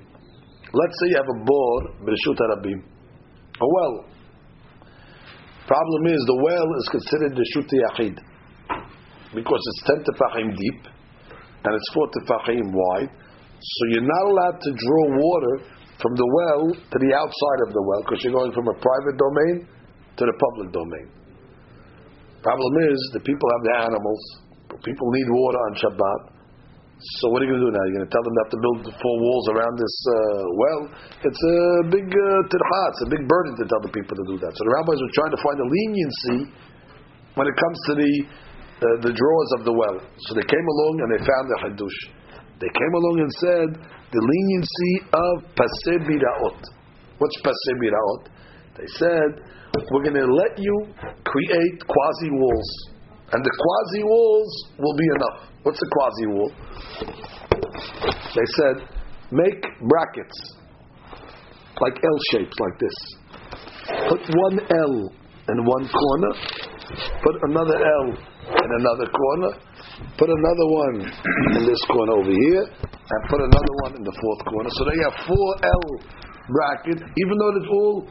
Let's 0.73 0.95
say 0.99 1.07
you 1.09 1.17
have 1.17 1.29
a 1.29 1.39
bore, 1.45 1.83
B'rishut 2.05 2.37
Harabim, 2.37 2.79
a 3.60 3.68
well. 3.68 4.04
Problem 5.66 6.02
is, 6.06 6.20
the 6.26 6.38
well 6.42 6.68
is 6.78 6.86
considered 6.94 7.32
Rishut 7.34 7.66
Yachid 7.66 8.16
because 9.34 9.62
it's 9.66 9.82
10 9.90 10.04
tefachim 10.06 10.56
deep 10.56 10.80
and 11.64 11.74
it's 11.74 11.90
4 11.92 12.06
tefachim 12.14 12.70
wide. 12.70 13.10
So 13.58 13.82
you're 13.90 14.06
not 14.06 14.24
allowed 14.30 14.58
to 14.60 14.70
draw 14.70 15.04
water 15.18 15.54
from 16.00 16.14
the 16.14 16.28
well 16.28 16.62
to 16.70 16.96
the 17.02 17.12
outside 17.16 17.60
of 17.66 17.72
the 17.72 17.82
well 17.82 18.02
because 18.04 18.22
you're 18.22 18.36
going 18.36 18.52
from 18.52 18.68
a 18.68 18.76
private 18.78 19.16
domain 19.18 19.66
to 20.16 20.22
the 20.24 20.36
public 20.38 20.72
domain. 20.72 21.08
Problem 22.42 22.74
is, 22.86 22.98
the 23.12 23.20
people 23.20 23.48
have 23.58 23.64
the 23.64 23.76
animals. 23.90 24.22
People 24.84 25.10
need 25.10 25.26
water 25.34 25.58
on 25.58 25.72
Shabbat. 25.82 26.35
So 26.96 27.28
what 27.28 27.44
are 27.44 27.44
you 27.44 27.52
going 27.52 27.60
to 27.60 27.68
do 27.68 27.74
now? 27.76 27.84
You're 27.84 28.00
going 28.00 28.08
to 28.08 28.14
tell 28.14 28.24
them 28.24 28.32
they 28.32 28.44
have 28.48 28.54
to 28.56 28.62
build 28.64 28.78
four 28.88 29.16
walls 29.20 29.46
around 29.52 29.74
this 29.76 29.96
uh, 30.08 30.16
well? 30.56 30.80
It's 31.28 31.42
a 31.44 31.60
big 31.92 32.08
uh, 32.08 32.48
it's 32.48 33.04
a 33.04 33.10
big 33.12 33.20
burden 33.28 33.52
to 33.60 33.64
tell 33.68 33.82
the 33.84 33.92
people 33.92 34.16
to 34.16 34.24
do 34.24 34.40
that. 34.40 34.52
So 34.56 34.60
the 34.64 34.72
rabbis 34.80 34.96
were 34.96 35.12
trying 35.12 35.34
to 35.36 35.40
find 35.44 35.58
a 35.60 35.68
leniency 35.68 36.38
when 37.36 37.44
it 37.52 37.56
comes 37.60 37.78
to 37.84 37.92
the 38.00 38.12
uh, 38.80 38.84
the 39.04 39.12
drawers 39.12 39.50
of 39.60 39.68
the 39.68 39.74
well. 39.76 40.00
So 40.24 40.40
they 40.40 40.48
came 40.48 40.64
along 40.64 40.94
and 41.04 41.08
they 41.12 41.20
found 41.20 41.44
the 41.52 41.58
hadush. 41.68 41.98
They 42.64 42.72
came 42.72 42.92
along 42.96 43.16
and 43.20 43.30
said 43.44 43.68
the 44.16 44.22
leniency 44.24 44.92
of 45.12 45.34
paseh 45.52 46.00
biraot. 46.00 46.60
What's 47.20 47.36
paseh 47.44 47.76
biraot? 47.76 48.32
They 48.80 48.88
said 48.96 49.44
we're 49.92 50.08
going 50.08 50.16
to 50.16 50.32
let 50.32 50.56
you 50.56 50.76
create 51.28 51.76
quasi 51.84 52.30
walls, 52.32 52.70
and 53.36 53.44
the 53.44 53.52
quasi 53.52 54.02
walls 54.08 54.52
will 54.80 54.96
be 54.96 55.08
enough. 55.20 55.55
What's 55.66 55.82
a 55.82 55.88
quasi 55.90 56.26
wall? 56.30 56.52
They 58.38 58.46
said 58.54 58.86
make 59.32 59.58
brackets 59.82 60.38
like 61.82 61.98
L 61.98 62.18
shapes 62.30 62.54
like 62.54 62.76
this. 62.78 62.96
Put 64.06 64.22
one 64.30 64.60
L 64.62 64.94
in 65.50 65.58
one 65.66 65.88
corner. 65.90 66.32
Put 67.18 67.34
another 67.50 67.82
L 67.82 68.06
in 68.14 68.70
another 68.78 69.10
corner. 69.10 69.58
Put 70.14 70.30
another 70.30 70.66
one 70.70 71.02
in 71.58 71.66
this 71.66 71.82
corner 71.90 72.12
over 72.14 72.30
here, 72.30 72.62
and 72.62 73.20
put 73.26 73.40
another 73.42 73.74
one 73.82 73.96
in 73.98 74.04
the 74.06 74.14
fourth 74.22 74.46
corner. 74.46 74.70
So 74.70 74.84
they 74.86 74.98
have 75.02 75.14
four 75.26 75.48
L 75.66 75.86
brackets, 76.46 77.02
even 77.02 77.34
though 77.42 77.52
it's 77.58 77.70
all 77.74 78.06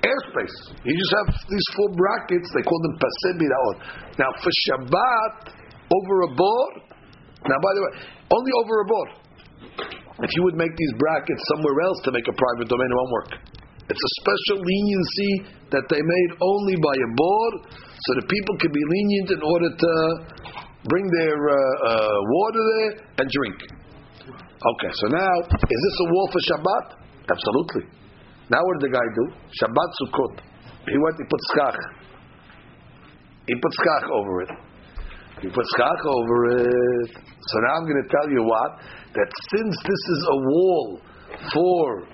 airspace. 0.00 0.56
You 0.80 0.96
just 0.96 1.12
have 1.12 1.28
these 1.44 1.68
four 1.76 1.92
brackets. 1.92 2.48
They 2.56 2.64
call 2.64 2.80
them 2.88 2.96
pasebiraot. 2.96 3.76
Now 4.16 4.32
for 4.40 4.48
Shabbat, 4.64 5.67
over 5.88 6.14
a 6.22 6.30
board. 6.36 6.74
Now, 7.44 7.58
by 7.60 7.72
the 7.74 7.80
way, 7.82 7.92
only 8.32 8.52
over 8.60 8.74
a 8.80 8.86
board. 8.86 9.10
If 10.18 10.30
you 10.34 10.42
would 10.50 10.58
make 10.58 10.74
these 10.74 10.94
brackets 10.98 11.42
somewhere 11.54 11.78
else 11.86 11.98
to 12.04 12.10
make 12.10 12.26
a 12.26 12.34
private 12.34 12.66
domain, 12.66 12.90
it 12.90 12.96
won't 12.98 13.12
work. 13.12 13.30
It's 13.88 14.04
a 14.04 14.12
special 14.20 14.58
leniency 14.66 15.32
that 15.70 15.86
they 15.88 16.02
made 16.02 16.30
only 16.42 16.76
by 16.76 16.92
a 16.92 17.10
board, 17.14 17.54
so 17.72 18.10
the 18.20 18.26
people 18.26 18.54
can 18.58 18.72
be 18.74 18.84
lenient 18.84 19.30
in 19.32 19.42
order 19.46 19.70
to 19.72 19.92
bring 20.90 21.06
their 21.22 21.38
uh, 21.38 21.56
uh, 21.56 22.18
water 22.26 22.62
there 22.66 22.92
and 23.22 23.26
drink. 23.30 23.58
Okay, 24.58 24.92
so 24.92 25.06
now, 25.08 25.34
is 25.40 25.80
this 25.86 25.96
a 26.02 26.06
wall 26.12 26.28
for 26.34 26.40
Shabbat? 26.50 26.86
Absolutely. 27.30 27.84
Now 28.50 28.60
what 28.64 28.80
did 28.80 28.90
the 28.90 28.94
guy 28.98 29.06
do? 29.14 29.24
Shabbat 29.54 29.90
Sukkot. 30.02 30.34
He 30.88 30.98
went, 30.98 31.16
he 31.16 31.24
put 31.24 31.40
skach. 31.54 31.78
He 33.46 33.54
put 33.54 33.72
skach 33.72 34.10
over 34.10 34.42
it. 34.42 34.50
He 35.40 35.48
put 35.48 35.64
skach 35.76 36.02
over 36.04 36.38
it. 36.58 37.10
So 37.14 37.54
now 37.62 37.78
I'm 37.78 37.86
going 37.86 38.02
to 38.02 38.08
tell 38.10 38.28
you 38.30 38.42
what? 38.42 38.70
That 39.14 39.28
since 39.54 39.76
this 39.82 40.02
is 40.14 40.20
a 40.30 40.36
wall 40.36 41.00
for 41.54 42.06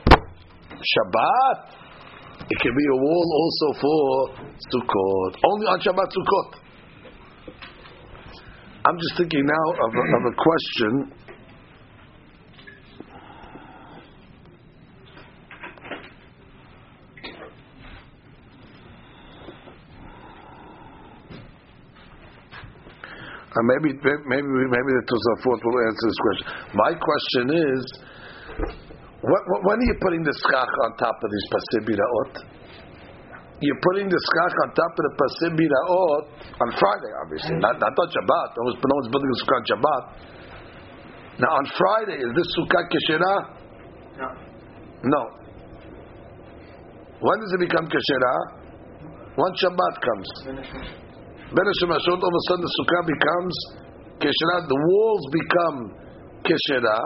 Shabbat, 0.70 1.58
it 2.50 2.58
can 2.60 2.74
be 2.76 2.86
a 2.92 2.98
wall 3.00 3.26
also 3.40 3.80
for 3.80 4.04
Sukkot. 4.68 5.32
Only 5.44 5.66
on 5.66 5.80
Shabbat 5.80 6.08
Sukkot. 6.12 6.60
I'm 8.86 8.98
just 9.00 9.16
thinking 9.16 9.46
now 9.46 9.66
of 9.80 9.90
a, 9.96 10.04
of 10.16 10.22
a 10.28 10.34
question. 10.36 11.23
Uh, 23.54 23.62
maybe, 23.70 23.94
maybe, 24.02 24.50
maybe 24.66 24.90
the 24.98 25.04
Tosafot 25.06 25.58
will 25.62 25.78
answer 25.86 26.06
this 26.10 26.20
question. 26.26 26.46
My 26.74 26.90
question 26.98 27.44
is, 27.54 27.82
what, 29.22 29.42
what, 29.46 29.60
when 29.62 29.76
are 29.78 29.88
you 29.88 29.96
putting 30.02 30.26
the 30.26 30.34
schach 30.34 30.72
on 30.82 30.90
top 30.98 31.14
of 31.22 31.28
these 31.30 31.46
pasibiraot? 31.54 32.34
You're 33.62 33.78
putting 33.78 34.10
the 34.10 34.18
schach 34.18 34.54
on 34.58 34.68
top 34.74 34.92
of 34.98 35.02
the 35.06 35.14
pasibiraot 35.22 36.24
on 36.50 36.68
Friday, 36.74 37.12
obviously, 37.22 37.54
not, 37.62 37.78
not 37.78 37.94
on 37.94 38.08
Shabbat. 38.10 38.48
No 38.58 38.62
one's, 38.66 38.78
no 38.82 38.94
one's 38.98 39.10
building 39.14 39.30
a 39.30 39.38
sukkah 39.38 39.54
on 39.54 39.64
Shabbat. 39.70 40.02
Now, 41.38 41.50
on 41.54 41.64
Friday, 41.78 42.18
is 42.26 42.30
this 42.34 42.48
sukkah 42.58 42.84
keshera? 42.90 43.34
No. 44.18 44.28
No. 45.06 45.22
When 47.22 47.36
does 47.38 47.52
it 47.54 47.60
become 47.70 47.86
keshera? 47.86 48.34
When 49.38 49.52
Shabbat 49.62 49.94
comes. 50.02 50.28
Ben 51.54 51.66
Shemashot, 51.78 52.18
all 52.18 52.34
of 52.34 52.34
a 52.34 52.44
sudden 52.50 52.66
the 52.66 52.72
sukkah 52.82 53.02
becomes 53.06 53.54
keshera. 54.18 54.66
The 54.66 54.74
walls 54.74 55.24
become 55.30 55.78
keshera. 56.42 56.98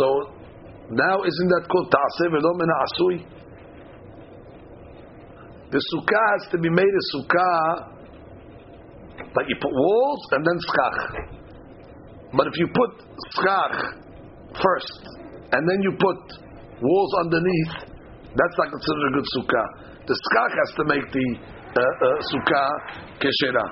So 0.00 0.08
now 0.88 1.20
isn't 1.20 1.48
that 1.52 1.68
called 1.68 1.92
ta'aseh 1.92 2.32
min 2.32 2.70
asui? 2.80 3.16
The 5.68 5.80
sukkah 5.92 6.24
has 6.32 6.50
to 6.52 6.58
be 6.58 6.70
made 6.70 6.88
a 6.88 7.04
sukkah 7.12 7.92
like 9.36 9.46
you 9.48 9.56
put 9.60 9.72
walls 9.72 10.20
and 10.32 10.46
then 10.46 10.58
schach. 10.64 10.98
But 12.32 12.46
if 12.46 12.56
you 12.56 12.68
put 12.72 12.90
schach 13.36 13.76
first 14.56 15.00
and 15.52 15.60
then 15.60 15.78
you 15.82 15.92
put 16.00 16.40
walls 16.80 17.12
underneath, 17.20 17.92
that's 18.32 18.56
not 18.56 18.68
considered 18.72 19.04
a 19.04 19.12
good 19.12 19.28
sukkah. 19.36 19.68
The 20.08 20.16
schach 20.16 20.52
has 20.56 20.70
to 20.76 20.84
make 20.88 21.12
the 21.12 21.55
uh, 21.76 21.82
uh, 21.82 22.18
sukkah 22.32 22.68
keshera. 23.20 23.66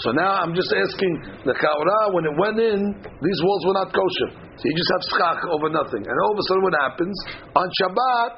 So 0.00 0.08
now 0.16 0.40
I'm 0.40 0.56
just 0.56 0.72
asking 0.72 1.44
the 1.44 1.52
chaura 1.52 2.00
when 2.16 2.24
it 2.24 2.34
went 2.40 2.56
in, 2.56 2.80
these 2.96 3.40
walls 3.44 3.62
were 3.68 3.76
not 3.76 3.92
kosher. 3.92 4.30
So 4.56 4.62
you 4.64 4.74
just 4.74 4.92
have 4.96 5.04
schach 5.12 5.40
over 5.52 5.68
nothing, 5.68 6.00
and 6.00 6.14
all 6.24 6.32
of 6.32 6.38
a 6.40 6.44
sudden 6.48 6.62
what 6.64 6.76
happens 6.80 7.16
on 7.52 7.66
Shabbat? 7.76 8.30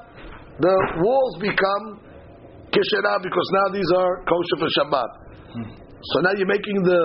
The 0.59 0.75
walls 0.99 1.35
become 1.39 1.85
kishera 2.75 3.23
because 3.23 3.49
now 3.63 3.67
these 3.71 3.91
are 3.95 4.13
kosher 4.27 4.57
for 4.59 4.71
Shabbat. 4.75 5.11
So 6.11 6.21
now 6.27 6.35
you're 6.35 6.51
making 6.51 6.83
the 6.83 7.03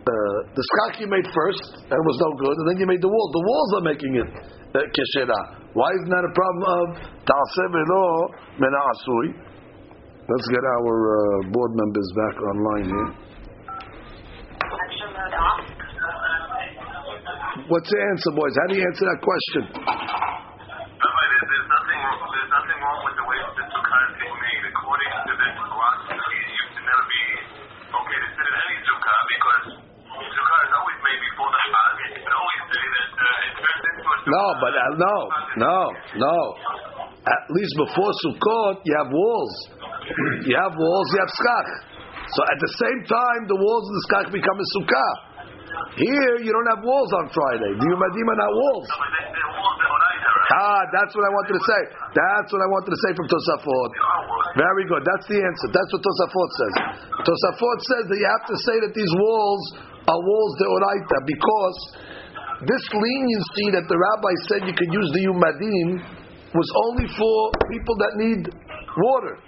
uh, 0.00 0.38
the 0.54 0.64
skach 0.64 1.02
you 1.02 1.08
made 1.10 1.26
first 1.28 1.82
and 1.90 1.98
was 2.06 2.16
no 2.22 2.30
good, 2.38 2.56
and 2.62 2.66
then 2.70 2.78
you 2.78 2.86
made 2.86 3.02
the 3.02 3.10
wall. 3.10 3.26
The 3.34 3.44
walls 3.44 3.70
are 3.74 3.86
making 3.90 4.12
it 4.16 4.28
uh, 4.70 4.86
kishera. 4.94 5.40
Why 5.74 5.90
isn't 5.98 6.10
that 6.10 6.24
a 6.24 6.32
problem 6.34 6.62
of 6.66 6.86
ta'aseh 7.26 7.68
velo 7.74 8.06
mena 8.58 8.80
asui? 8.94 9.49
Let's 10.30 10.46
get 10.46 10.62
our 10.62 10.94
uh, 10.94 11.50
board 11.50 11.74
members 11.74 12.06
back 12.14 12.38
online 12.38 12.86
here. 12.86 13.10
What's 17.66 17.90
the 17.90 17.98
answer, 17.98 18.30
boys? 18.38 18.54
How 18.54 18.66
do 18.70 18.78
you 18.78 18.84
answer 18.86 19.10
that 19.10 19.18
question? 19.26 19.74
Rabbi, 19.74 21.24
there's, 21.34 21.66
nothing 21.66 21.98
wrong. 21.98 22.22
There's 22.30 22.46
nothing 22.46 22.78
wrong 22.78 23.00
with 23.10 23.16
the 23.18 23.26
way 23.26 23.42
the 23.42 23.64
sukkah 23.74 24.02
is 24.06 24.30
made. 24.30 24.62
According 24.70 25.10
to 25.10 25.32
this 25.34 25.54
philosophy, 25.66 26.38
it 26.38 26.50
used 26.62 26.78
never 26.78 27.04
be 27.10 27.22
okay 27.90 28.18
to 28.22 28.28
sit 28.30 28.46
in 28.46 28.54
any 28.54 28.78
sukkah 28.86 29.20
because 29.34 29.82
sukkah 30.14 30.60
is 30.62 30.72
always 30.78 30.98
made 31.10 31.20
before 31.26 31.50
the 31.50 31.58
Chag. 31.74 32.06
You 32.06 32.22
can 32.22 32.34
always 32.38 32.62
say 32.70 32.84
that 32.86 33.10
uh, 33.18 33.46
it 33.50 33.54
turns 33.66 33.82
into 33.82 34.02
a 34.06 34.14
sukkah. 34.14 34.30
No, 34.30 34.44
but 34.62 34.78
uh, 34.78 34.94
no, 34.94 35.14
no, 35.58 35.78
no. 36.22 36.38
At 37.20 37.42
least 37.50 37.74
before 37.76 38.14
Sukkot, 38.24 38.80
you 38.86 38.94
have 38.96 39.10
walls. 39.10 39.79
You 40.46 40.54
have 40.58 40.74
walls, 40.74 41.06
you 41.14 41.18
have 41.22 41.32
skach. 41.32 41.68
So 42.30 42.40
at 42.46 42.58
the 42.62 42.70
same 42.78 43.00
time, 43.06 43.40
the 43.50 43.58
walls 43.58 43.84
of 43.86 43.94
the 43.94 44.04
skach 44.10 44.26
become 44.30 44.58
a 44.58 44.66
sukkah. 44.78 45.12
Here, 45.94 46.34
you 46.42 46.50
don't 46.50 46.70
have 46.74 46.82
walls 46.82 47.10
on 47.14 47.30
Friday. 47.30 47.70
The 47.78 47.86
Yumadim 47.86 48.26
are 48.26 48.40
not 48.42 48.52
walls. 48.54 48.88
But 48.90 49.10
they, 49.10 49.26
they're 49.30 49.54
walls 49.54 49.76
that 49.78 49.90
are 49.90 50.02
right, 50.02 50.22
right? 50.22 50.50
Ah, 50.50 50.82
that's 50.90 51.12
what 51.14 51.24
I 51.26 51.30
wanted 51.30 51.54
to 51.58 51.62
say. 51.62 51.80
That's 52.10 52.50
what 52.50 52.62
I 52.62 52.68
wanted 52.74 52.90
to 52.90 53.00
say 53.06 53.10
from 53.14 53.26
Tosafot. 53.30 53.88
They 53.94 54.02
are 54.02 54.22
walls. 54.26 54.50
Very 54.58 54.84
good. 54.90 55.02
That's 55.06 55.26
the 55.30 55.38
answer. 55.38 55.66
That's 55.70 55.90
what 55.94 56.02
Tosafot 56.02 56.50
says. 56.58 56.74
Tosafot 57.22 57.78
says 57.86 58.04
that 58.10 58.18
you 58.18 58.28
have 58.28 58.46
to 58.50 58.56
say 58.66 58.76
that 58.82 58.92
these 58.98 59.14
walls 59.14 59.62
are 60.10 60.20
walls 60.20 60.52
deoraita 60.58 61.18
because 61.22 61.76
this 62.66 62.84
leniency 62.90 63.66
that 63.78 63.86
the 63.86 63.94
rabbi 63.98 64.34
said 64.50 64.60
you 64.66 64.74
could 64.74 64.90
use 64.90 65.08
the 65.14 65.22
Yumadim 65.30 65.88
was 66.50 66.68
only 66.90 67.06
for 67.14 67.36
people 67.70 67.94
that 68.02 68.12
need 68.18 68.42
water. 68.98 69.38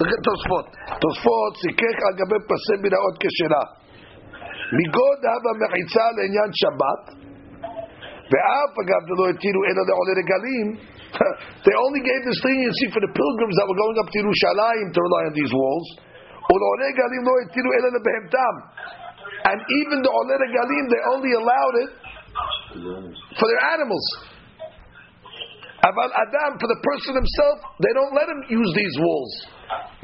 Look 0.00 0.10
at 0.12 0.20
Tosfot. 0.28 0.66
Tosfot, 1.00 1.52
sikech 1.62 1.98
al 2.08 2.14
gabe 2.20 2.36
paseh 2.50 2.76
biraot 2.84 3.16
keshera. 3.22 3.62
מגוד 4.78 5.20
הווה 5.32 5.52
מחיצה 5.60 6.04
לעניין 6.16 6.50
שבת, 6.60 7.04
ואף 8.30 8.72
אגב 8.82 9.02
דלא 9.08 9.26
התירו 9.30 9.62
אלא 9.68 9.82
לעולי 9.88 10.14
רגלים, 10.20 10.68
they 11.64 11.76
only 11.84 12.02
gave 12.08 12.22
this 12.28 12.38
leniency 12.46 12.86
for 12.94 13.00
the 13.06 13.12
pilgrims 13.18 13.54
that 13.58 13.66
were 13.70 13.78
going 13.82 13.98
up 14.02 14.08
to 14.10 14.18
Yerushalayim 14.22 14.88
to 14.94 14.98
rely 15.06 15.22
on 15.30 15.34
these 15.38 15.52
walls, 15.60 15.88
ולעולי 16.50 16.84
רגלים 16.90 17.22
לא 17.28 17.34
התירו 17.42 17.70
אלא 17.76 17.88
לבהמתם. 17.96 18.54
And 19.50 19.58
even 19.80 19.98
the 20.06 20.12
עולי 20.18 20.36
רגלים, 20.44 20.84
they 20.92 21.02
only 21.14 21.32
allowed 21.40 21.76
it 21.84 21.90
for 23.38 23.46
their 23.50 23.62
animals. 23.74 24.06
About 25.81 26.13
Adam, 26.13 26.61
for 26.61 26.69
the 26.69 26.77
person 26.85 27.17
himself, 27.17 27.73
they 27.81 27.89
don't 27.97 28.13
let 28.13 28.29
him 28.29 28.37
use 28.53 28.69
these 28.77 28.95
walls. 29.01 29.33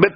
He 0.01 0.09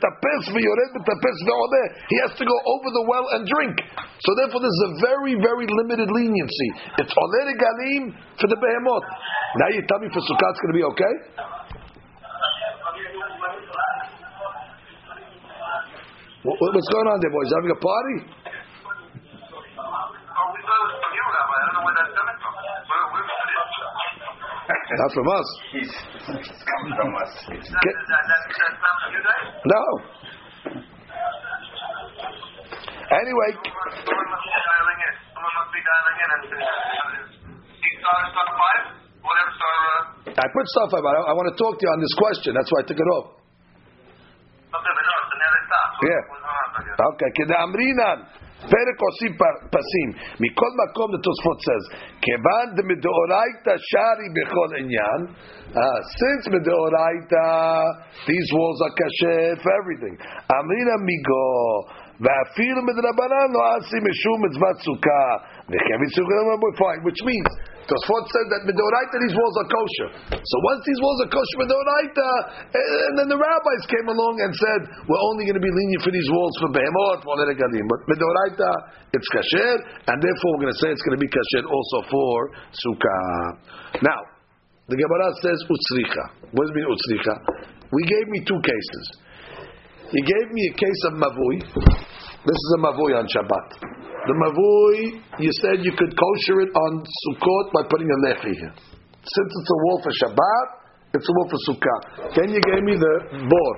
has 2.25 2.33
to 2.33 2.45
go 2.49 2.57
over 2.65 2.89
the 2.89 3.05
well 3.05 3.29
and 3.37 3.45
drink. 3.45 3.77
So 4.25 4.33
therefore, 4.41 4.65
there's 4.65 4.83
a 4.89 4.91
very, 5.05 5.37
very 5.37 5.69
limited 5.69 6.09
leniency. 6.09 6.69
It's 6.97 7.13
Oleh 7.13 7.45
Regalim 7.45 8.09
for 8.41 8.49
the 8.49 8.57
behemoth. 8.57 9.05
Now 9.61 9.69
you 9.69 9.85
tell 9.85 10.01
me 10.01 10.09
for 10.09 10.25
Sukkah 10.25 10.49
it's 10.49 10.61
going 10.65 10.73
to 10.73 10.79
be 10.81 10.87
okay? 10.97 11.13
What's 16.41 16.89
going 16.89 17.05
on 17.05 17.21
there, 17.21 17.29
boys? 17.29 17.53
Having 17.53 17.69
a 17.69 17.77
party? 17.77 18.17
Not 24.91 25.11
from 25.15 25.27
us. 25.31 25.47
He's, 25.75 25.87
from 25.87 27.11
us. 27.15 27.31
No. 29.65 29.83
Anyway. 33.11 33.49
Someone, 33.55 34.27
must 34.31 34.43
be 34.43 34.51
dialing 34.51 34.99
in. 34.99 35.13
Someone 35.31 35.55
must 35.59 35.71
be 35.71 35.81
dialing 35.83 36.17
in. 36.19 36.29
And, 36.31 36.43
uh, 36.51 36.67
uh, 39.61 40.41
I 40.41 40.47
put 40.51 40.65
stuff 40.67 40.89
five. 40.91 41.05
I, 41.05 41.31
I 41.31 41.33
want 41.35 41.47
to 41.51 41.57
talk 41.59 41.77
to 41.77 41.83
you 41.85 41.91
on 41.91 41.99
this 42.01 42.15
question. 42.17 42.55
That's 42.55 42.71
why 42.71 42.81
I 42.81 42.85
took 42.87 42.97
it 42.97 43.09
off. 43.15 43.37
Okay, 44.71 44.93
but 44.95 45.03
no, 45.03 45.13
it's 45.21 45.31
yeah. 46.01 46.23
Okay. 47.15 47.29
פרק 48.70 48.98
עושים 49.08 49.32
פ- 49.40 49.62
פסים, 49.74 50.08
מכל 50.40 50.70
מקום 50.82 51.08
לתוספות 51.14 51.58
says, 51.66 51.84
כיוון 52.24 52.66
דמדאורייתא 52.76 53.74
שרי 53.90 54.28
בכל 54.36 54.68
עניין, 54.78 55.20
uh, 55.26 55.78
since 56.20 56.44
מדאורייתא, 56.54 57.46
these 58.28 58.48
walls 58.56 58.80
are 58.86 58.94
kasher 59.00 59.62
for 59.62 59.70
everything. 59.80 60.14
אמרינן 60.58 61.00
מיגו, 61.08 61.48
ואפילו 62.22 62.80
מדרבנן 62.88 63.48
לא 63.56 63.60
עשי 63.76 63.98
משום 64.08 64.38
מצוות 64.44 64.76
סוכה, 64.86 65.26
וכן 65.68 66.00
סוכה 66.16 66.36
fine, 66.80 67.00
which 67.04 67.20
means, 67.24 67.50
Tosfot 67.86 68.24
said 68.34 68.46
that 68.50 68.62
Midoraita, 68.66 69.16
these 69.22 69.36
walls 69.36 69.56
are 69.62 69.68
kosher. 69.70 70.08
So 70.34 70.56
once 70.74 70.82
these 70.82 71.00
walls 71.04 71.18
are 71.22 71.30
kosher 71.30 71.58
Midoraita, 71.62 72.30
and 72.74 73.14
then 73.14 73.28
the 73.30 73.38
rabbis 73.38 73.82
came 73.86 74.10
along 74.10 74.42
and 74.42 74.50
said, 74.50 74.80
we're 75.06 75.24
only 75.30 75.46
going 75.46 75.54
to 75.54 75.62
be 75.62 75.70
lenient 75.70 76.02
for 76.02 76.10
these 76.10 76.26
walls 76.34 76.54
for 76.58 76.68
Behemoth, 76.74 77.22
for 77.22 77.36
Galim. 77.38 77.86
But 77.86 78.00
Midoraita, 78.10 78.70
it's 79.14 79.28
kasher, 79.30 79.74
and 80.10 80.16
therefore 80.18 80.48
we're 80.58 80.64
going 80.66 80.74
to 80.74 80.80
say 80.82 80.90
it's 80.90 81.04
going 81.06 81.14
to 81.14 81.22
be 81.22 81.30
kasher 81.30 81.62
also 81.62 81.98
for 82.10 82.34
Sukkah. 82.74 84.02
Now, 84.02 84.18
the 84.90 84.98
Gemara 84.98 85.30
says 85.46 85.58
Utsricha. 85.70 86.24
What 86.58 86.66
does 86.66 86.70
it 86.74 86.76
mean 86.82 86.90
Utsricha? 86.90 87.34
We 87.94 88.02
gave 88.02 88.26
me 88.34 88.42
two 88.42 88.60
cases. 88.66 89.04
He 90.11 90.21
gave 90.27 90.47
me 90.51 90.61
a 90.67 90.75
case 90.75 91.01
of 91.07 91.13
Mavui. 91.23 91.57
This 92.43 92.59
is 92.59 92.69
a 92.75 92.79
Mavui 92.83 93.15
on 93.15 93.23
Shabbat. 93.31 93.67
The 94.27 94.35
Mavui, 94.35 95.23
you 95.39 95.51
said 95.63 95.87
you 95.87 95.95
could 95.95 96.11
kosher 96.11 96.59
it 96.67 96.71
on 96.75 96.99
Sukkot 96.99 97.71
by 97.71 97.87
putting 97.87 98.11
a 98.11 98.17
lechi 98.27 98.51
here. 98.51 98.75
Since 98.75 99.51
it's 99.55 99.71
a 99.71 99.79
wall 99.87 100.03
for 100.03 100.11
Shabbat, 100.11 100.67
it's 101.15 101.23
a 101.23 101.33
wall 101.39 101.47
for 101.47 101.59
Sukkah. 101.63 101.99
Then 102.35 102.51
you 102.51 102.59
gave 102.59 102.83
me 102.83 102.99
the 102.99 103.13
board. 103.47 103.77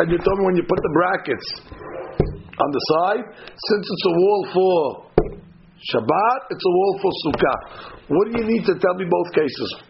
And 0.00 0.10
you 0.10 0.16
told 0.24 0.40
me 0.40 0.44
when 0.46 0.56
you 0.56 0.64
put 0.64 0.80
the 0.80 0.92
brackets 0.96 1.48
on 2.56 2.68
the 2.72 2.82
side, 2.96 3.24
since 3.44 3.84
it's 3.92 4.06
a 4.08 4.14
wall 4.16 4.40
for 4.56 4.80
Shabbat, 5.92 6.38
it's 6.48 6.64
a 6.64 6.72
wall 6.72 6.94
for 7.02 7.12
Sukkah. 7.28 7.58
What 8.08 8.32
do 8.32 8.40
you 8.40 8.46
need 8.48 8.64
to 8.64 8.74
tell 8.80 8.94
me 8.96 9.04
both 9.04 9.34
cases? 9.36 9.84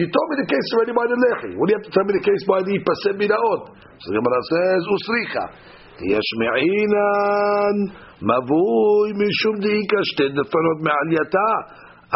You 0.00 0.08
told 0.08 0.26
me 0.32 0.36
the 0.40 0.48
case 0.48 0.66
already 0.72 0.96
by 0.96 1.04
the 1.04 1.18
lechi. 1.20 1.50
What 1.60 1.68
do 1.68 1.70
you 1.72 1.78
have 1.78 1.86
to 1.88 1.92
tell 1.92 2.06
me 2.08 2.16
the 2.16 2.24
case 2.24 2.42
by 2.48 2.64
the 2.64 2.74
pasem 2.80 3.20
biraot? 3.20 3.62
So 4.00 4.06
the 4.08 4.16
Gemara 4.18 4.40
says 4.52 4.82
usricha. 4.96 5.44
יש 6.02 6.26
מעינן 6.40 7.76
מבוי 8.30 9.08
משום 9.20 9.54
דאיקה 9.60 10.00
שתי 10.02 10.28
דפנות 10.28 10.78
מעלייתה. 10.86 11.50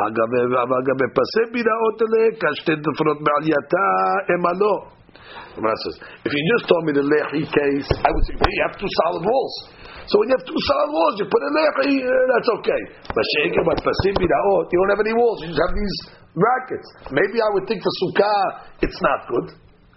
אגב, 0.07 0.30
אגב, 0.80 0.99
פסי 1.16 1.44
ביראות 1.53 1.99
אלה 2.03 2.24
כשתי 2.40 2.74
דפנות 2.86 3.18
מעלייתה 3.26 3.86
המה 4.28 4.53
לא. 4.61 4.74
Gemara 5.57 5.76
says, 5.84 5.97
if 6.24 6.32
you 6.32 6.42
just 6.57 6.68
told 6.68 6.84
me 6.84 6.92
the 6.92 7.05
lechi 7.05 7.44
case, 7.49 7.88
I 8.05 8.09
would 8.12 8.24
say, 8.28 8.34
well, 8.40 8.53
you 8.57 8.62
have 8.68 8.76
two 8.80 8.90
solid 9.05 9.24
walls. 9.24 9.57
So 10.10 10.14
when 10.22 10.30
you 10.32 10.36
have 10.38 10.45
two 10.47 10.58
solid 10.58 10.89
walls, 10.93 11.16
you 11.22 11.26
put 11.30 11.41
a 11.41 11.52
lechi, 11.52 12.02
uh, 12.02 12.10
that's 12.10 12.49
okay. 12.62 12.82
But 13.10 13.26
sheikah, 13.38 13.64
but 13.66 13.78
pasim 13.86 14.14
biraot, 14.18 14.66
you 14.72 14.78
don't 14.82 14.93
have 14.97 15.04
any 15.06 15.14
walls. 15.14 15.41
You 15.45 15.54
just 15.54 15.62
have 15.62 15.76
these 15.76 15.97
brackets. 16.34 16.88
Maybe 17.14 17.38
I 17.41 17.49
would 17.54 17.66
think 17.70 17.84
for 17.84 17.93
sukkah, 18.02 18.82
it's 18.82 18.99
not 19.02 19.30
good. 19.30 19.47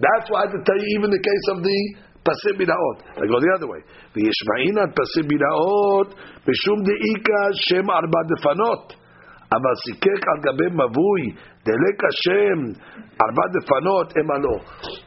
That's 0.01 0.27
why 0.29 0.45
I 0.45 0.51
had 0.51 0.55
to 0.59 0.63
tell 0.67 0.77
you 0.77 0.89
even 0.99 1.09
the 1.09 1.23
case 1.23 1.47
of 1.55 1.63
the 1.63 1.79
pasim 2.27 2.55
biraot. 2.59 2.99
I 3.17 3.25
go 3.29 3.39
the 3.39 3.53
other 3.57 3.69
way. 3.69 3.81
The 4.13 4.23
yishma'inat 4.27 4.93
pasim 4.97 5.25
biraot, 5.31 6.13
b'shum 6.45 6.79
de'ika 6.83 7.41
shem 7.69 7.89
arba 7.89 8.21
defanot. 8.29 9.04
אבל 9.56 9.74
סיכך 9.86 10.20
על 10.32 10.39
גבי 10.45 10.70
מבוי, 10.82 11.22
דלק 11.68 11.97
השם, 12.10 12.60
ארבע 13.24 13.45
דפנות, 13.56 14.08
אמה 14.20 14.38
לא. 14.45 14.56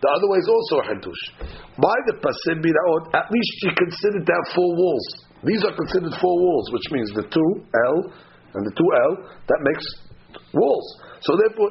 The 0.02 0.08
other 0.14 0.28
way 0.30 0.38
is 0.44 0.50
also 0.54 0.74
a 0.82 0.84
חידוש. 0.90 1.20
By 1.78 1.98
the 2.08 2.14
pasib 2.24 2.58
biraot, 2.64 3.04
at 3.20 3.26
least 3.34 3.54
you 3.64 3.72
consider 3.84 4.18
to 4.26 4.32
have 4.36 4.46
four 4.56 4.70
walls. 4.80 5.06
These 5.50 5.62
are 5.66 5.74
considered 5.82 6.14
four 6.22 6.36
walls, 6.44 6.66
which 6.74 6.88
means 6.94 7.08
the 7.20 7.26
two 7.34 7.50
L 7.94 7.96
and 8.54 8.62
the 8.66 8.74
two 8.78 8.90
L, 9.10 9.12
that 9.50 9.60
makes 9.68 9.84
walls. 10.52 10.86
So 11.26 11.30
therefore, 11.38 11.70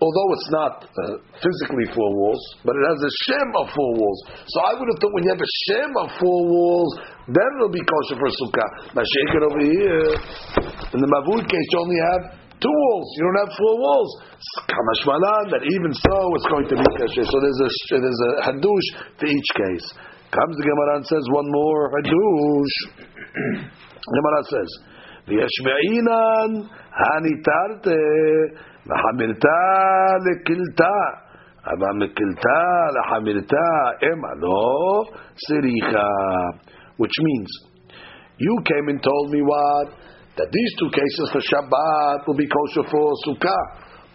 although 0.00 0.30
it's 0.36 0.50
not 0.50 0.74
uh, 0.86 1.18
physically 1.42 1.86
four 1.94 2.10
walls, 2.20 2.42
but 2.64 2.74
it 2.78 2.84
has 2.94 3.00
a 3.10 3.12
shem 3.26 3.48
of 3.60 3.66
four 3.74 3.90
walls. 4.00 4.20
So 4.52 4.56
I 4.70 4.72
would 4.78 4.88
have 4.90 4.98
thought 5.02 5.14
when 5.14 5.24
you 5.26 5.32
have 5.34 5.44
a 5.50 5.52
shem 5.66 5.90
of 6.02 6.08
four 6.22 6.40
walls, 6.46 6.92
then 7.26 7.48
it'll 7.58 7.74
be 7.74 7.82
kosher 7.82 8.16
for 8.22 8.30
sukkah. 8.38 8.70
But 8.94 9.02
shake 9.02 9.32
it 9.34 9.42
over 9.42 9.60
here. 9.66 10.10
In 10.93 10.99
the 11.01 11.09
mavui 11.09 11.45
case, 11.45 11.67
you 11.69 11.79
only 11.79 11.99
have 12.01 12.21
two 12.57 12.73
walls. 12.73 13.07
You 13.17 13.23
don't 13.29 13.41
have 13.45 13.53
four 13.55 13.75
walls. 13.77 14.11
Kamashmalan, 14.65 15.53
that 15.53 15.63
even 15.63 15.91
so, 15.93 16.17
it's 16.35 16.49
going 16.49 16.67
to 16.69 16.75
be 16.81 16.87
kasher. 16.97 17.25
So 17.29 17.37
there's 17.37 17.61
a 17.61 17.69
there's 18.01 18.23
a 18.25 18.31
hadush 18.49 18.87
for 19.19 19.27
each 19.27 19.49
case. 19.53 19.85
Comes 20.33 20.55
the 20.57 20.65
Gemara 20.65 20.97
and 20.97 21.05
says 21.05 21.25
one 21.29 21.49
more 21.49 21.93
hadush. 21.93 22.75
Gemara 24.01 24.41
says, 24.49 24.69
"V'yashmeinan 25.29 26.69
hanitarte 26.89 27.99
lahamirta 28.89 29.59
lekilta." 30.25 31.29
אבל 31.59 31.93
מקלתה 31.97 32.61
לחמירתה 32.95 33.69
אמה 34.03 34.27
לא 34.41 35.03
צריכה. 35.35 36.09
Which 36.97 37.17
means, 37.21 37.49
you 38.37 38.55
came 38.65 38.87
and 38.89 39.03
told 39.03 39.31
me 39.31 39.41
what? 39.41 39.87
That 40.37 40.49
these 40.51 40.73
two 40.79 40.89
cases 40.93 41.25
for 41.33 41.41
Shabbat 41.41 42.27
will 42.27 42.37
be 42.37 42.47
kosher 42.47 42.85
for 42.89 43.07
Sukkah. 43.25 43.63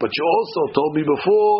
But 0.00 0.10
you 0.12 0.24
also 0.24 0.60
told 0.74 0.92
me 0.96 1.02
before 1.02 1.56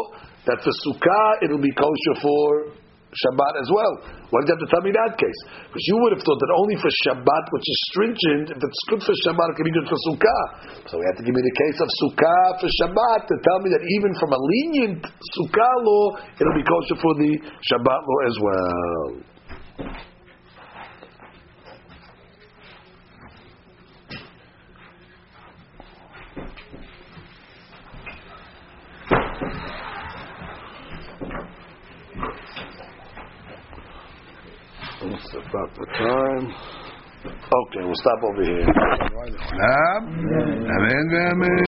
that 0.46 0.58
for 0.62 0.72
Sukkah 0.84 1.42
it 1.42 1.50
will 1.50 1.62
be 1.62 1.72
kosher 1.72 2.16
for 2.22 2.74
Shabbat 3.14 3.54
as 3.62 3.68
well. 3.70 3.94
Why 4.34 4.42
did 4.42 4.50
you 4.50 4.54
have 4.58 4.64
to 4.66 4.70
tell 4.74 4.82
me 4.82 4.90
that 4.90 5.14
case? 5.14 5.40
Because 5.70 5.86
you 5.86 5.96
would 6.02 6.18
have 6.18 6.24
thought 6.26 6.40
that 6.42 6.50
only 6.58 6.74
for 6.82 6.90
Shabbat, 7.06 7.44
which 7.54 7.62
is 7.62 7.78
stringent, 7.94 8.50
if 8.50 8.58
it's 8.58 8.82
good 8.90 9.02
for 9.06 9.14
Shabbat, 9.22 9.54
it 9.54 9.56
can 9.62 9.66
be 9.70 9.74
good 9.78 9.86
for 9.86 9.98
Sukkah. 10.10 10.42
So 10.90 10.98
we 10.98 11.06
have 11.06 11.18
to 11.22 11.24
give 11.24 11.30
me 11.30 11.44
the 11.46 11.54
case 11.54 11.78
of 11.78 11.88
Sukkah 12.02 12.58
for 12.58 12.66
Shabbat 12.66 13.30
to 13.30 13.34
tell 13.46 13.62
me 13.62 13.70
that 13.70 13.86
even 13.86 14.10
from 14.18 14.34
a 14.34 14.40
lenient 14.42 15.06
Sukkah 15.38 15.74
law, 15.86 16.18
it'll 16.34 16.58
be 16.58 16.66
kosher 16.66 16.98
for 16.98 17.14
the 17.14 17.38
Shabbat 17.70 18.00
law 18.02 18.20
as 18.26 18.36
well. 18.42 19.34
What's 35.04 35.43
about 35.54 35.70
the 35.78 35.86
time? 35.86 36.50
Okay, 37.30 37.82
we'll 37.86 37.94
stop 37.94 38.20
over 38.26 38.42
here. 38.42 38.66
Amen. 39.94 40.66
Amen. 40.66 41.54